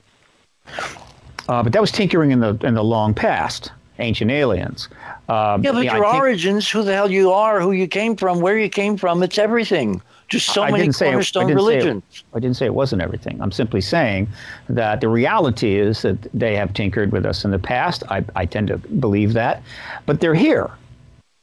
Uh, 1.48 1.62
but 1.62 1.72
that 1.72 1.80
was 1.80 1.92
tinkering 1.92 2.30
in 2.30 2.40
the 2.40 2.56
in 2.62 2.74
the 2.74 2.84
long 2.84 3.14
past, 3.14 3.72
ancient 3.98 4.30
aliens. 4.30 4.88
Um, 5.28 5.62
Yeah, 5.62 5.72
but 5.72 5.88
I 5.88 5.96
your 5.96 6.06
origins, 6.06 6.68
who 6.70 6.82
the 6.82 6.94
hell 6.94 7.10
you 7.10 7.32
are, 7.32 7.60
who 7.60 7.72
you 7.72 7.88
came 7.88 8.16
from, 8.16 8.40
where 8.40 8.58
you 8.58 8.68
came 8.68 8.96
from, 8.96 9.22
it's 9.22 9.38
everything. 9.38 10.00
Just 10.32 10.54
so 10.54 10.62
I 10.62 10.70
many 10.70 10.84
didn't 10.84 10.94
say 10.94 11.12
it- 11.12 11.16
I 11.16 11.20
say 11.20 11.88
it- 11.90 12.02
I 12.32 12.40
didn't 12.40 12.56
say 12.56 12.64
it 12.64 12.74
wasn't 12.74 13.02
everything. 13.02 13.38
I'm 13.42 13.52
simply 13.52 13.82
saying 13.82 14.28
that 14.70 15.02
the 15.02 15.08
reality 15.08 15.78
is 15.78 16.00
that 16.02 16.16
they 16.32 16.56
have 16.56 16.72
tinkered 16.72 17.12
with 17.12 17.26
us 17.26 17.44
in 17.44 17.50
the 17.50 17.58
past. 17.58 18.02
I, 18.08 18.24
I 18.34 18.46
tend 18.46 18.68
to 18.68 18.78
believe 18.78 19.34
that, 19.34 19.62
but 20.06 20.20
they're 20.20 20.34
here. 20.34 20.70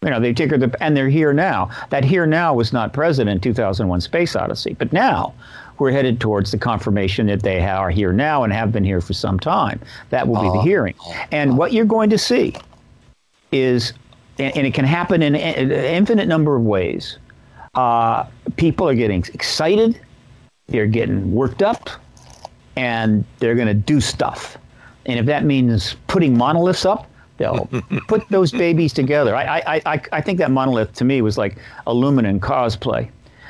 You 0.02 0.10
know, 0.10 0.20
they 0.20 0.34
tinkered 0.34 0.62
the, 0.62 0.76
and 0.82 0.98
they're 0.98 1.10
here 1.10 1.34
now. 1.34 1.70
That 1.92 2.04
here 2.04 2.26
now 2.26 2.56
was 2.56 2.74
not 2.74 2.92
present 2.92 3.30
in 3.30 3.40
2001: 3.40 4.02
Space 4.02 4.36
Odyssey, 4.36 4.74
but 4.74 4.92
now 4.92 5.34
we're 5.78 5.92
headed 5.92 6.20
towards 6.20 6.50
the 6.50 6.58
confirmation 6.58 7.28
that 7.28 7.44
they 7.44 7.62
are 7.62 7.92
here 7.92 8.12
now 8.12 8.44
and 8.44 8.52
have 8.52 8.72
been 8.72 8.84
here 8.84 9.02
for 9.02 9.14
some 9.14 9.40
time. 9.40 9.80
That 10.10 10.28
will 10.28 10.42
be 10.42 10.50
the 10.50 10.60
oh. 10.60 10.62
hearing, 10.62 10.96
and 11.32 11.60
what 11.60 11.74
you're 11.74 11.86
going 11.86 12.10
to 12.10 12.18
see 12.18 12.56
is, 13.52 13.94
and 14.40 14.58
and 14.58 14.66
it 14.66 14.74
can 14.74 14.86
happen 14.86 15.22
in 15.22 15.36
an 15.36 15.72
infinite 15.72 16.28
number 16.28 16.56
of 16.56 16.64
ways. 16.64 17.20
Uh, 17.80 18.28
people 18.58 18.90
are 18.90 18.94
getting 18.96 19.24
excited, 19.34 19.98
they're 20.68 20.86
getting 20.86 21.32
worked 21.32 21.62
up, 21.64 21.90
and 22.76 23.24
they're 23.40 23.56
going 23.56 23.70
to 23.70 23.74
do 23.74 24.02
stuff. 24.02 24.58
And 25.06 25.18
if 25.18 25.26
that 25.28 25.46
means 25.46 25.96
putting 26.08 26.38
monoliths 26.38 26.84
up, 26.86 27.08
they'll 27.38 27.70
put 28.10 28.28
those 28.30 28.52
babies 28.52 28.92
together. 28.92 29.34
I, 29.34 29.60
I, 29.60 29.82
I, 29.94 30.02
I 30.12 30.22
think 30.22 30.40
that 30.40 30.52
monolith 30.52 30.92
to 30.96 31.06
me 31.06 31.22
was 31.22 31.38
like 31.38 31.58
aluminum 31.88 32.38
cosplay. 32.42 33.10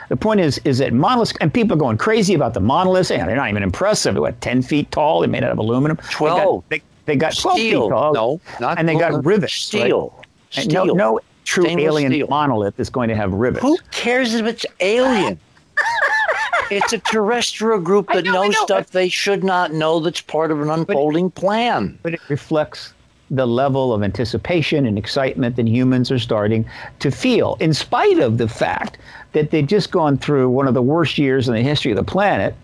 The 0.09 0.15
point 0.17 0.41
is, 0.41 0.59
is 0.63 0.77
that 0.77 0.93
monoliths, 0.93 1.33
and 1.41 1.51
people 1.51 1.73
are 1.75 1.79
going 1.79 1.97
crazy 1.97 2.35
about 2.35 2.53
the 2.53 2.59
monoliths, 2.59 3.09
and 3.09 3.27
they're 3.27 3.35
not 3.35 3.49
even 3.49 3.63
impressive. 3.63 4.13
They're 4.13 4.21
what, 4.21 4.39
10 4.41 4.61
feet 4.61 4.91
tall? 4.91 5.21
They're 5.21 5.29
made 5.29 5.43
out 5.43 5.51
of 5.51 5.57
aluminum. 5.57 5.97
They 5.97 6.03
got- 6.03 6.11
12. 6.13 6.63
They, 6.69 6.81
they 7.05 7.15
got 7.15 7.35
12 7.35 7.57
Steel. 7.57 7.81
feet 7.83 7.89
tall. 7.89 8.13
No, 8.13 8.41
not 8.59 8.77
And 8.77 8.87
they 8.87 8.93
got 8.93 9.09
aluminum. 9.11 9.27
rivets. 9.27 9.73
right? 9.73 9.81
Steel. 9.81 10.23
No, 10.55 10.63
Steel. 10.83 10.95
no 10.95 11.19
true 11.49 11.63
Stainless 11.63 11.85
alien 11.85 12.11
steel. 12.11 12.27
monolith 12.27 12.79
is 12.79 12.89
going 12.89 13.09
to 13.09 13.15
have 13.15 13.33
rivets. 13.33 13.63
Who 13.65 13.77
cares 13.91 14.35
if 14.35 14.45
it's 14.45 14.65
alien? 14.79 15.39
it's 16.71 16.93
a 16.93 16.99
terrestrial 16.99 17.79
group 17.79 18.07
that 18.13 18.25
know, 18.25 18.33
knows 18.33 18.53
know, 18.53 18.63
stuff 18.65 18.91
they 18.91 19.09
should 19.09 19.43
not 19.43 19.73
know 19.73 19.99
that's 19.99 20.21
part 20.21 20.51
of 20.51 20.61
an 20.61 20.69
unfolding 20.69 21.31
plan. 21.31 21.97
but 22.03 22.13
it 22.13 22.21
reflects 22.29 22.93
the 23.31 23.47
level 23.47 23.93
of 23.93 24.03
anticipation 24.03 24.85
and 24.85 24.97
excitement 24.97 25.55
that 25.55 25.67
humans 25.67 26.11
are 26.11 26.19
starting 26.19 26.65
to 26.99 27.11
feel, 27.11 27.57
in 27.59 27.73
spite 27.73 28.19
of 28.19 28.37
the 28.37 28.47
fact 28.47 28.97
that 29.33 29.51
they've 29.51 29.67
just 29.67 29.91
gone 29.91 30.17
through 30.17 30.49
one 30.49 30.67
of 30.67 30.73
the 30.73 30.81
worst 30.81 31.17
years 31.17 31.47
in 31.47 31.55
the 31.55 31.61
history 31.61 31.91
of 31.91 31.97
the 31.97 32.03
planet. 32.03 32.55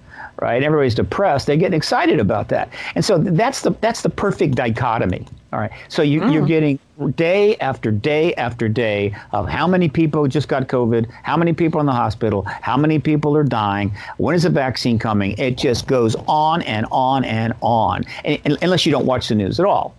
Right, 0.42 0.62
everybody's 0.62 0.96
depressed. 0.96 1.48
They're 1.48 1.56
getting 1.56 1.78
excited 1.78 2.20
about 2.20 2.50
that, 2.50 2.70
and 2.96 3.06
so 3.06 3.18
that's 3.18 3.62
the 3.62 3.72
that's 3.80 4.02
the 4.02 4.10
perfect 4.10 4.56
dichotomy. 4.56 5.26
All 5.54 5.60
right, 5.60 5.72
so 5.88 6.02
you, 6.02 6.30
you're 6.30 6.44
mm. 6.44 6.48
getting 6.48 6.80
day 7.16 7.56
after 7.58 7.90
day 7.90 8.34
after 8.34 8.68
day 8.68 9.16
of 9.32 9.48
how 9.48 9.66
many 9.66 9.88
people 9.88 10.28
just 10.28 10.50
got 10.50 10.68
COVID, 10.68 11.10
how 11.24 11.38
many 11.38 11.54
people 11.54 11.80
in 11.80 11.86
the 11.86 11.94
hospital, 11.94 12.42
how 12.42 12.76
many 12.76 13.00
people 13.00 13.38
are 13.38 13.46
dying, 13.46 13.96
when 14.18 14.36
is 14.36 14.44
the 14.44 14.50
vaccine 14.50 15.00
coming? 15.00 15.38
It 15.38 15.58
just 15.58 15.88
goes 15.88 16.16
on 16.28 16.62
and 16.64 16.86
on 16.92 17.24
and 17.24 17.54
on, 17.62 18.04
and, 18.26 18.38
and- 18.44 18.58
unless 18.62 18.86
you 18.86 18.92
don't 18.92 19.06
watch 19.06 19.30
the 19.30 19.36
news 19.36 19.58
at 19.60 19.66
all. 19.66 19.96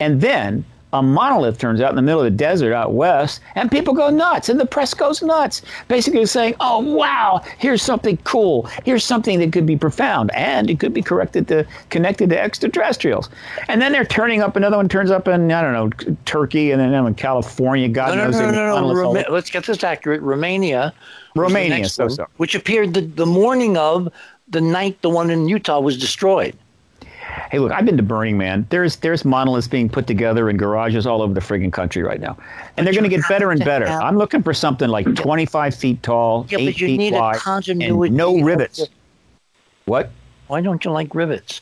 And 0.00 0.20
then 0.20 0.64
a 0.98 1.02
monolith 1.02 1.58
turns 1.58 1.80
out 1.80 1.90
in 1.90 1.96
the 1.96 2.02
middle 2.02 2.20
of 2.20 2.24
the 2.24 2.30
desert 2.30 2.74
out 2.74 2.92
west, 2.92 3.40
and 3.54 3.70
people 3.70 3.94
go 3.94 4.10
nuts, 4.10 4.48
and 4.48 4.58
the 4.58 4.66
press 4.66 4.94
goes 4.94 5.22
nuts, 5.22 5.62
basically 5.88 6.26
saying, 6.26 6.54
"Oh 6.60 6.80
wow, 6.80 7.42
here's 7.58 7.82
something 7.82 8.16
cool. 8.24 8.68
Here's 8.84 9.04
something 9.04 9.38
that 9.40 9.52
could 9.52 9.66
be 9.66 9.76
profound, 9.76 10.30
and 10.34 10.70
it 10.70 10.80
could 10.80 10.92
be 10.92 11.02
corrected 11.02 11.48
to 11.48 11.66
connected 11.90 12.30
to 12.30 12.40
extraterrestrials." 12.40 13.28
And 13.68 13.80
then 13.80 13.92
they're 13.92 14.04
turning 14.04 14.42
up. 14.42 14.56
Another 14.56 14.76
one 14.76 14.88
turns 14.88 15.10
up 15.10 15.28
in 15.28 15.52
I 15.52 15.62
don't 15.62 15.72
know 15.72 16.14
Turkey, 16.24 16.70
and 16.70 16.80
then 16.80 16.94
in 16.94 17.14
California. 17.14 17.88
God 17.88 18.16
no, 18.16 18.24
knows. 18.24 18.34
no, 18.34 18.50
no, 18.50 18.80
no, 18.80 18.80
no. 18.80 18.94
Roma- 18.94 19.24
let's 19.30 19.50
get 19.50 19.64
this 19.64 19.84
accurate. 19.84 20.20
Romania. 20.22 20.92
Romania, 21.34 21.88
so 21.88 22.04
one, 22.04 22.10
so. 22.10 22.26
Which 22.38 22.54
appeared 22.54 22.94
the, 22.94 23.02
the 23.02 23.26
morning 23.26 23.76
of 23.76 24.08
the 24.48 24.60
night 24.60 25.00
the 25.02 25.10
one 25.10 25.30
in 25.30 25.48
Utah 25.48 25.80
was 25.80 25.98
destroyed. 25.98 26.56
Hey, 27.50 27.58
look, 27.58 27.72
I've 27.72 27.84
been 27.84 27.96
to 27.96 28.02
Burning 28.02 28.36
Man. 28.38 28.66
There's 28.70 28.96
there's 28.96 29.24
monoliths 29.24 29.68
being 29.68 29.88
put 29.88 30.06
together 30.06 30.48
in 30.50 30.56
garages 30.56 31.06
all 31.06 31.22
over 31.22 31.32
the 31.34 31.40
friggin' 31.40 31.72
country 31.72 32.02
right 32.02 32.20
now, 32.20 32.36
and 32.76 32.86
they're 32.86 32.94
going 32.94 33.04
to 33.08 33.10
get 33.10 33.22
better 33.28 33.50
and 33.50 33.64
better. 33.64 33.86
have- 33.86 34.02
I'm 34.02 34.16
looking 34.18 34.42
for 34.42 34.52
something 34.54 34.88
like 34.88 35.12
25 35.14 35.74
feet 35.74 36.02
tall, 36.02 36.46
Yeah, 36.48 36.58
eight 36.58 36.66
but 36.66 36.80
you 36.80 36.86
feet 36.88 36.98
need 36.98 37.14
a 37.14 37.18
wide, 37.18 37.36
continuity. 37.38 38.08
and 38.08 38.16
no 38.16 38.40
rivets. 38.40 38.88
What? 39.84 40.10
Why 40.48 40.60
don't 40.60 40.84
you 40.84 40.90
like 40.90 41.14
rivets? 41.14 41.60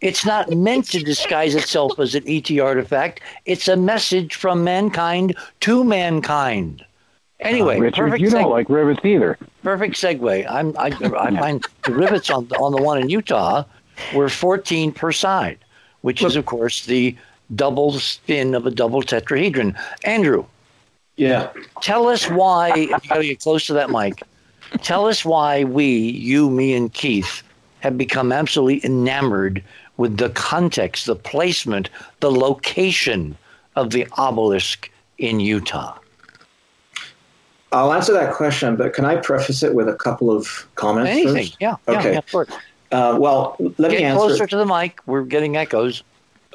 It's 0.00 0.26
not 0.26 0.50
meant 0.50 0.86
to 0.90 1.00
disguise 1.00 1.54
itself 1.54 1.98
as 1.98 2.14
an 2.14 2.22
ET 2.26 2.50
artifact. 2.60 3.20
It's 3.46 3.66
a 3.66 3.76
message 3.76 4.34
from 4.34 4.62
mankind 4.62 5.34
to 5.60 5.82
mankind. 5.84 6.84
Anyway, 7.40 7.78
Richard, 7.80 8.04
perfect, 8.04 8.20
you 8.22 8.30
don't 8.30 8.50
like 8.50 8.68
rivets 8.68 9.00
either. 9.04 9.38
perfect 9.62 9.94
segue. 9.96 10.46
I'm, 10.50 10.76
I, 10.78 10.86
I 10.86 11.36
find 11.36 11.64
the 11.84 11.92
rivets 11.94 12.30
on, 12.30 12.46
on 12.60 12.72
the 12.72 12.82
one 12.82 12.98
in 12.98 13.08
Utah 13.10 13.64
were 14.14 14.28
14 14.28 14.92
per 14.92 15.12
side, 15.12 15.58
which 16.02 16.22
is, 16.22 16.36
of 16.36 16.46
course, 16.46 16.86
the 16.86 17.16
double 17.54 17.92
spin 17.92 18.54
of 18.54 18.66
a 18.66 18.70
double 18.70 19.02
tetrahedron. 19.02 19.74
Andrew, 20.04 20.44
Yeah. 21.16 21.48
tell 21.80 22.08
us 22.08 22.28
why, 22.28 22.74
you 22.74 22.88
got 22.88 23.02
to 23.02 23.22
get 23.22 23.40
close 23.40 23.66
to 23.66 23.72
that 23.74 23.90
mic. 23.90 24.22
Tell 24.82 25.06
us 25.06 25.24
why 25.24 25.64
we, 25.64 25.86
you, 25.86 26.50
me, 26.50 26.74
and 26.74 26.92
Keith, 26.92 27.42
have 27.80 27.96
become 27.96 28.32
absolutely 28.32 28.84
enamored 28.84 29.62
with 29.96 30.16
the 30.18 30.30
context, 30.30 31.06
the 31.06 31.14
placement, 31.16 31.88
the 32.20 32.30
location 32.32 33.36
of 33.76 33.90
the 33.90 34.06
obelisk 34.18 34.90
in 35.18 35.38
Utah. 35.40 35.96
I'll 37.72 37.92
answer 37.92 38.12
that 38.12 38.32
question, 38.34 38.76
but 38.76 38.92
can 38.94 39.04
I 39.04 39.16
preface 39.16 39.62
it 39.62 39.74
with 39.74 39.88
a 39.88 39.94
couple 39.94 40.30
of 40.30 40.66
comments 40.76 41.10
Anything. 41.10 41.34
first? 41.46 41.56
Yeah. 41.60 41.76
Okay. 41.88 42.12
yeah. 42.14 42.44
Uh, 42.92 43.16
well, 43.18 43.56
let 43.78 43.90
me 43.90 43.98
Get 43.98 44.02
answer. 44.02 44.18
closer 44.18 44.46
to 44.46 44.56
the 44.56 44.66
mic. 44.66 45.00
We're 45.06 45.22
getting 45.24 45.56
echoes. 45.56 46.02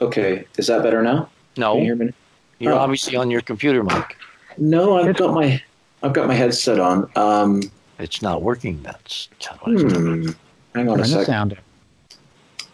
Okay, 0.02 0.46
is 0.58 0.68
that 0.68 0.82
better 0.84 1.02
now? 1.04 1.30
No, 1.58 1.74
Can 1.74 1.80
you 1.80 1.86
hear 1.86 1.96
me? 1.96 2.14
you're 2.60 2.74
Oh. 2.74 2.78
obviously 2.80 3.16
on 3.16 3.30
your 3.30 3.42
computer 3.42 3.84
mic. 3.84 4.18
No, 4.58 4.98
I've 4.98 5.16
got 5.16 5.34
my 5.34 5.62
I've 6.04 6.14
got 6.14 6.28
my 6.28 6.34
headset 6.34 6.80
on. 6.80 7.10
Um, 7.16 7.62
It's 8.00 8.22
not 8.22 8.42
working. 8.42 8.82
That's 8.84 9.30
that's 9.40 9.48
what 9.62 9.80
hmm, 9.80 10.30
hang 10.74 10.90
on 10.90 10.98
Turn 10.98 11.00
a 11.02 11.06
second. 11.06 11.26
sound. 11.26 11.58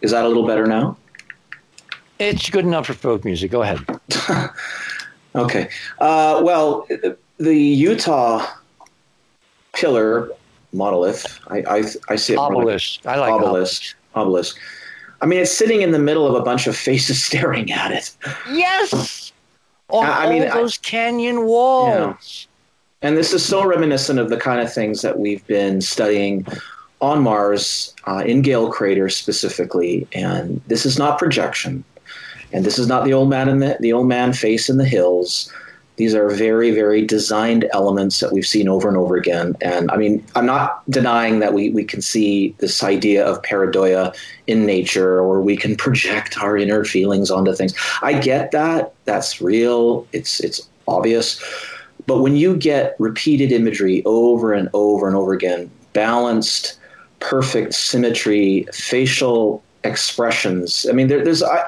Is 0.00 0.12
that 0.12 0.24
a 0.24 0.28
little 0.28 0.46
better 0.46 0.66
now? 0.66 0.96
It's 2.18 2.48
good 2.50 2.64
enough 2.64 2.86
for 2.86 2.94
folk 2.94 3.24
music. 3.24 3.50
Go 3.50 3.62
ahead. 3.62 3.80
Okay. 5.34 5.68
Uh, 6.00 6.40
well, 6.42 6.88
the 7.36 7.54
Utah 7.56 8.44
pillar 9.74 10.30
monolith. 10.72 11.38
I 11.48 11.58
I, 11.68 11.84
I 12.08 12.16
see 12.16 12.34
it 12.34 12.36
more 12.36 12.48
like 12.50 12.56
Obelisk. 12.58 13.06
I 13.06 13.16
like 13.18 13.32
obelisk. 13.32 13.94
Obelisk. 14.14 14.58
I 15.20 15.26
mean, 15.26 15.40
it's 15.40 15.50
sitting 15.52 15.82
in 15.82 15.90
the 15.90 15.98
middle 15.98 16.26
of 16.26 16.34
a 16.34 16.42
bunch 16.42 16.66
of 16.66 16.76
faces 16.76 17.22
staring 17.28 17.72
at 17.72 17.90
it. 17.92 18.16
Yes. 18.52 19.32
On 19.88 20.04
I- 20.04 20.26
I 20.26 20.28
mean, 20.30 20.42
all 20.44 20.48
I- 20.58 20.60
those 20.62 20.78
canyon 20.78 21.44
walls. 21.44 22.46
And 23.00 23.16
this 23.16 23.32
is 23.32 23.44
so 23.44 23.64
reminiscent 23.64 24.18
of 24.18 24.28
the 24.28 24.36
kind 24.36 24.60
of 24.60 24.72
things 24.72 25.02
that 25.02 25.20
we've 25.20 25.46
been 25.46 25.80
studying 25.80 26.44
on 27.00 27.22
Mars, 27.22 27.94
uh, 28.08 28.24
in 28.26 28.42
Gale 28.42 28.72
Crater 28.72 29.08
specifically. 29.08 30.04
And 30.12 30.60
this 30.66 30.84
is 30.84 30.98
not 30.98 31.16
projection, 31.16 31.84
and 32.52 32.64
this 32.64 32.76
is 32.76 32.88
not 32.88 33.04
the 33.04 33.12
old 33.12 33.30
man 33.30 33.48
in 33.48 33.60
the 33.60 33.76
the 33.78 33.92
old 33.92 34.08
man 34.08 34.32
face 34.32 34.68
in 34.68 34.78
the 34.78 34.84
hills. 34.84 35.52
These 35.98 36.14
are 36.14 36.30
very, 36.30 36.70
very 36.70 37.04
designed 37.04 37.68
elements 37.72 38.20
that 38.20 38.32
we've 38.32 38.46
seen 38.46 38.68
over 38.68 38.88
and 38.88 38.96
over 38.96 39.16
again. 39.16 39.56
And 39.60 39.90
I 39.90 39.96
mean, 39.96 40.24
I'm 40.36 40.46
not 40.46 40.88
denying 40.88 41.40
that 41.40 41.52
we, 41.52 41.70
we 41.70 41.82
can 41.82 42.00
see 42.00 42.54
this 42.58 42.84
idea 42.84 43.26
of 43.26 43.42
pareidolia 43.42 44.16
in 44.46 44.64
nature, 44.64 45.18
or 45.18 45.42
we 45.42 45.56
can 45.56 45.76
project 45.84 46.38
our 46.40 46.56
inner 46.56 46.84
feelings 46.84 47.32
onto 47.32 47.52
things. 47.52 47.74
I 48.00 48.18
get 48.20 48.52
that. 48.52 48.94
That's 49.04 49.42
real. 49.42 50.06
It's 50.12 50.38
it's 50.40 50.68
obvious. 50.86 51.42
But 52.06 52.22
when 52.22 52.36
you 52.36 52.56
get 52.56 52.94
repeated 53.00 53.50
imagery 53.50 54.02
over 54.06 54.52
and 54.52 54.70
over 54.72 55.08
and 55.08 55.16
over 55.16 55.32
again, 55.32 55.68
balanced, 55.92 56.78
perfect 57.18 57.74
symmetry, 57.74 58.66
facial 58.72 59.62
expressions. 59.84 60.86
I 60.88 60.92
mean, 60.92 61.08
there, 61.08 61.24
there's. 61.24 61.42
I, 61.42 61.66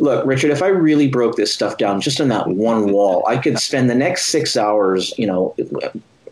look, 0.00 0.24
Richard, 0.26 0.50
if 0.50 0.62
I 0.62 0.68
really 0.68 1.06
broke 1.08 1.36
this 1.36 1.52
stuff 1.52 1.76
down 1.78 2.00
just 2.00 2.20
on 2.20 2.28
that 2.28 2.48
one 2.48 2.90
wall, 2.90 3.24
I 3.28 3.36
could 3.36 3.58
spend 3.58 3.88
the 3.88 3.94
next 3.94 4.26
six 4.28 4.56
hours, 4.56 5.12
you 5.18 5.26
know, 5.26 5.54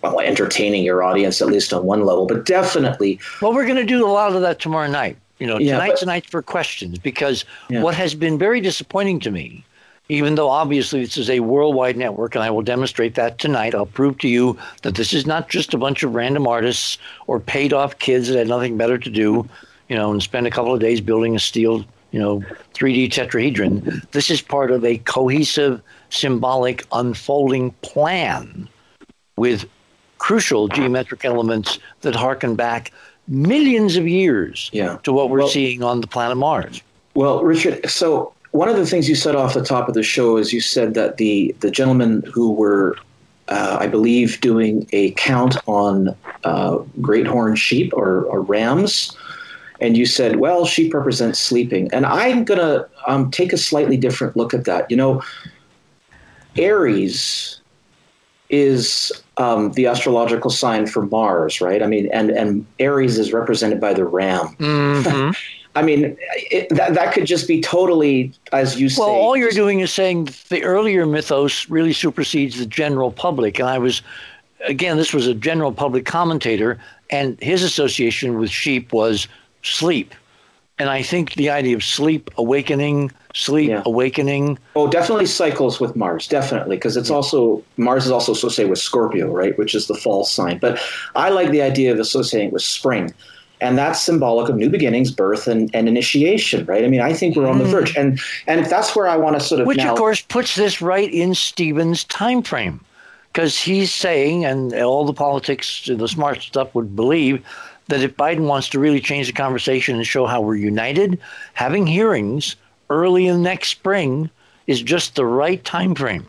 well, 0.03 0.21
entertaining 0.21 0.85
your 0.85 1.03
audience 1.03 1.41
at 1.43 1.49
least 1.49 1.73
on 1.73 1.85
one 1.85 2.05
level, 2.05 2.27
but 2.27 2.45
definitely 2.47 3.21
Well, 3.43 3.53
we're 3.53 3.67
going 3.67 3.77
to 3.77 3.85
do 3.85 4.07
a 4.07 4.11
lot 4.11 4.35
of 4.35 4.41
that 4.43 4.59
tomorrow 4.59 4.89
night. 4.89 5.17
You 5.39 5.47
know, 5.47 5.59
Yeah, 5.59 5.75
tonight's 5.75 6.01
but- 6.01 6.03
a 6.03 6.07
night 6.07 6.27
for 6.27 6.43
questions 6.43 6.99
because 6.99 7.45
Yeah. 7.69 7.83
what 7.83 7.95
has 7.95 8.15
been 8.15 8.39
very 8.39 8.61
disappointing 8.61 9.21
to 9.21 9.31
me, 9.31 9.65
even 10.09 10.35
though 10.35 10.49
obviously 10.49 11.05
this 11.05 11.17
is 11.19 11.29
a 11.29 11.41
worldwide 11.41 11.97
network, 11.97 12.35
and 12.35 12.43
I 12.43 12.51
will 12.51 12.63
demonstrate 12.63 13.15
that 13.17 13.39
tonight. 13.39 13.75
I'll 13.75 13.87
prove 13.87 14.19
to 14.19 14.29
you 14.29 14.57
that 14.83 14.95
this 14.95 15.13
is 15.13 15.27
not 15.27 15.49
just 15.51 15.75
a 15.75 15.79
bunch 15.79 16.03
of 16.03 16.15
random 16.15 16.47
artists 16.47 16.97
or 17.27 17.39
paid 17.39 17.73
off 17.73 17.99
kids 17.99 18.29
that 18.29 18.39
had 18.39 18.49
nothing 18.49 18.77
better 18.79 18.99
to 18.99 19.11
do, 19.11 19.47
you 19.89 19.97
know, 19.97 20.11
and 20.11 20.23
spend 20.23 20.47
a 20.47 20.51
couple 20.51 20.73
of 20.73 20.81
days 20.81 21.01
building 21.01 21.37
a 21.37 21.39
steel, 21.39 21.85
you 22.11 22.19
know, 22.19 22.43
3D 22.75 23.11
tetrahedron. 23.11 24.09
This 24.13 24.31
is 24.31 24.41
part 24.41 24.71
of 24.71 24.85
a 24.85 24.99
cohesive, 24.99 25.83
symbolic, 26.11 26.85
unfolding 26.93 27.73
plan 27.83 28.69
with 29.37 29.67
crucial 30.19 30.69
geometric 30.69 31.25
elements 31.25 31.79
that 32.01 32.15
harken 32.15 32.55
back 32.57 32.93
millions 33.29 33.97
of 33.97 34.09
years 34.09 34.71
Yeah. 34.73 34.99
to 35.03 35.13
what 35.13 35.31
we're 35.31 35.41
Well- 35.41 35.49
seeing 35.49 35.83
on 35.83 36.01
the 36.01 36.07
planet 36.07 36.37
Mars. 36.37 36.81
Well, 37.15 37.43
Richard, 37.43 37.89
so 37.91 38.33
one 38.53 38.69
of 38.69 38.77
the 38.77 38.87
things 38.87 39.09
you 39.09 39.15
said 39.15 39.35
off 39.37 39.53
the 39.55 39.63
top 39.63 39.89
of 39.89 39.95
the 39.95 40.03
show 40.03 40.37
is 40.39 40.53
you 40.53 40.61
said 40.61 40.95
that 40.95 41.19
the 41.19 41.55
the 41.61 41.71
gentlemen 41.71 42.23
who 42.33 42.53
were, 42.53 42.97
uh, 43.49 43.77
I 43.79 43.87
believe, 43.87 44.41
doing 44.41 44.87
a 44.93 45.11
count 45.13 45.57
on 45.67 46.15
uh, 46.45 46.79
great 47.01 47.27
horn 47.27 47.55
sheep 47.57 47.93
or, 47.95 48.23
or 48.25 48.41
rams, 48.41 49.15
and 49.81 49.97
you 49.97 50.07
said, 50.07 50.37
well, 50.37 50.67
sheep 50.67 50.93
represents 50.93 51.39
sleeping, 51.39 51.89
and 51.93 52.05
I'm 52.07 52.45
gonna 52.45 52.87
um, 53.07 53.31
take 53.31 53.53
a 53.53 53.59
slightly 53.59 53.97
different 53.97 54.37
look 54.37 54.55
at 54.55 54.65
that. 54.65 54.91
You 54.91 54.97
know, 54.97 55.23
Aries 56.57 57.61
is 58.51 59.13
um, 59.37 59.73
the 59.73 59.87
astrological 59.87 60.51
sign 60.51 60.87
for 60.87 61.07
Mars, 61.07 61.61
right? 61.61 61.83
I 61.83 61.87
mean, 61.87 62.09
and 62.13 62.31
and 62.31 62.67
Aries 62.79 63.19
is 63.19 63.33
represented 63.33 63.81
by 63.81 63.95
the 63.95 64.05
ram. 64.05 64.57
Mm-hmm. 64.57 65.31
I 65.75 65.83
mean, 65.83 66.17
it, 66.51 66.71
that 66.71 66.95
that 66.95 67.15
could 67.15 67.25
just 67.25 67.47
be 67.47 67.61
totally, 67.61 68.33
as 68.53 68.81
you 68.81 68.89
say. 68.89 69.01
Well, 69.01 69.11
all 69.11 69.37
you're 69.37 69.51
doing 69.51 69.79
is 69.79 69.93
saying 69.93 70.29
the 70.49 70.65
earlier 70.65 71.07
mythos 71.07 71.71
really 71.71 71.93
supersedes 71.93 72.59
the 72.59 72.67
general 72.67 73.13
public. 73.13 73.61
And 73.61 73.69
I 73.69 73.79
was, 73.79 74.03
again, 74.67 74.97
this 74.97 75.15
was 75.15 75.29
a 75.29 75.35
general 75.35 75.71
public 75.71 76.05
commentator, 76.05 76.81
and 77.11 77.41
his 77.41 77.63
association 77.63 78.39
with 78.39 78.51
sheep 78.51 78.93
was 78.93 79.29
sleep. 79.63 80.15
And 80.81 80.89
I 80.89 81.03
think 81.03 81.35
the 81.35 81.51
idea 81.51 81.75
of 81.75 81.83
sleep 81.83 82.31
awakening, 82.37 83.11
sleep 83.35 83.71
Yeah. 83.71 83.83
awakening, 83.85 84.59
Oh, 84.77 84.87
definitely 84.87 85.27
cycles 85.27 85.81
with 85.81 85.97
Mars, 85.97 86.29
definitely, 86.29 86.77
because 86.77 86.97
it's 86.97 87.11
also 87.11 87.63
Mars 87.77 88.07
is 88.07 88.13
also 88.13 88.31
associated 88.31 88.71
with 88.71 88.79
Scorpio, 88.79 89.27
right, 89.29 89.59
which 89.59 89.75
is 89.75 89.89
the 89.89 89.95
fall 89.95 90.25
sign. 90.25 90.59
But 90.59 90.79
I 91.17 91.31
like 91.31 91.51
the 91.51 91.63
idea 91.63 91.91
of 91.93 91.99
associating 91.99 92.49
it 92.49 92.53
with 92.53 92.63
spring, 92.63 93.13
and 93.61 93.77
that's 93.77 94.01
symbolic 94.01 94.49
of 94.49 94.55
new 94.57 94.71
beginnings, 94.71 95.11
birth, 95.11 95.49
and, 95.49 95.69
and 95.75 95.89
initiation, 95.89 96.65
right? 96.67 96.85
I 96.85 96.87
mean, 96.87 97.01
I 97.01 97.13
think 97.13 97.35
we're 97.35 97.49
on 97.49 97.59
the 97.59 97.65
mm-hmm. 97.65 97.73
verge, 97.73 97.97
and 97.97 98.21
and 98.47 98.61
if 98.61 98.71
that's 98.71 98.95
where 98.95 99.09
I 99.09 99.17
want 99.17 99.37
to 99.37 99.45
sort 99.45 99.61
of 99.61 99.67
which 99.67 99.79
now, 99.79 99.93
of 99.93 99.99
course 99.99 100.21
puts 100.21 100.55
this 100.55 100.81
right 100.81 101.13
in 101.13 101.35
Stephen's 101.35 102.05
time 102.05 102.43
frame. 102.43 102.81
Because 103.33 103.61
he's 103.61 103.93
saying, 103.95 104.47
and 104.47 104.73
all 104.75 105.05
the 105.05 105.13
politics, 105.13 105.89
the 105.93 106.09
smart 106.09 106.41
stuff 106.41 106.75
would 106.75 106.97
believe, 106.97 107.45
that 107.89 108.03
if 108.03 108.17
Biden 108.17 108.47
wants 108.47 108.69
to 108.71 108.79
really 108.79 109.01
change 109.01 109.27
the 109.27 109.33
conversation 109.33 109.97
and 109.97 110.07
show 110.07 110.27
how 110.27 110.41
we're 110.41 110.57
united, 110.57 111.19
having 111.55 111.87
hearings 111.87 112.57
early 112.91 113.27
in 113.27 113.43
next 113.43 113.69
spring 113.69 114.31
is 114.67 114.83
just 114.83 115.15
the 115.17 115.25
right 115.27 115.63
time 115.65 115.95
frame. 115.95 116.27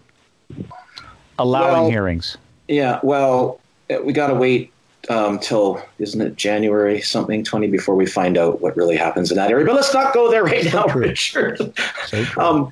Allowing 1.37 1.71
Well- 1.73 1.89
hearings. 1.89 2.37
Yeah, 2.67 2.99
well, 3.01 3.59
uh, 3.89 3.97
we 4.03 4.13
got 4.13 4.27
to 4.27 4.35
wait 4.35 4.71
um, 5.09 5.39
till 5.39 5.81
isn't 5.97 6.21
it 6.21 6.35
January 6.35 7.01
something 7.01 7.43
twenty 7.43 7.67
before 7.67 7.95
we 7.95 8.05
find 8.05 8.37
out 8.37 8.61
what 8.61 8.75
really 8.77 8.95
happens 8.97 9.31
in 9.31 9.37
that 9.37 9.49
area. 9.49 9.65
But 9.65 9.75
let's 9.75 9.93
not 9.93 10.13
go 10.13 10.29
there 10.29 10.43
right 10.43 10.71
now, 10.71 10.85
Richard. 10.87 11.57
So. 12.07 12.25
Um, 12.37 12.71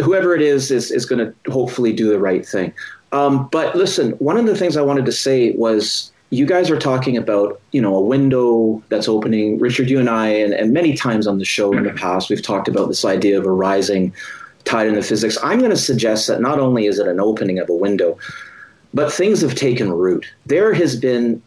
whoever 0.00 0.34
it 0.34 0.42
is 0.42 0.70
is, 0.70 0.92
is 0.92 1.04
going 1.06 1.18
to 1.18 1.50
hopefully 1.50 1.92
do 1.92 2.08
the 2.08 2.18
right 2.20 2.46
thing. 2.46 2.72
Um, 3.10 3.48
but 3.50 3.74
listen, 3.74 4.12
one 4.12 4.36
of 4.36 4.46
the 4.46 4.56
things 4.56 4.76
I 4.76 4.82
wanted 4.82 5.06
to 5.06 5.12
say 5.12 5.52
was 5.52 6.11
you 6.32 6.46
guys 6.46 6.70
are 6.70 6.78
talking 6.78 7.18
about 7.18 7.60
you 7.72 7.80
know 7.82 7.94
a 7.94 8.00
window 8.00 8.82
that's 8.88 9.06
opening. 9.06 9.58
Richard, 9.58 9.90
you 9.90 10.00
and 10.00 10.08
I, 10.08 10.28
and, 10.28 10.54
and 10.54 10.72
many 10.72 10.94
times 10.94 11.26
on 11.26 11.38
the 11.38 11.44
show 11.44 11.72
in 11.76 11.84
the 11.84 11.92
past, 11.92 12.30
we've 12.30 12.42
talked 12.42 12.68
about 12.68 12.88
this 12.88 13.04
idea 13.04 13.38
of 13.38 13.44
a 13.44 13.50
rising 13.50 14.14
tide 14.64 14.86
in 14.86 14.94
the 14.94 15.02
physics. 15.02 15.36
I'm 15.42 15.58
going 15.58 15.70
to 15.70 15.76
suggest 15.76 16.28
that 16.28 16.40
not 16.40 16.58
only 16.58 16.86
is 16.86 16.98
it 16.98 17.06
an 17.06 17.20
opening 17.20 17.58
of 17.58 17.68
a 17.68 17.74
window, 17.74 18.16
but 18.94 19.12
things 19.12 19.42
have 19.42 19.54
taken 19.54 19.92
root. 19.92 20.24
There 20.46 20.72
has 20.72 20.96
been, 20.96 21.42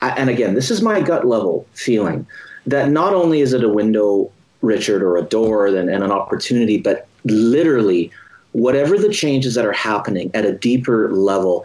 and 0.00 0.30
again, 0.30 0.54
this 0.54 0.70
is 0.70 0.82
my 0.82 1.00
gut 1.00 1.26
level 1.26 1.66
feeling 1.72 2.28
that 2.64 2.90
not 2.90 3.12
only 3.12 3.40
is 3.40 3.52
it 3.52 3.64
a 3.64 3.68
window, 3.68 4.30
Richard, 4.62 5.02
or 5.02 5.16
a 5.16 5.22
door 5.22 5.66
and, 5.66 5.90
and 5.90 6.04
an 6.04 6.12
opportunity, 6.12 6.78
but 6.78 7.08
literally 7.24 8.12
whatever 8.52 8.96
the 8.96 9.12
changes 9.12 9.56
that 9.56 9.66
are 9.66 9.72
happening 9.72 10.30
at 10.32 10.44
a 10.44 10.52
deeper 10.52 11.12
level 11.12 11.64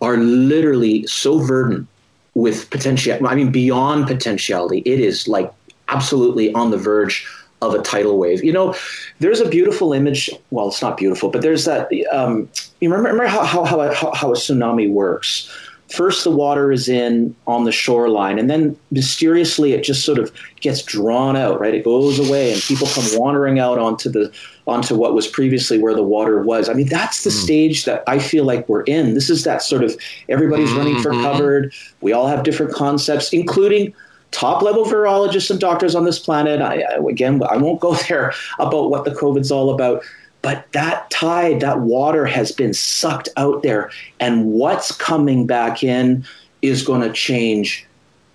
are 0.00 0.16
literally 0.16 1.06
so 1.06 1.38
verdant 1.38 1.86
with 2.34 2.70
potential. 2.70 3.26
I 3.26 3.34
mean, 3.34 3.50
beyond 3.50 4.06
potentiality, 4.06 4.82
it 4.86 5.00
is 5.00 5.28
like 5.28 5.52
absolutely 5.88 6.52
on 6.54 6.70
the 6.70 6.78
verge 6.78 7.26
of 7.62 7.74
a 7.74 7.82
tidal 7.82 8.18
wave. 8.18 8.42
You 8.42 8.52
know, 8.52 8.74
there's 9.18 9.40
a 9.40 9.48
beautiful 9.48 9.92
image. 9.92 10.30
Well, 10.50 10.68
it's 10.68 10.80
not 10.80 10.96
beautiful, 10.96 11.28
but 11.28 11.42
there's 11.42 11.64
that. 11.66 11.90
Um, 12.10 12.48
you 12.80 12.88
remember, 12.88 13.10
remember 13.10 13.26
how, 13.26 13.44
how, 13.44 13.64
how, 13.92 14.12
how 14.14 14.32
a 14.32 14.36
tsunami 14.36 14.90
works? 14.90 15.50
First, 15.90 16.22
the 16.22 16.30
water 16.30 16.70
is 16.70 16.88
in 16.88 17.34
on 17.46 17.64
the 17.64 17.72
shoreline, 17.72 18.38
and 18.38 18.48
then 18.48 18.76
mysteriously 18.90 19.72
it 19.72 19.82
just 19.82 20.04
sort 20.04 20.18
of 20.18 20.32
gets 20.60 20.82
drawn 20.82 21.36
out. 21.36 21.60
Right, 21.60 21.74
it 21.74 21.84
goes 21.84 22.18
away, 22.18 22.52
and 22.52 22.62
people 22.62 22.86
come 22.86 23.04
wandering 23.14 23.58
out 23.58 23.78
onto 23.78 24.08
the 24.08 24.32
onto 24.66 24.94
what 24.94 25.14
was 25.14 25.26
previously 25.26 25.78
where 25.78 25.94
the 25.94 26.02
water 26.02 26.42
was. 26.42 26.68
I 26.68 26.74
mean, 26.74 26.88
that's 26.88 27.24
the 27.24 27.30
mm. 27.30 27.42
stage 27.42 27.84
that 27.86 28.04
I 28.06 28.18
feel 28.18 28.44
like 28.44 28.68
we're 28.68 28.82
in. 28.82 29.14
This 29.14 29.28
is 29.28 29.42
that 29.44 29.62
sort 29.62 29.82
of 29.82 29.96
everybody's 30.28 30.72
running 30.72 31.00
for 31.02 31.10
mm-hmm. 31.10 31.22
cover. 31.22 31.72
We 32.00 32.12
all 32.12 32.28
have 32.28 32.44
different 32.44 32.72
concepts, 32.72 33.32
including 33.32 33.92
top 34.30 34.62
level 34.62 34.84
virologists 34.84 35.50
and 35.50 35.60
doctors 35.60 35.94
on 35.94 36.04
this 36.04 36.18
planet. 36.18 36.60
I, 36.60 36.82
I, 36.82 36.98
again, 37.08 37.42
I 37.48 37.56
won't 37.56 37.80
go 37.80 37.94
there 38.08 38.32
about 38.58 38.90
what 38.90 39.04
the 39.04 39.10
COVID's 39.10 39.50
all 39.50 39.74
about. 39.74 40.04
But 40.42 40.66
that 40.72 41.10
tide, 41.10 41.60
that 41.60 41.80
water 41.80 42.24
has 42.24 42.50
been 42.52 42.72
sucked 42.72 43.28
out 43.36 43.62
there. 43.62 43.90
And 44.20 44.46
what's 44.46 44.90
coming 44.90 45.46
back 45.46 45.82
in 45.82 46.24
is 46.62 46.82
going 46.82 47.02
to 47.02 47.12
change 47.12 47.86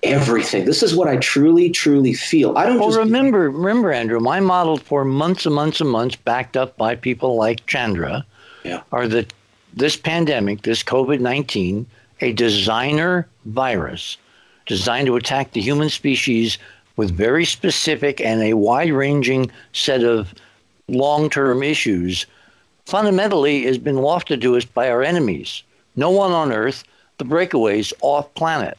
everything. 0.03 0.65
This 0.65 0.83
is 0.83 0.95
what 0.95 1.07
I 1.07 1.17
truly, 1.17 1.71
truly 1.71 2.13
feel. 2.13 2.55
I 2.57 2.67
don't. 2.67 2.79
Well, 2.79 2.91
remember, 2.91 3.49
remember, 3.49 3.91
Andrew, 3.91 4.19
my 4.19 4.39
model 4.39 4.77
for 4.77 5.03
months 5.03 5.45
and 5.47 5.55
months 5.55 5.81
and 5.81 5.89
months, 5.89 6.15
backed 6.15 6.55
up 6.55 6.77
by 6.77 6.95
people 6.95 7.35
like 7.37 7.65
Chandra, 7.65 8.23
yeah. 8.63 8.83
are 8.91 9.07
that 9.07 9.33
this 9.73 9.97
pandemic, 9.97 10.61
this 10.61 10.83
COVID 10.83 11.19
nineteen, 11.19 11.87
a 12.21 12.33
designer 12.33 13.27
virus 13.45 14.17
designed 14.67 15.07
to 15.07 15.15
attack 15.15 15.51
the 15.51 15.61
human 15.61 15.89
species 15.89 16.57
with 16.97 17.11
very 17.11 17.45
specific 17.45 18.21
and 18.21 18.41
a 18.41 18.53
wide 18.53 18.91
ranging 18.91 19.51
set 19.73 20.03
of 20.03 20.33
long 20.87 21.29
term 21.29 21.63
issues, 21.63 22.25
fundamentally 22.85 23.63
has 23.63 23.77
been 23.77 24.01
wafted 24.01 24.41
to 24.41 24.55
us 24.55 24.65
by 24.65 24.89
our 24.89 25.03
enemies. 25.03 25.63
No 25.95 26.09
one 26.09 26.31
on 26.31 26.51
Earth, 26.51 26.83
the 27.17 27.25
breakaways 27.25 27.93
off 28.01 28.33
planet. 28.35 28.77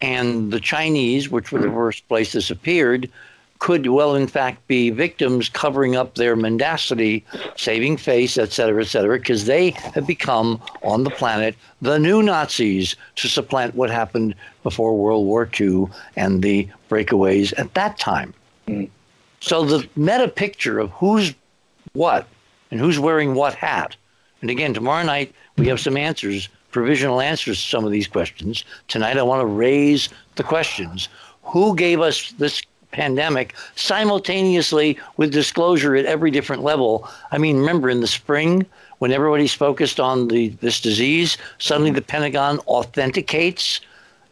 And 0.00 0.52
the 0.52 0.60
Chinese, 0.60 1.28
which 1.28 1.50
were 1.50 1.60
the 1.60 1.70
first 1.70 2.06
place 2.08 2.32
this 2.32 2.50
appeared, 2.50 3.10
could 3.58 3.86
well, 3.88 4.14
in 4.14 4.28
fact, 4.28 4.66
be 4.68 4.90
victims 4.90 5.48
covering 5.48 5.96
up 5.96 6.14
their 6.14 6.36
mendacity, 6.36 7.24
saving 7.56 7.96
face, 7.96 8.38
et 8.38 8.52
cetera, 8.52 8.82
et 8.82 8.86
cetera, 8.86 9.18
because 9.18 9.46
they 9.46 9.70
have 9.70 10.06
become 10.06 10.62
on 10.82 11.02
the 11.02 11.10
planet 11.10 11.56
the 11.82 11.98
new 11.98 12.22
Nazis 12.22 12.94
to 13.16 13.28
supplant 13.28 13.74
what 13.74 13.90
happened 13.90 14.34
before 14.62 14.96
World 14.96 15.26
War 15.26 15.48
II 15.60 15.86
and 16.16 16.42
the 16.42 16.68
breakaways 16.88 17.52
at 17.58 17.74
that 17.74 17.98
time. 17.98 18.32
Mm. 18.68 18.90
So 19.40 19.64
the 19.64 19.88
meta 19.96 20.28
picture 20.28 20.78
of 20.78 20.90
who's 20.92 21.34
what 21.92 22.26
and 22.70 22.80
who's 22.80 22.98
wearing 22.98 23.34
what 23.34 23.54
hat. 23.54 23.96
And 24.40 24.50
again, 24.50 24.74
tomorrow 24.74 25.04
night 25.04 25.32
we 25.56 25.66
have 25.68 25.80
some 25.80 25.96
answers, 25.96 26.48
provisional 26.70 27.20
answers 27.20 27.60
to 27.60 27.68
some 27.68 27.84
of 27.84 27.92
these 27.92 28.06
questions. 28.06 28.64
Tonight 28.88 29.18
I 29.18 29.22
want 29.22 29.40
to 29.40 29.46
raise 29.46 30.08
the 30.36 30.42
questions. 30.42 31.08
Who 31.42 31.74
gave 31.74 32.00
us 32.00 32.32
this 32.32 32.62
pandemic 32.90 33.54
simultaneously 33.76 34.98
with 35.16 35.32
disclosure 35.32 35.94
at 35.94 36.06
every 36.06 36.30
different 36.30 36.62
level? 36.62 37.08
I 37.32 37.38
mean, 37.38 37.58
remember 37.58 37.90
in 37.90 38.00
the 38.00 38.06
spring 38.06 38.66
when 38.98 39.12
everybody's 39.12 39.54
focused 39.54 40.00
on 40.00 40.28
the 40.28 40.48
this 40.60 40.80
disease, 40.80 41.38
suddenly 41.58 41.90
the 41.90 42.02
Pentagon 42.02 42.58
authenticates 42.60 43.80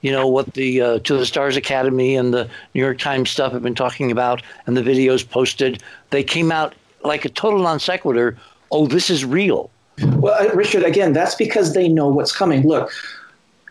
you 0.00 0.12
know 0.12 0.26
what 0.26 0.54
the 0.54 0.80
uh, 0.80 0.98
to 1.00 1.16
the 1.16 1.26
stars 1.26 1.56
academy 1.56 2.16
and 2.16 2.32
the 2.32 2.48
new 2.74 2.80
york 2.80 2.98
times 2.98 3.30
stuff 3.30 3.52
have 3.52 3.62
been 3.62 3.74
talking 3.74 4.10
about 4.10 4.42
and 4.66 4.76
the 4.76 4.82
videos 4.82 5.28
posted. 5.28 5.82
They 6.10 6.22
came 6.22 6.52
out 6.52 6.74
like 7.04 7.24
a 7.24 7.28
total 7.28 7.60
non 7.60 7.80
sequitur. 7.80 8.36
Oh 8.70 8.86
this 8.86 9.10
is 9.10 9.24
real. 9.24 9.70
Well 10.00 10.48
richard 10.50 10.84
again 10.84 11.12
that's 11.12 11.34
because 11.34 11.74
they 11.74 11.88
know 11.88 12.08
what's 12.08 12.32
coming. 12.32 12.66
Look 12.66 12.92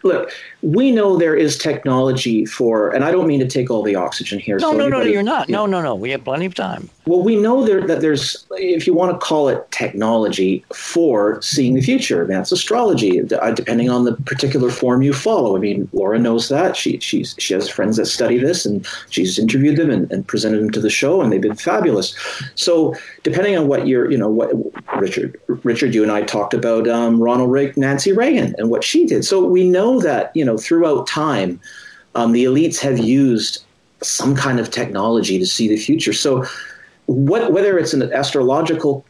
look, 0.06 0.32
we 0.62 0.92
know 0.92 1.18
there 1.18 1.36
is 1.36 1.58
technology 1.58 2.46
for, 2.46 2.90
and 2.92 3.04
I 3.04 3.12
don't 3.12 3.28
mean 3.28 3.40
to 3.40 3.48
take 3.48 3.70
all 3.70 3.84
the 3.84 3.96
oxygen 3.96 4.40
here. 4.40 4.58
No, 4.60 4.72
so 4.72 4.78
no, 4.78 4.88
no, 4.88 5.02
you're 5.02 5.24
not. 5.24 5.50
No, 5.50 5.66
no, 5.66 5.82
no. 5.82 5.96
We 5.96 6.12
have 6.12 6.24
plenty 6.24 6.46
of 6.46 6.54
time. 6.54 6.90
Well, 7.08 7.22
we 7.22 7.36
know 7.36 7.66
there, 7.66 7.86
that 7.86 8.02
there's, 8.02 8.46
if 8.52 8.88
you 8.88 8.94
want 8.94 9.12
to 9.12 9.18
call 9.24 9.50
it 9.50 9.70
technology 9.72 10.64
for 10.74 11.42
seeing 11.42 11.74
the 11.76 11.82
future, 11.82 12.26
that's 12.26 12.52
astrology, 12.52 13.22
uh, 13.22 13.52
depending 13.52 13.90
on 13.90 14.06
the 14.06 14.14
particular 14.14 14.72
form 14.72 15.02
you 15.02 15.14
follow. 15.14 15.56
I 15.56 15.60
mean, 15.60 15.88
Laura 15.94 16.18
knows 16.18 16.50
that. 16.50 16.76
She 16.76 17.00
she's 17.00 17.36
she 17.38 17.54
has 17.54 17.70
friends 17.70 17.98
that 17.98 18.06
study 18.06 18.38
this, 18.38 18.66
and 18.66 18.88
she's 19.10 19.38
interviewed 19.38 19.78
them 19.78 19.92
and, 19.92 20.12
and 20.12 20.28
presented 20.28 20.60
them 20.60 20.72
to 20.72 20.80
the 20.80 20.90
show, 20.90 21.22
and 21.22 21.32
they've 21.32 21.42
been 21.42 21.56
fabulous. 21.56 22.16
So, 22.56 22.96
depending 23.22 23.56
on 23.58 23.68
what 23.68 23.88
you're, 23.88 24.10
you 24.10 24.18
know, 24.18 24.30
what 24.30 24.52
Richard, 25.00 25.40
Richard, 25.48 25.94
you 25.94 26.02
and 26.02 26.12
I 26.12 26.24
talked 26.24 26.56
about 26.56 26.88
um, 26.88 27.22
Ronald 27.22 27.52
Reagan, 27.52 27.82
Nancy 27.82 28.14
Reagan, 28.14 28.56
and 28.58 28.70
what 28.70 28.84
she 28.84 29.06
did. 29.06 29.26
So 29.26 29.46
we 29.46 29.68
know 29.68 29.95
that 30.02 30.32
you 30.36 30.46
know 30.46 30.58
throughout 30.58 31.08
time, 31.08 31.60
um, 32.16 32.32
the 32.32 32.46
elites 32.46 32.80
have 32.80 33.00
used 33.00 33.64
some 34.02 34.36
kind 34.36 34.60
of 34.60 34.72
technology 34.72 35.40
to 35.40 35.46
see 35.46 35.68
the 35.68 35.78
future. 35.78 36.14
So, 36.14 36.46
what, 37.06 37.52
whether 37.52 37.78
it's 37.78 37.94
an 37.94 38.12
astrological 38.14 39.06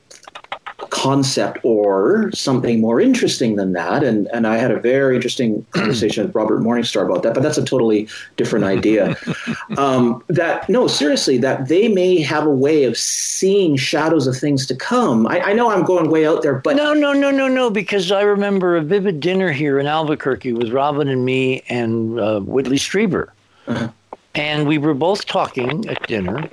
concept 0.95 1.57
or 1.63 2.31
something 2.31 2.79
more 2.79 3.01
interesting 3.01 3.57
than 3.57 3.73
that. 3.73 4.01
And, 4.01 4.27
and 4.27 4.47
I 4.47 4.55
had 4.55 4.71
a 4.71 4.79
very 4.79 5.15
interesting 5.15 5.65
conversation 5.71 6.25
with 6.25 6.33
Robert 6.33 6.61
Morningstar 6.61 7.05
about 7.05 7.21
that, 7.23 7.33
but 7.33 7.43
that's 7.43 7.57
a 7.57 7.65
totally 7.65 8.07
different 8.37 8.63
idea. 8.63 9.17
um, 9.77 10.23
that, 10.29 10.69
no, 10.69 10.87
seriously, 10.87 11.37
that 11.39 11.67
they 11.67 11.89
may 11.89 12.21
have 12.21 12.45
a 12.45 12.49
way 12.49 12.85
of 12.85 12.95
seeing 12.95 13.75
shadows 13.75 14.25
of 14.25 14.37
things 14.37 14.65
to 14.67 14.75
come. 14.75 15.27
I, 15.27 15.41
I, 15.41 15.53
know 15.53 15.69
I'm 15.69 15.83
going 15.83 16.09
way 16.09 16.25
out 16.25 16.43
there, 16.43 16.55
but. 16.55 16.77
No, 16.77 16.93
no, 16.93 17.11
no, 17.11 17.29
no, 17.29 17.49
no, 17.49 17.69
because 17.69 18.09
I 18.09 18.21
remember 18.21 18.77
a 18.77 18.81
vivid 18.81 19.19
dinner 19.19 19.51
here 19.51 19.77
in 19.79 19.87
Albuquerque 19.87 20.53
with 20.53 20.71
Robin 20.71 21.09
and 21.09 21.25
me 21.25 21.61
and 21.67 22.17
uh, 22.17 22.39
Whitley 22.39 22.77
Strieber. 22.77 23.31
Uh-huh. 23.67 23.89
And 24.33 24.65
we 24.65 24.77
were 24.77 24.93
both 24.93 25.25
talking 25.25 25.89
at 25.89 26.07
dinner. 26.07 26.49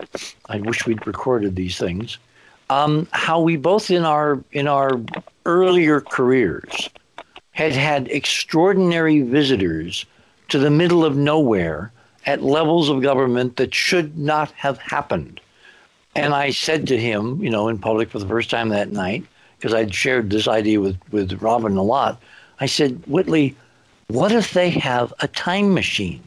I 0.48 0.58
wish 0.58 0.84
we'd 0.84 1.06
recorded 1.06 1.54
these 1.54 1.78
things 1.78 2.18
um, 2.72 3.06
how 3.12 3.40
we 3.40 3.56
both 3.56 3.90
in 3.90 4.04
our 4.04 4.42
in 4.52 4.66
our 4.66 5.00
earlier 5.44 6.00
careers 6.00 6.88
had 7.50 7.72
had 7.72 8.08
extraordinary 8.08 9.20
visitors 9.20 10.06
to 10.48 10.58
the 10.58 10.70
middle 10.70 11.04
of 11.04 11.16
nowhere 11.16 11.92
at 12.24 12.42
levels 12.42 12.88
of 12.88 13.02
government 13.02 13.56
that 13.56 13.74
should 13.74 14.16
not 14.16 14.50
have 14.52 14.78
happened. 14.78 15.40
And 16.14 16.34
I 16.34 16.50
said 16.50 16.86
to 16.88 16.98
him, 16.98 17.42
you 17.42 17.50
know, 17.50 17.68
in 17.68 17.78
public 17.78 18.10
for 18.10 18.18
the 18.18 18.28
first 18.28 18.48
time 18.48 18.68
that 18.70 18.92
night, 18.92 19.24
because 19.56 19.74
I'd 19.74 19.94
shared 19.94 20.30
this 20.30 20.48
idea 20.48 20.80
with, 20.80 20.96
with 21.10 21.42
Robin 21.42 21.76
a 21.76 21.82
lot, 21.82 22.20
I 22.60 22.66
said, 22.66 23.02
Whitley, 23.06 23.56
what 24.08 24.32
if 24.32 24.52
they 24.52 24.70
have 24.70 25.12
a 25.20 25.28
time 25.28 25.74
machine 25.74 26.22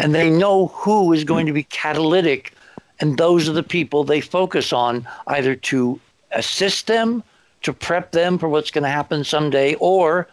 and 0.00 0.14
they 0.14 0.30
know 0.30 0.68
who 0.68 1.12
is 1.12 1.24
going 1.24 1.46
to 1.46 1.52
be 1.52 1.64
catalytic 1.64 2.52
and 3.00 3.18
those 3.18 3.48
are 3.48 3.52
the 3.52 3.62
people 3.62 4.04
they 4.04 4.20
focus 4.20 4.72
on 4.72 5.06
either 5.26 5.54
to 5.54 6.00
assist 6.32 6.86
them, 6.86 7.22
to 7.62 7.72
prep 7.72 8.12
them 8.12 8.38
for 8.38 8.48
what's 8.48 8.70
going 8.70 8.84
to 8.84 8.90
happen 8.90 9.24
someday, 9.24 9.74
or 9.74 10.28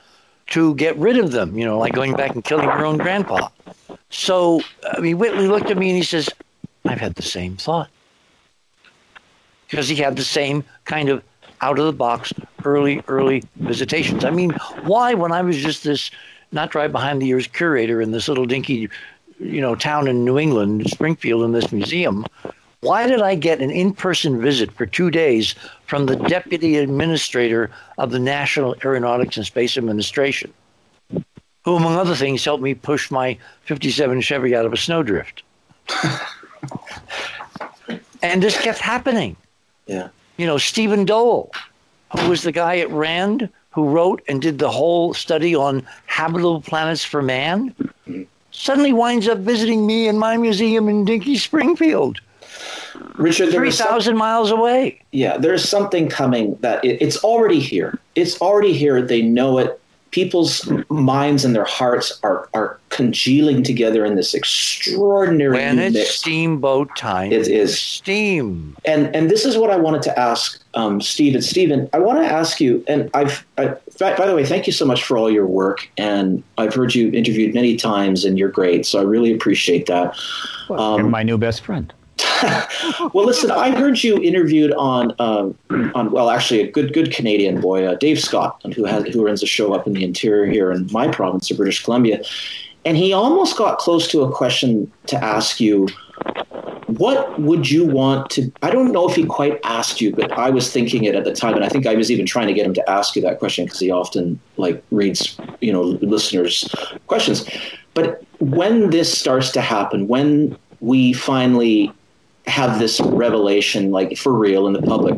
to 0.48 0.76
get 0.76 0.98
rid 0.98 1.18
of 1.18 1.32
them, 1.32 1.58
you 1.58 1.66
know, 1.66 1.78
like 1.78 1.94
going 1.94 2.14
back 2.14 2.32
and 2.32 2.44
killing 2.44 2.66
your 2.66 2.86
own 2.86 2.98
grandpa. 2.98 3.50
So, 4.10 4.62
I 4.92 5.00
mean, 5.00 5.18
Whitley 5.18 5.48
looked 5.48 5.72
at 5.72 5.78
me 5.78 5.90
and 5.90 5.98
he 5.98 6.04
says, 6.04 6.30
I've 6.86 7.00
had 7.00 7.16
the 7.16 7.22
same 7.22 7.58
thought. 7.58 7.90
Because 9.70 9.88
he 9.88 9.96
had 9.96 10.16
the 10.16 10.24
same 10.24 10.64
kind 10.86 11.10
of 11.10 11.24
out 11.62 11.80
of 11.80 11.86
the 11.86 11.94
box 11.94 12.34
early, 12.66 13.02
early 13.08 13.44
visitations. 13.56 14.26
I 14.26 14.30
mean, 14.30 14.52
why, 14.84 15.14
when 15.14 15.32
I 15.32 15.42
was 15.42 15.58
just 15.58 15.84
this 15.84 16.12
not 16.52 16.70
drive 16.70 16.92
behind 16.92 17.22
the 17.22 17.28
ears 17.28 17.48
curator 17.48 18.02
in 18.02 18.12
this 18.12 18.28
little 18.28 18.46
dinky 18.46 18.90
you 19.40 19.62
know 19.62 19.76
town 19.76 20.08
in 20.08 20.26
New 20.26 20.38
England, 20.38 20.90
Springfield, 20.90 21.44
in 21.44 21.52
this 21.52 21.72
museum. 21.72 22.26
Why 22.82 23.08
did 23.08 23.22
I 23.22 23.36
get 23.36 23.62
an 23.62 23.72
in 23.72 23.94
person 23.94 24.42
visit 24.42 24.72
for 24.72 24.86
two 24.86 25.10
days 25.10 25.56
from 25.86 26.06
the 26.06 26.18
deputy 26.18 26.78
administrator 26.78 27.72
of 27.98 28.12
the 28.12 28.20
National 28.20 28.76
Aeronautics 28.84 29.38
and 29.38 29.46
Space 29.46 29.78
Administration, 29.78 30.54
who, 31.64 31.78
among 31.78 31.96
other 31.96 32.16
things, 32.16 32.44
helped 32.44 32.62
me 32.62 32.74
push 32.74 33.10
my 33.10 33.38
57 33.64 34.20
Chevy 34.20 34.54
out 34.54 34.66
of 34.66 34.74
a 34.74 34.78
snowdrift? 34.78 35.44
and 38.22 38.44
this 38.44 38.60
kept 38.60 38.80
happening. 38.80 39.38
Yeah. 39.86 40.10
You 40.36 40.46
know, 40.46 40.58
Stephen 40.58 41.06
Dole, 41.06 41.52
who 42.18 42.30
was 42.30 42.44
the 42.44 42.52
guy 42.52 42.80
at 42.80 42.90
RAND 42.90 43.50
who 43.72 43.90
wrote 43.90 44.22
and 44.28 44.42
did 44.42 44.60
the 44.60 44.70
whole 44.70 45.14
study 45.14 45.56
on 45.56 45.88
habitable 46.06 46.62
planets 46.62 47.04
for 47.04 47.22
man, 47.22 47.72
mm-hmm. 47.72 48.24
Suddenly 48.54 48.94
winds 48.94 49.28
up 49.28 49.40
visiting 49.40 49.86
me 49.86 50.08
in 50.08 50.18
my 50.18 50.38
museum 50.38 50.88
in 50.88 51.04
Dinky 51.04 51.36
Springfield. 51.38 52.22
Richard, 53.16 53.52
three 53.52 53.72
thousand 53.72 54.18
miles 54.18 54.52
away. 54.52 55.02
Yeah, 55.12 55.38
there's 55.38 55.68
something 55.68 56.08
coming 56.08 56.56
that 56.62 56.84
it, 56.86 57.02
it's 57.02 57.18
already 57.24 57.60
here. 57.60 58.00
It's 58.16 58.40
already 58.40 58.74
here. 58.74 59.02
They 59.02 59.22
know 59.22 59.58
it. 59.58 59.80
People's 60.12 60.72
minds 60.90 61.44
and 61.44 61.56
their 61.56 61.66
hearts 61.66 62.20
are 62.22 62.48
are 62.54 62.80
congealing 62.90 63.64
together 63.64 64.06
in 64.06 64.16
this 64.16 64.36
extraordinary 64.36 65.54
when 65.54 65.80
it's 65.80 65.96
mix. 65.96 66.10
steamboat 66.12 66.96
time. 66.96 67.32
It 67.32 67.48
is 67.48 67.80
steam. 67.80 68.78
And 68.86 69.14
and 69.16 69.30
this 69.30 69.44
is 69.44 69.58
what 69.58 69.72
I 69.72 69.76
wanted 69.76 70.04
to 70.04 70.20
ask 70.20 70.64
um, 70.76 71.02
Steve 71.02 71.34
and 71.34 71.44
Stephen. 71.44 71.90
I 71.94 72.00
want 72.00 72.20
to 72.20 72.26
ask 72.26 72.62
you, 72.62 72.84
and 72.88 73.10
I've 73.16 73.44
I, 73.58 73.76
by 74.00 74.26
the 74.26 74.36
way, 74.36 74.46
thank 74.46 74.68
you 74.68 74.74
so 74.74 74.86
much 74.86 75.04
for 75.04 75.18
all 75.18 75.30
your 75.30 75.46
work. 75.46 75.90
And 75.98 76.44
I've 76.58 76.74
heard 76.74 76.96
you 76.96 77.12
interviewed 77.12 77.54
many 77.54 77.76
times, 77.76 78.26
and 78.26 78.38
you're 78.38 78.50
great. 78.50 78.86
So 78.86 79.00
I 79.00 79.04
really 79.04 79.34
appreciate 79.34 79.86
that. 79.88 80.16
Well, 80.70 80.80
um, 80.80 81.02
you're 81.02 81.10
my 81.10 81.24
new 81.24 81.38
best 81.38 81.64
friend. 81.64 81.94
well, 83.14 83.26
listen, 83.26 83.52
I 83.52 83.72
heard 83.72 84.04
you 84.04 84.22
interviewed 84.22 84.72
on 84.74 85.14
um, 85.20 85.58
on 85.96 86.12
well, 86.12 86.30
actually, 86.30 86.62
a 86.62 86.72
good 86.72 86.94
good 86.94 87.12
Canadian 87.14 87.60
boy, 87.62 87.86
uh, 87.86 87.96
Dave 87.96 88.20
Scott, 88.20 88.62
who 88.76 88.86
has 88.86 89.06
who 89.08 89.26
runs 89.26 89.44
a 89.44 89.48
show 89.48 89.74
up 89.74 89.88
in 89.88 89.94
the 89.94 90.04
interior 90.04 90.52
here 90.52 90.72
in 90.72 90.88
my 90.92 91.08
province 91.08 91.50
of 91.52 91.58
British 91.58 91.84
Columbia, 91.84 92.22
and 92.86 92.98
he 92.98 93.14
almost 93.14 93.58
got 93.58 93.78
close 93.78 94.08
to 94.10 94.22
a 94.22 94.32
question 94.32 94.92
to 95.08 95.24
ask 95.24 95.60
you. 95.60 95.88
What 96.98 97.40
would 97.40 97.70
you 97.70 97.86
want 97.86 98.30
to? 98.32 98.52
I 98.62 98.70
don't 98.70 98.92
know 98.92 99.10
if 99.10 99.16
he 99.16 99.26
quite 99.26 99.60
asked 99.64 100.02
you, 100.02 100.14
but 100.16 100.32
I 100.34 100.50
was 100.50 100.72
thinking 100.72 101.06
it 101.06 101.16
at 101.16 101.24
the 101.24 101.34
time, 101.34 101.56
and 101.56 101.64
I 101.64 101.70
think 101.70 101.86
I 101.86 101.96
was 101.96 102.12
even 102.12 102.26
trying 102.26 102.48
to 102.48 102.54
get 102.54 102.66
him 102.66 102.74
to 102.74 102.90
ask 102.90 103.16
you 103.16 103.22
that 103.24 103.40
question 103.40 103.66
because 103.66 103.80
he 103.80 103.90
often 103.90 104.40
like 104.58 104.84
reads, 104.92 105.38
you 105.62 105.72
know, 105.72 105.82
listeners' 105.82 106.74
questions. 107.08 107.50
But 107.94 108.24
when 108.40 108.90
this 108.90 109.16
starts 109.18 109.52
to 109.52 109.62
happen, 109.62 110.08
when 110.08 110.58
we 110.80 111.14
finally 111.14 111.92
have 112.46 112.80
this 112.80 113.00
revelation 113.00 113.92
like 113.92 114.18
for 114.18 114.34
real 114.34 114.68
in 114.68 114.74
the 114.74 114.82
public 114.82 115.16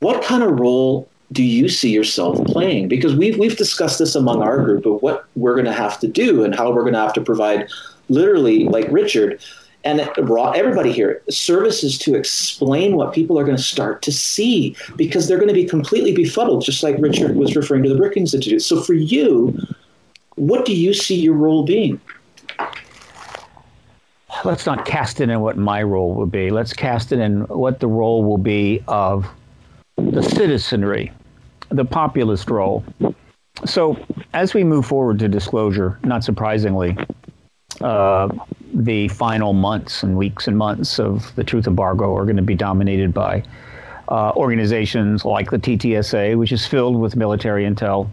what 0.00 0.22
kind 0.22 0.42
of 0.42 0.58
role 0.58 1.08
do 1.32 1.42
you 1.42 1.68
see 1.68 1.90
yourself 1.90 2.44
playing 2.46 2.88
because 2.88 3.14
we've 3.14 3.38
we've 3.38 3.56
discussed 3.56 3.98
this 3.98 4.14
among 4.14 4.42
our 4.42 4.62
group 4.62 4.84
of 4.84 5.00
what 5.02 5.24
we're 5.36 5.54
going 5.54 5.64
to 5.64 5.72
have 5.72 5.98
to 6.00 6.08
do 6.08 6.44
and 6.44 6.54
how 6.54 6.72
we're 6.72 6.82
going 6.82 6.92
to 6.92 7.00
have 7.00 7.12
to 7.12 7.20
provide 7.20 7.68
literally 8.08 8.64
like 8.64 8.86
richard 8.90 9.40
and 9.86 10.26
brought 10.26 10.56
everybody 10.56 10.92
here 10.92 11.22
services 11.30 11.96
to 11.96 12.14
explain 12.14 12.96
what 12.96 13.12
people 13.12 13.38
are 13.38 13.44
going 13.44 13.56
to 13.56 13.62
start 13.62 14.02
to 14.02 14.12
see 14.12 14.76
because 14.96 15.28
they're 15.28 15.38
going 15.38 15.48
to 15.48 15.54
be 15.54 15.64
completely 15.64 16.12
befuddled 16.12 16.64
just 16.64 16.82
like 16.82 16.96
richard 16.98 17.36
was 17.36 17.54
referring 17.54 17.82
to 17.82 17.88
the 17.88 17.96
brookings 17.96 18.34
institute 18.34 18.62
so 18.62 18.82
for 18.82 18.94
you 18.94 19.56
what 20.34 20.64
do 20.64 20.74
you 20.74 20.92
see 20.92 21.14
your 21.14 21.34
role 21.34 21.64
being 21.64 22.00
let's 24.44 24.66
not 24.66 24.84
cast 24.84 25.20
it 25.20 25.28
in 25.28 25.40
what 25.40 25.56
my 25.56 25.82
role 25.82 26.14
will 26.14 26.26
be. 26.26 26.50
Let's 26.50 26.72
cast 26.72 27.12
it 27.12 27.18
in 27.18 27.42
what 27.48 27.80
the 27.80 27.88
role 27.88 28.24
will 28.24 28.38
be 28.38 28.82
of 28.86 29.26
the 29.96 30.22
citizenry, 30.22 31.12
the 31.70 31.84
populist 31.84 32.50
role. 32.50 32.84
So, 33.64 33.96
as 34.34 34.54
we 34.54 34.64
move 34.64 34.86
forward 34.86 35.18
to 35.20 35.28
disclosure, 35.28 35.98
not 36.04 36.22
surprisingly, 36.22 36.96
uh, 37.80 38.28
the 38.84 39.08
final 39.08 39.52
months 39.52 40.02
and 40.02 40.16
weeks 40.16 40.46
and 40.46 40.56
months 40.56 40.98
of 40.98 41.34
the 41.36 41.44
truth 41.44 41.66
embargo 41.66 42.14
are 42.14 42.24
going 42.24 42.36
to 42.36 42.42
be 42.42 42.54
dominated 42.54 43.14
by 43.14 43.42
uh, 44.08 44.32
organizations 44.36 45.24
like 45.24 45.50
the 45.50 45.58
TTSA, 45.58 46.36
which 46.36 46.52
is 46.52 46.66
filled 46.66 47.00
with 47.00 47.16
military 47.16 47.64
intel 47.64 48.08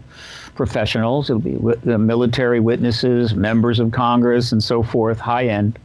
professionals. 0.54 1.30
It'll 1.30 1.40
be 1.40 1.56
the 1.84 1.98
military 1.98 2.60
witnesses, 2.60 3.34
members 3.34 3.78
of 3.78 3.92
Congress, 3.92 4.52
and 4.52 4.62
so 4.62 4.82
forth, 4.82 5.18
high 5.18 5.46
end 5.46 5.78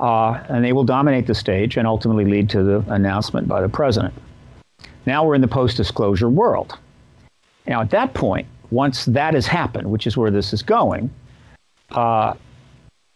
uh, 0.00 0.44
and 0.48 0.64
they 0.64 0.72
will 0.72 0.84
dominate 0.84 1.26
the 1.26 1.34
stage 1.34 1.76
and 1.76 1.86
ultimately 1.86 2.24
lead 2.24 2.48
to 2.50 2.62
the 2.62 2.84
announcement 2.88 3.48
by 3.48 3.60
the 3.60 3.68
president. 3.68 4.14
Now 5.06 5.24
we're 5.24 5.34
in 5.34 5.40
the 5.40 5.48
post 5.48 5.76
disclosure 5.76 6.28
world. 6.28 6.78
Now, 7.66 7.80
at 7.80 7.90
that 7.90 8.14
point, 8.14 8.46
once 8.70 9.04
that 9.06 9.34
has 9.34 9.46
happened, 9.46 9.90
which 9.90 10.06
is 10.06 10.16
where 10.16 10.30
this 10.30 10.52
is 10.52 10.62
going, 10.62 11.10
uh, 11.90 12.34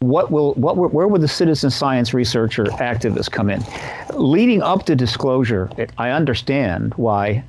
what 0.03 0.31
will, 0.31 0.55
what, 0.55 0.77
where 0.77 1.09
will 1.09 1.21
the 1.21 1.29
citizen 1.29 1.71
science 1.71 2.13
researcher 2.13 2.65
activists 2.65 3.31
come 3.31 3.49
in? 3.49 3.65
Leading 4.15 4.63
up 4.63 4.85
to 4.87 4.97
disclosure, 4.97 5.71
I 5.97 6.11
understand 6.11 6.95
why 6.95 7.45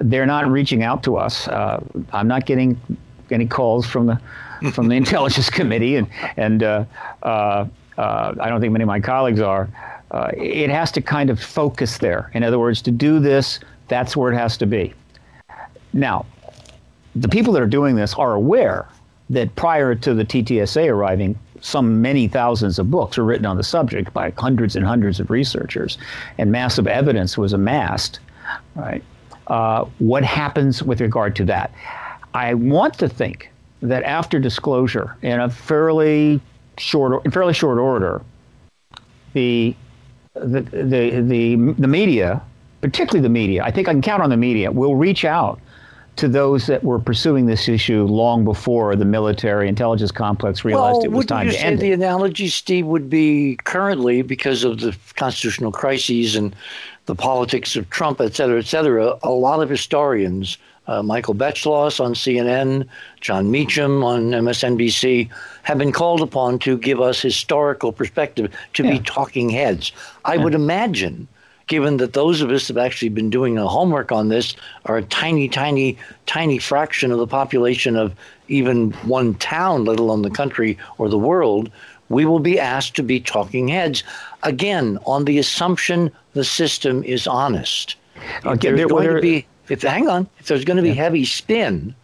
they're 0.00 0.26
not 0.26 0.48
reaching 0.48 0.82
out 0.82 1.02
to 1.04 1.16
us. 1.16 1.48
Uh, 1.48 1.82
I'm 2.12 2.28
not 2.28 2.46
getting 2.46 2.80
any 3.30 3.46
calls 3.46 3.86
from 3.86 4.06
the 4.06 4.20
from 4.72 4.88
the 4.88 4.96
intelligence 5.02 5.50
committee, 5.50 5.96
and 5.96 6.08
and 6.36 6.62
uh, 6.62 6.84
uh, 7.22 7.66
uh, 7.96 8.34
I 8.40 8.48
don't 8.48 8.60
think 8.60 8.72
many 8.72 8.84
of 8.84 8.88
my 8.88 9.00
colleagues 9.00 9.40
are. 9.40 9.68
Uh, 10.10 10.30
it 10.36 10.70
has 10.70 10.90
to 10.92 11.02
kind 11.02 11.28
of 11.28 11.38
focus 11.38 11.98
there. 11.98 12.30
In 12.32 12.42
other 12.42 12.58
words, 12.58 12.80
to 12.82 12.90
do 12.90 13.18
this, 13.18 13.60
that's 13.88 14.16
where 14.16 14.32
it 14.32 14.36
has 14.36 14.56
to 14.58 14.66
be. 14.66 14.94
Now, 15.92 16.24
the 17.14 17.28
people 17.28 17.52
that 17.52 17.62
are 17.62 17.66
doing 17.66 17.94
this 17.94 18.14
are 18.14 18.34
aware 18.34 18.88
that 19.28 19.54
prior 19.54 19.94
to 19.94 20.14
the 20.14 20.24
TTSA 20.24 20.88
arriving, 20.88 21.38
some 21.60 22.00
many 22.02 22.28
thousands 22.28 22.78
of 22.78 22.90
books 22.90 23.16
were 23.16 23.24
written 23.24 23.46
on 23.46 23.56
the 23.56 23.62
subject 23.62 24.12
by 24.12 24.30
hundreds 24.30 24.76
and 24.76 24.84
hundreds 24.84 25.20
of 25.20 25.30
researchers, 25.30 25.98
and 26.38 26.52
massive 26.52 26.86
evidence 26.86 27.36
was 27.36 27.52
amassed. 27.52 28.20
Right? 28.74 29.02
Uh, 29.46 29.84
what 29.98 30.24
happens 30.24 30.82
with 30.82 31.00
regard 31.00 31.34
to 31.36 31.44
that? 31.46 31.72
I 32.34 32.54
want 32.54 32.94
to 32.98 33.08
think 33.08 33.50
that 33.82 34.02
after 34.04 34.38
disclosure, 34.38 35.16
in 35.22 35.40
a 35.40 35.48
fairly 35.48 36.40
short, 36.76 37.24
in 37.24 37.30
fairly 37.30 37.54
short 37.54 37.78
order, 37.78 38.22
the 39.32 39.74
the 40.34 40.60
the 40.60 41.20
the, 41.20 41.56
the 41.78 41.88
media, 41.88 42.42
particularly 42.80 43.22
the 43.22 43.28
media, 43.28 43.64
I 43.64 43.70
think 43.70 43.88
I 43.88 43.92
can 43.92 44.02
count 44.02 44.22
on 44.22 44.30
the 44.30 44.36
media, 44.36 44.70
will 44.70 44.96
reach 44.96 45.24
out 45.24 45.60
to 46.18 46.28
those 46.28 46.66
that 46.66 46.84
were 46.84 46.98
pursuing 46.98 47.46
this 47.46 47.68
issue 47.68 48.04
long 48.04 48.44
before 48.44 48.94
the 48.96 49.04
military 49.04 49.68
intelligence 49.68 50.10
complex 50.10 50.64
realized 50.64 50.98
well, 50.98 51.04
it 51.04 51.12
was 51.12 51.26
time 51.26 51.46
you 51.46 51.52
to 51.52 51.58
say 51.58 51.64
end 51.64 51.78
the 51.78 51.90
it. 51.90 51.94
analogy, 51.94 52.48
Steve, 52.48 52.86
would 52.86 53.08
be 53.08 53.56
currently 53.64 54.22
because 54.22 54.64
of 54.64 54.80
the 54.80 54.96
constitutional 55.14 55.72
crises 55.72 56.36
and 56.36 56.54
the 57.06 57.14
politics 57.14 57.76
of 57.76 57.88
Trump, 57.90 58.20
et 58.20 58.34
cetera, 58.34 58.58
et 58.58 58.66
cetera. 58.66 59.16
A 59.22 59.30
lot 59.30 59.62
of 59.62 59.70
historians 59.70 60.58
uh, 60.88 61.02
Michael 61.02 61.34
Beschloss 61.34 62.00
on 62.00 62.14
CNN, 62.14 62.88
Jon 63.20 63.50
Meacham 63.50 64.02
on 64.02 64.30
MSNBC, 64.30 65.28
have 65.62 65.78
been 65.78 65.92
called 65.92 66.22
upon 66.22 66.58
to 66.60 66.78
give 66.78 67.00
us 67.00 67.20
historical 67.20 67.92
perspective, 67.92 68.52
to 68.72 68.82
yeah. 68.82 68.92
be 68.92 68.98
talking 69.00 69.50
heads. 69.50 69.92
I 70.24 70.34
yeah. 70.34 70.44
would 70.44 70.54
imagine, 70.54 71.28
given 71.68 71.98
that 71.98 72.14
those 72.14 72.40
of 72.40 72.50
us 72.50 72.66
that 72.66 72.76
have 72.76 72.84
actually 72.84 73.10
been 73.10 73.30
doing 73.30 73.54
the 73.54 73.68
homework 73.68 74.10
on 74.10 74.28
this 74.28 74.56
are 74.86 74.96
a 74.96 75.02
tiny, 75.02 75.48
tiny, 75.48 75.96
tiny 76.26 76.58
fraction 76.58 77.12
of 77.12 77.18
the 77.18 77.26
population 77.26 77.94
of 77.96 78.14
even 78.48 78.90
one 79.04 79.34
town, 79.34 79.84
let 79.84 80.00
alone 80.00 80.22
the 80.22 80.30
country 80.30 80.76
or 80.96 81.08
the 81.08 81.18
world, 81.18 81.70
we 82.08 82.24
will 82.24 82.40
be 82.40 82.58
asked 82.58 82.96
to 82.96 83.02
be 83.02 83.20
talking 83.20 83.68
heads. 83.68 84.02
Again, 84.42 84.98
on 85.06 85.26
the 85.26 85.38
assumption 85.38 86.10
the 86.32 86.44
system 86.44 87.04
is 87.04 87.26
honest. 87.26 87.96
Okay, 88.44 88.68
there's 88.68 88.78
there, 88.78 88.88
going 88.88 89.14
to 89.14 89.20
be 89.20 89.46
if 89.68 89.82
hang 89.82 90.08
on, 90.08 90.28
if 90.38 90.46
there's 90.46 90.64
going 90.64 90.76
to 90.78 90.82
be 90.82 90.88
yeah. 90.88 90.94
heavy 90.94 91.24
spin, 91.24 91.94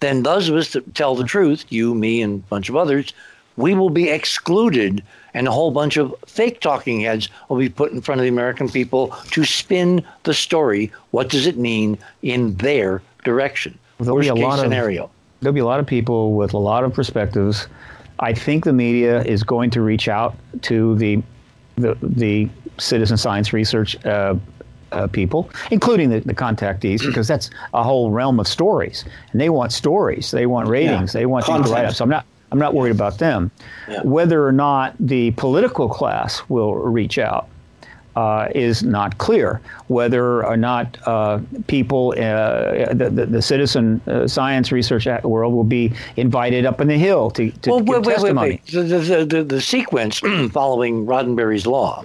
then 0.00 0.22
those 0.22 0.48
of 0.48 0.56
us 0.56 0.72
that 0.72 0.94
tell 0.94 1.14
the 1.14 1.24
truth, 1.24 1.64
you, 1.68 1.94
me, 1.94 2.22
and 2.22 2.40
a 2.40 2.46
bunch 2.48 2.68
of 2.68 2.76
others, 2.76 3.12
we 3.56 3.74
will 3.74 3.90
be 3.90 4.08
excluded, 4.08 5.02
and 5.34 5.48
a 5.48 5.50
whole 5.50 5.70
bunch 5.70 5.96
of 5.96 6.14
fake 6.26 6.60
talking 6.60 7.00
heads 7.00 7.28
will 7.48 7.58
be 7.58 7.68
put 7.68 7.92
in 7.92 8.00
front 8.00 8.20
of 8.20 8.22
the 8.22 8.28
American 8.28 8.68
people 8.68 9.08
to 9.30 9.44
spin 9.44 10.04
the 10.24 10.34
story. 10.34 10.92
What 11.10 11.28
does 11.28 11.46
it 11.46 11.56
mean 11.56 11.98
in 12.22 12.54
their 12.56 13.02
direction? 13.24 13.78
There'll 13.98 14.16
Worst 14.16 14.34
be 14.34 14.40
a 14.40 14.46
lot 14.46 14.58
scenario. 14.58 15.04
Of, 15.04 15.10
there'll 15.40 15.54
be 15.54 15.60
a 15.60 15.66
lot 15.66 15.80
of 15.80 15.86
people 15.86 16.34
with 16.34 16.54
a 16.54 16.58
lot 16.58 16.84
of 16.84 16.92
perspectives. 16.92 17.68
I 18.18 18.32
think 18.32 18.64
the 18.64 18.72
media 18.72 19.22
is 19.22 19.42
going 19.42 19.70
to 19.70 19.82
reach 19.82 20.08
out 20.08 20.36
to 20.62 20.94
the 20.96 21.22
the, 21.76 21.96
the 22.02 22.50
citizen 22.78 23.16
science 23.16 23.54
research 23.54 23.96
uh, 24.04 24.34
uh, 24.92 25.06
people, 25.06 25.50
including 25.70 26.10
the, 26.10 26.20
the 26.20 26.34
contactees, 26.34 27.00
because 27.06 27.26
that's 27.26 27.50
a 27.74 27.82
whole 27.82 28.10
realm 28.10 28.38
of 28.38 28.46
stories, 28.46 29.04
and 29.32 29.40
they 29.40 29.48
want 29.48 29.72
stories, 29.72 30.30
they 30.30 30.46
want 30.46 30.68
ratings, 30.68 31.14
yeah. 31.14 31.20
they 31.20 31.26
want 31.26 31.46
Content. 31.46 31.66
to 31.66 31.72
write 31.72 31.84
up. 31.86 31.94
So 31.94 32.04
I'm 32.04 32.10
not 32.10 32.26
I'm 32.52 32.58
not 32.58 32.74
worried 32.74 32.92
about 32.92 33.18
them. 33.18 33.50
Yeah. 33.88 34.02
Whether 34.02 34.46
or 34.46 34.52
not 34.52 34.94
the 35.00 35.30
political 35.32 35.88
class 35.88 36.42
will 36.48 36.74
reach 36.74 37.18
out, 37.18 37.48
uh, 38.16 38.48
is 38.54 38.82
not 38.82 39.16
clear. 39.18 39.60
Whether 39.88 40.44
or 40.44 40.56
not 40.56 40.98
uh, 41.06 41.40
people, 41.66 42.14
uh, 42.18 42.92
the, 42.92 43.10
the, 43.10 43.26
the, 43.26 43.42
citizen 43.42 44.00
uh, 44.06 44.26
science 44.28 44.70
research 44.70 45.06
world 45.24 45.54
will 45.54 45.64
be 45.64 45.92
invited 46.16 46.66
up 46.66 46.80
in 46.80 46.88
the 46.88 46.98
hill 46.98 47.30
to, 47.30 47.50
to 47.50 47.70
well, 47.70 47.80
give 47.80 48.06
wait, 48.06 48.14
testimony. 48.14 48.48
Wait, 48.50 48.74
wait. 48.74 49.06
The, 49.08 49.24
the, 49.24 49.44
the, 49.44 49.60
sequence 49.60 50.18
following 50.52 51.06
Roddenberry's 51.06 51.66
law, 51.66 52.04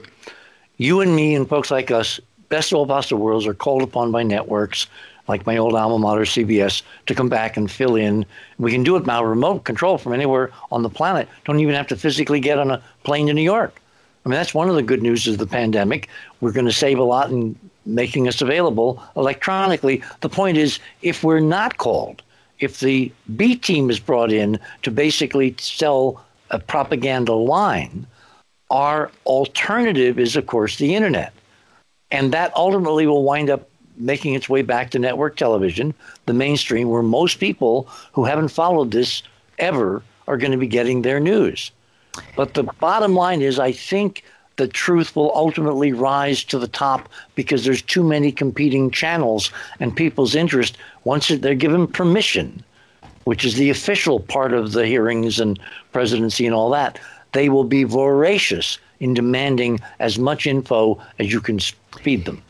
you 0.77 1.01
and 1.01 1.15
me 1.15 1.35
and 1.35 1.47
folks 1.47 1.71
like 1.71 1.91
us, 1.91 2.19
best 2.49 2.71
of 2.71 2.77
all 2.77 2.87
possible 2.87 3.21
worlds, 3.21 3.45
are 3.45 3.53
called 3.53 3.81
upon 3.81 4.11
by 4.11 4.23
networks 4.23 4.87
like 5.27 5.45
my 5.45 5.57
old 5.57 5.75
alma 5.75 5.99
mater, 5.99 6.21
CBS, 6.21 6.81
to 7.05 7.15
come 7.15 7.29
back 7.29 7.57
and 7.57 7.69
fill 7.69 7.95
in. 7.95 8.25
We 8.57 8.71
can 8.71 8.83
do 8.83 8.95
it 8.95 9.05
now, 9.05 9.23
remote 9.23 9.63
control 9.63 9.97
from 9.97 10.13
anywhere 10.13 10.51
on 10.71 10.83
the 10.83 10.89
planet. 10.89 11.27
Don't 11.45 11.59
even 11.59 11.75
have 11.75 11.87
to 11.87 11.95
physically 11.95 12.39
get 12.39 12.59
on 12.59 12.71
a 12.71 12.81
plane 13.03 13.27
to 13.27 13.33
New 13.33 13.41
York. 13.41 13.81
I 14.25 14.29
mean, 14.29 14.35
that's 14.35 14.53
one 14.53 14.69
of 14.69 14.75
the 14.75 14.83
good 14.83 15.01
news 15.01 15.27
of 15.27 15.37
the 15.37 15.47
pandemic. 15.47 16.09
We're 16.41 16.51
going 16.51 16.65
to 16.65 16.71
save 16.71 16.99
a 16.99 17.03
lot 17.03 17.29
in 17.31 17.57
making 17.85 18.27
us 18.27 18.41
available 18.41 19.01
electronically. 19.15 20.03
The 20.21 20.29
point 20.29 20.57
is, 20.57 20.79
if 21.01 21.23
we're 21.23 21.39
not 21.39 21.77
called, 21.77 22.21
if 22.59 22.79
the 22.79 23.11
B 23.35 23.55
team 23.55 23.89
is 23.89 23.99
brought 23.99 24.31
in 24.31 24.59
to 24.83 24.91
basically 24.91 25.55
sell 25.59 26.25
a 26.49 26.59
propaganda 26.59 27.33
line, 27.33 28.05
our 28.69 29.11
alternative 29.25 30.19
is, 30.19 30.35
of 30.35 30.47
course, 30.47 30.77
the 30.77 30.95
internet. 30.95 31.33
And 32.11 32.33
that 32.33 32.55
ultimately 32.55 33.07
will 33.07 33.23
wind 33.23 33.49
up 33.49 33.69
making 33.97 34.33
its 34.33 34.47
way 34.47 34.61
back 34.61 34.91
to 34.91 34.99
network 34.99 35.35
television, 35.35 35.93
the 36.25 36.33
mainstream, 36.33 36.89
where 36.89 37.03
most 37.03 37.39
people 37.39 37.87
who 38.13 38.25
haven't 38.25 38.49
followed 38.49 38.91
this 38.91 39.23
ever 39.59 40.03
are 40.27 40.37
going 40.37 40.51
to 40.51 40.57
be 40.57 40.67
getting 40.67 41.01
their 41.01 41.19
news. 41.19 41.71
But 42.35 42.53
the 42.53 42.63
bottom 42.63 43.13
line 43.13 43.41
is, 43.41 43.59
I 43.59 43.71
think 43.71 44.23
the 44.57 44.67
truth 44.67 45.15
will 45.15 45.31
ultimately 45.35 45.93
rise 45.93 46.43
to 46.45 46.59
the 46.59 46.67
top 46.67 47.09
because 47.35 47.63
there's 47.63 47.81
too 47.81 48.03
many 48.03 48.31
competing 48.31 48.91
channels 48.91 49.51
and 49.79 49.95
people's 49.95 50.35
interest 50.35 50.77
once 51.03 51.29
they're 51.29 51.55
given 51.55 51.87
permission 51.87 52.63
which 53.23 53.43
is 53.43 53.55
the 53.55 53.69
official 53.69 54.21
part 54.21 54.53
of 54.53 54.71
the 54.71 54.87
hearings 54.87 55.37
and 55.37 55.59
presidency 55.91 56.45
and 56.45 56.55
all 56.55 56.69
that 56.69 56.99
they 57.33 57.49
will 57.49 57.65
be 57.65 57.83
voracious 57.83 58.79
in 58.99 59.13
demanding 59.13 59.79
as 59.99 60.17
much 60.17 60.47
info 60.47 60.99
as 61.19 61.31
you 61.31 61.41
can 61.41 61.59
feed 62.01 62.25
them 62.25 62.41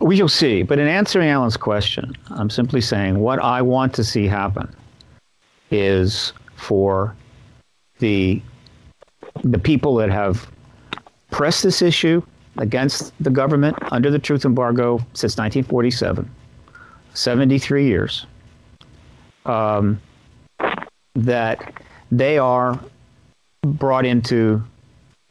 we 0.00 0.16
shall 0.16 0.28
see 0.28 0.62
but 0.62 0.78
in 0.78 0.88
answering 0.88 1.28
alan's 1.28 1.56
question 1.56 2.14
i'm 2.30 2.50
simply 2.50 2.80
saying 2.80 3.18
what 3.18 3.38
i 3.40 3.60
want 3.60 3.92
to 3.94 4.04
see 4.04 4.26
happen 4.26 4.74
is 5.70 6.32
for 6.56 7.14
the 7.98 8.40
the 9.42 9.58
people 9.58 9.94
that 9.96 10.10
have 10.10 10.48
pressed 11.30 11.62
this 11.62 11.82
issue 11.82 12.22
against 12.58 13.12
the 13.20 13.30
government 13.30 13.76
under 13.92 14.10
the 14.10 14.18
truth 14.18 14.44
embargo 14.44 14.98
since 15.14 15.36
1947, 15.36 16.30
73 17.14 17.86
years, 17.86 18.26
um, 19.44 20.00
that 21.14 21.82
they 22.12 22.38
are 22.38 22.78
brought 23.62 24.06
into 24.06 24.62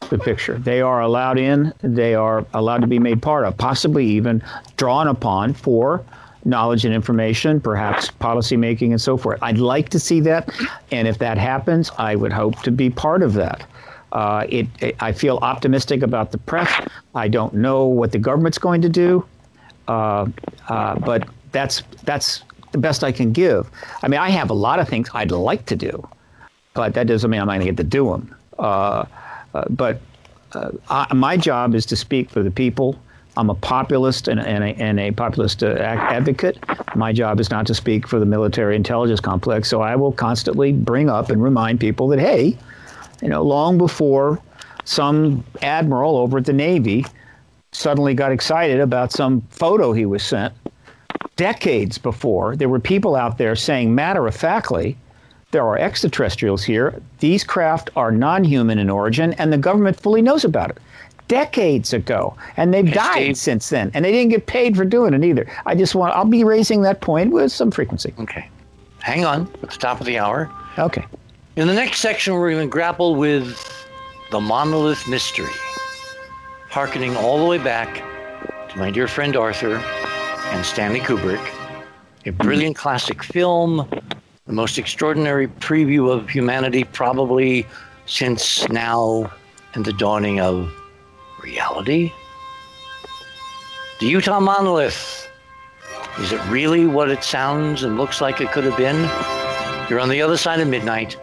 the 0.08 0.18
picture. 0.18 0.58
They 0.58 0.80
are 0.80 1.00
allowed 1.00 1.38
in, 1.38 1.72
they 1.80 2.14
are 2.14 2.46
allowed 2.54 2.80
to 2.80 2.86
be 2.86 2.98
made 2.98 3.22
part 3.22 3.44
of, 3.44 3.56
possibly 3.56 4.06
even 4.06 4.42
drawn 4.76 5.08
upon 5.08 5.54
for 5.54 6.04
knowledge 6.44 6.84
and 6.84 6.94
information, 6.94 7.60
perhaps 7.60 8.10
policy 8.10 8.56
making 8.56 8.92
and 8.92 9.00
so 9.00 9.16
forth. 9.16 9.38
I'd 9.42 9.58
like 9.58 9.88
to 9.90 9.98
see 9.98 10.20
that. 10.20 10.52
And 10.90 11.08
if 11.08 11.18
that 11.18 11.38
happens, 11.38 11.90
I 11.98 12.16
would 12.16 12.32
hope 12.32 12.60
to 12.62 12.70
be 12.70 12.90
part 12.90 13.22
of 13.22 13.32
that. 13.34 13.66
Uh, 14.12 14.46
it, 14.48 14.66
it, 14.80 14.96
I 15.00 15.12
feel 15.12 15.38
optimistic 15.38 16.02
about 16.02 16.32
the 16.32 16.38
press. 16.38 16.86
I 17.14 17.28
don't 17.28 17.54
know 17.54 17.86
what 17.86 18.12
the 18.12 18.18
government's 18.18 18.58
going 18.58 18.82
to 18.82 18.88
do, 18.88 19.26
uh, 19.88 20.26
uh, 20.68 20.98
but 21.00 21.28
that's 21.50 21.82
that's 22.04 22.44
the 22.72 22.78
best 22.78 23.02
I 23.02 23.10
can 23.10 23.32
give. 23.32 23.70
I 24.02 24.08
mean, 24.08 24.20
I 24.20 24.30
have 24.30 24.50
a 24.50 24.54
lot 24.54 24.78
of 24.78 24.88
things 24.88 25.08
I'd 25.14 25.32
like 25.32 25.66
to 25.66 25.76
do, 25.76 26.08
but 26.74 26.94
that 26.94 27.06
doesn't 27.08 27.28
mean 27.28 27.40
I'm 27.40 27.46
going 27.46 27.60
to 27.60 27.66
get 27.66 27.76
to 27.78 27.84
do 27.84 28.10
them. 28.10 28.36
Uh, 29.54 29.58
uh, 29.58 29.64
but 29.70 30.00
uh, 30.52 30.70
I, 30.88 31.12
my 31.14 31.36
job 31.36 31.74
is 31.74 31.86
to 31.86 31.96
speak 31.96 32.30
for 32.30 32.42
the 32.42 32.50
people. 32.50 32.98
I'm 33.36 33.50
a 33.50 33.54
populist 33.54 34.28
and, 34.28 34.38
and, 34.38 34.62
a, 34.62 34.68
and 34.80 35.00
a 35.00 35.10
populist 35.10 35.62
advocate. 35.62 36.58
My 36.94 37.12
job 37.12 37.40
is 37.40 37.50
not 37.50 37.66
to 37.66 37.74
speak 37.74 38.06
for 38.06 38.20
the 38.20 38.26
military 38.26 38.76
intelligence 38.76 39.18
complex. 39.18 39.68
So 39.68 39.80
I 39.80 39.96
will 39.96 40.12
constantly 40.12 40.72
bring 40.72 41.10
up 41.10 41.30
and 41.30 41.42
remind 41.42 41.80
people 41.80 42.06
that, 42.08 42.20
hey, 42.20 42.56
you 43.20 43.28
know, 43.28 43.42
long 43.42 43.76
before 43.76 44.40
some 44.84 45.44
admiral 45.62 46.16
over 46.16 46.38
at 46.38 46.44
the 46.44 46.52
Navy 46.52 47.04
suddenly 47.72 48.14
got 48.14 48.30
excited 48.30 48.78
about 48.78 49.10
some 49.10 49.40
photo 49.50 49.92
he 49.92 50.06
was 50.06 50.22
sent. 50.22 50.54
Decades 51.34 51.98
before, 51.98 52.54
there 52.54 52.68
were 52.68 52.78
people 52.78 53.16
out 53.16 53.38
there 53.38 53.56
saying 53.56 53.92
matter 53.92 54.24
of 54.28 54.36
factly, 54.36 54.96
there 55.54 55.64
are 55.64 55.78
extraterrestrials 55.78 56.64
here. 56.64 57.00
These 57.20 57.44
craft 57.44 57.88
are 57.94 58.10
non 58.10 58.42
human 58.42 58.76
in 58.76 58.90
origin, 58.90 59.34
and 59.34 59.52
the 59.52 59.56
government 59.56 59.98
fully 59.98 60.20
knows 60.20 60.44
about 60.44 60.70
it. 60.70 60.78
Decades 61.28 61.92
ago. 61.92 62.36
And 62.56 62.74
they've 62.74 62.92
died 62.92 63.36
since 63.36 63.68
then. 63.70 63.92
And 63.94 64.04
they 64.04 64.10
didn't 64.10 64.30
get 64.30 64.46
paid 64.46 64.76
for 64.76 64.84
doing 64.84 65.14
it 65.14 65.22
either. 65.24 65.46
I 65.64 65.76
just 65.76 65.94
want, 65.94 66.12
I'll 66.14 66.24
be 66.24 66.42
raising 66.42 66.82
that 66.82 67.00
point 67.00 67.30
with 67.30 67.52
some 67.52 67.70
frequency. 67.70 68.12
Okay. 68.18 68.48
Hang 68.98 69.24
on. 69.24 69.48
At 69.62 69.70
the 69.70 69.78
top 69.78 70.00
of 70.00 70.06
the 70.06 70.18
hour. 70.18 70.50
Okay. 70.76 71.04
In 71.54 71.68
the 71.68 71.74
next 71.74 72.00
section, 72.00 72.34
we're 72.34 72.50
going 72.50 72.66
to 72.66 72.70
grapple 72.70 73.14
with 73.14 73.86
the 74.32 74.40
monolith 74.40 75.08
mystery, 75.08 75.54
harkening 76.68 77.16
all 77.16 77.38
the 77.38 77.44
way 77.44 77.58
back 77.58 78.02
to 78.70 78.78
my 78.78 78.90
dear 78.90 79.06
friend 79.06 79.36
Arthur 79.36 79.76
and 79.76 80.66
Stanley 80.66 80.98
Kubrick, 80.98 81.48
a 82.26 82.32
brilliant 82.32 82.74
classic 82.74 83.22
film, 83.22 83.88
the 84.46 84.52
most 84.52 84.76
extraordinary 84.76 85.48
preview 85.48 86.12
of 86.12 86.28
humanity 86.28 86.84
probably 86.84 87.66
since 88.04 88.68
now 88.68 89.32
and 89.72 89.86
the 89.86 89.92
dawning 89.94 90.38
of 90.38 90.70
reality. 91.42 92.12
The 94.00 94.06
Utah 94.06 94.40
monolith. 94.40 95.30
Is 96.18 96.30
it 96.30 96.44
really 96.48 96.86
what 96.86 97.10
it 97.10 97.24
sounds 97.24 97.84
and 97.84 97.96
looks 97.96 98.20
like 98.20 98.42
it 98.42 98.52
could 98.52 98.64
have 98.64 98.76
been? 98.76 99.08
You're 99.88 100.00
on 100.00 100.10
the 100.10 100.20
other 100.20 100.36
side 100.36 100.60
of 100.60 100.68
midnight. 100.68 101.16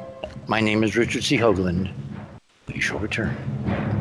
My 0.47 0.59
name 0.59 0.83
is 0.83 0.97
Richard 0.97 1.23
C. 1.23 1.37
Hoagland. 1.37 1.91
We 2.67 2.81
shall 2.81 2.97
return. 2.97 4.00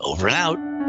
Over 0.00 0.28
and 0.28 0.36
out. 0.36 0.79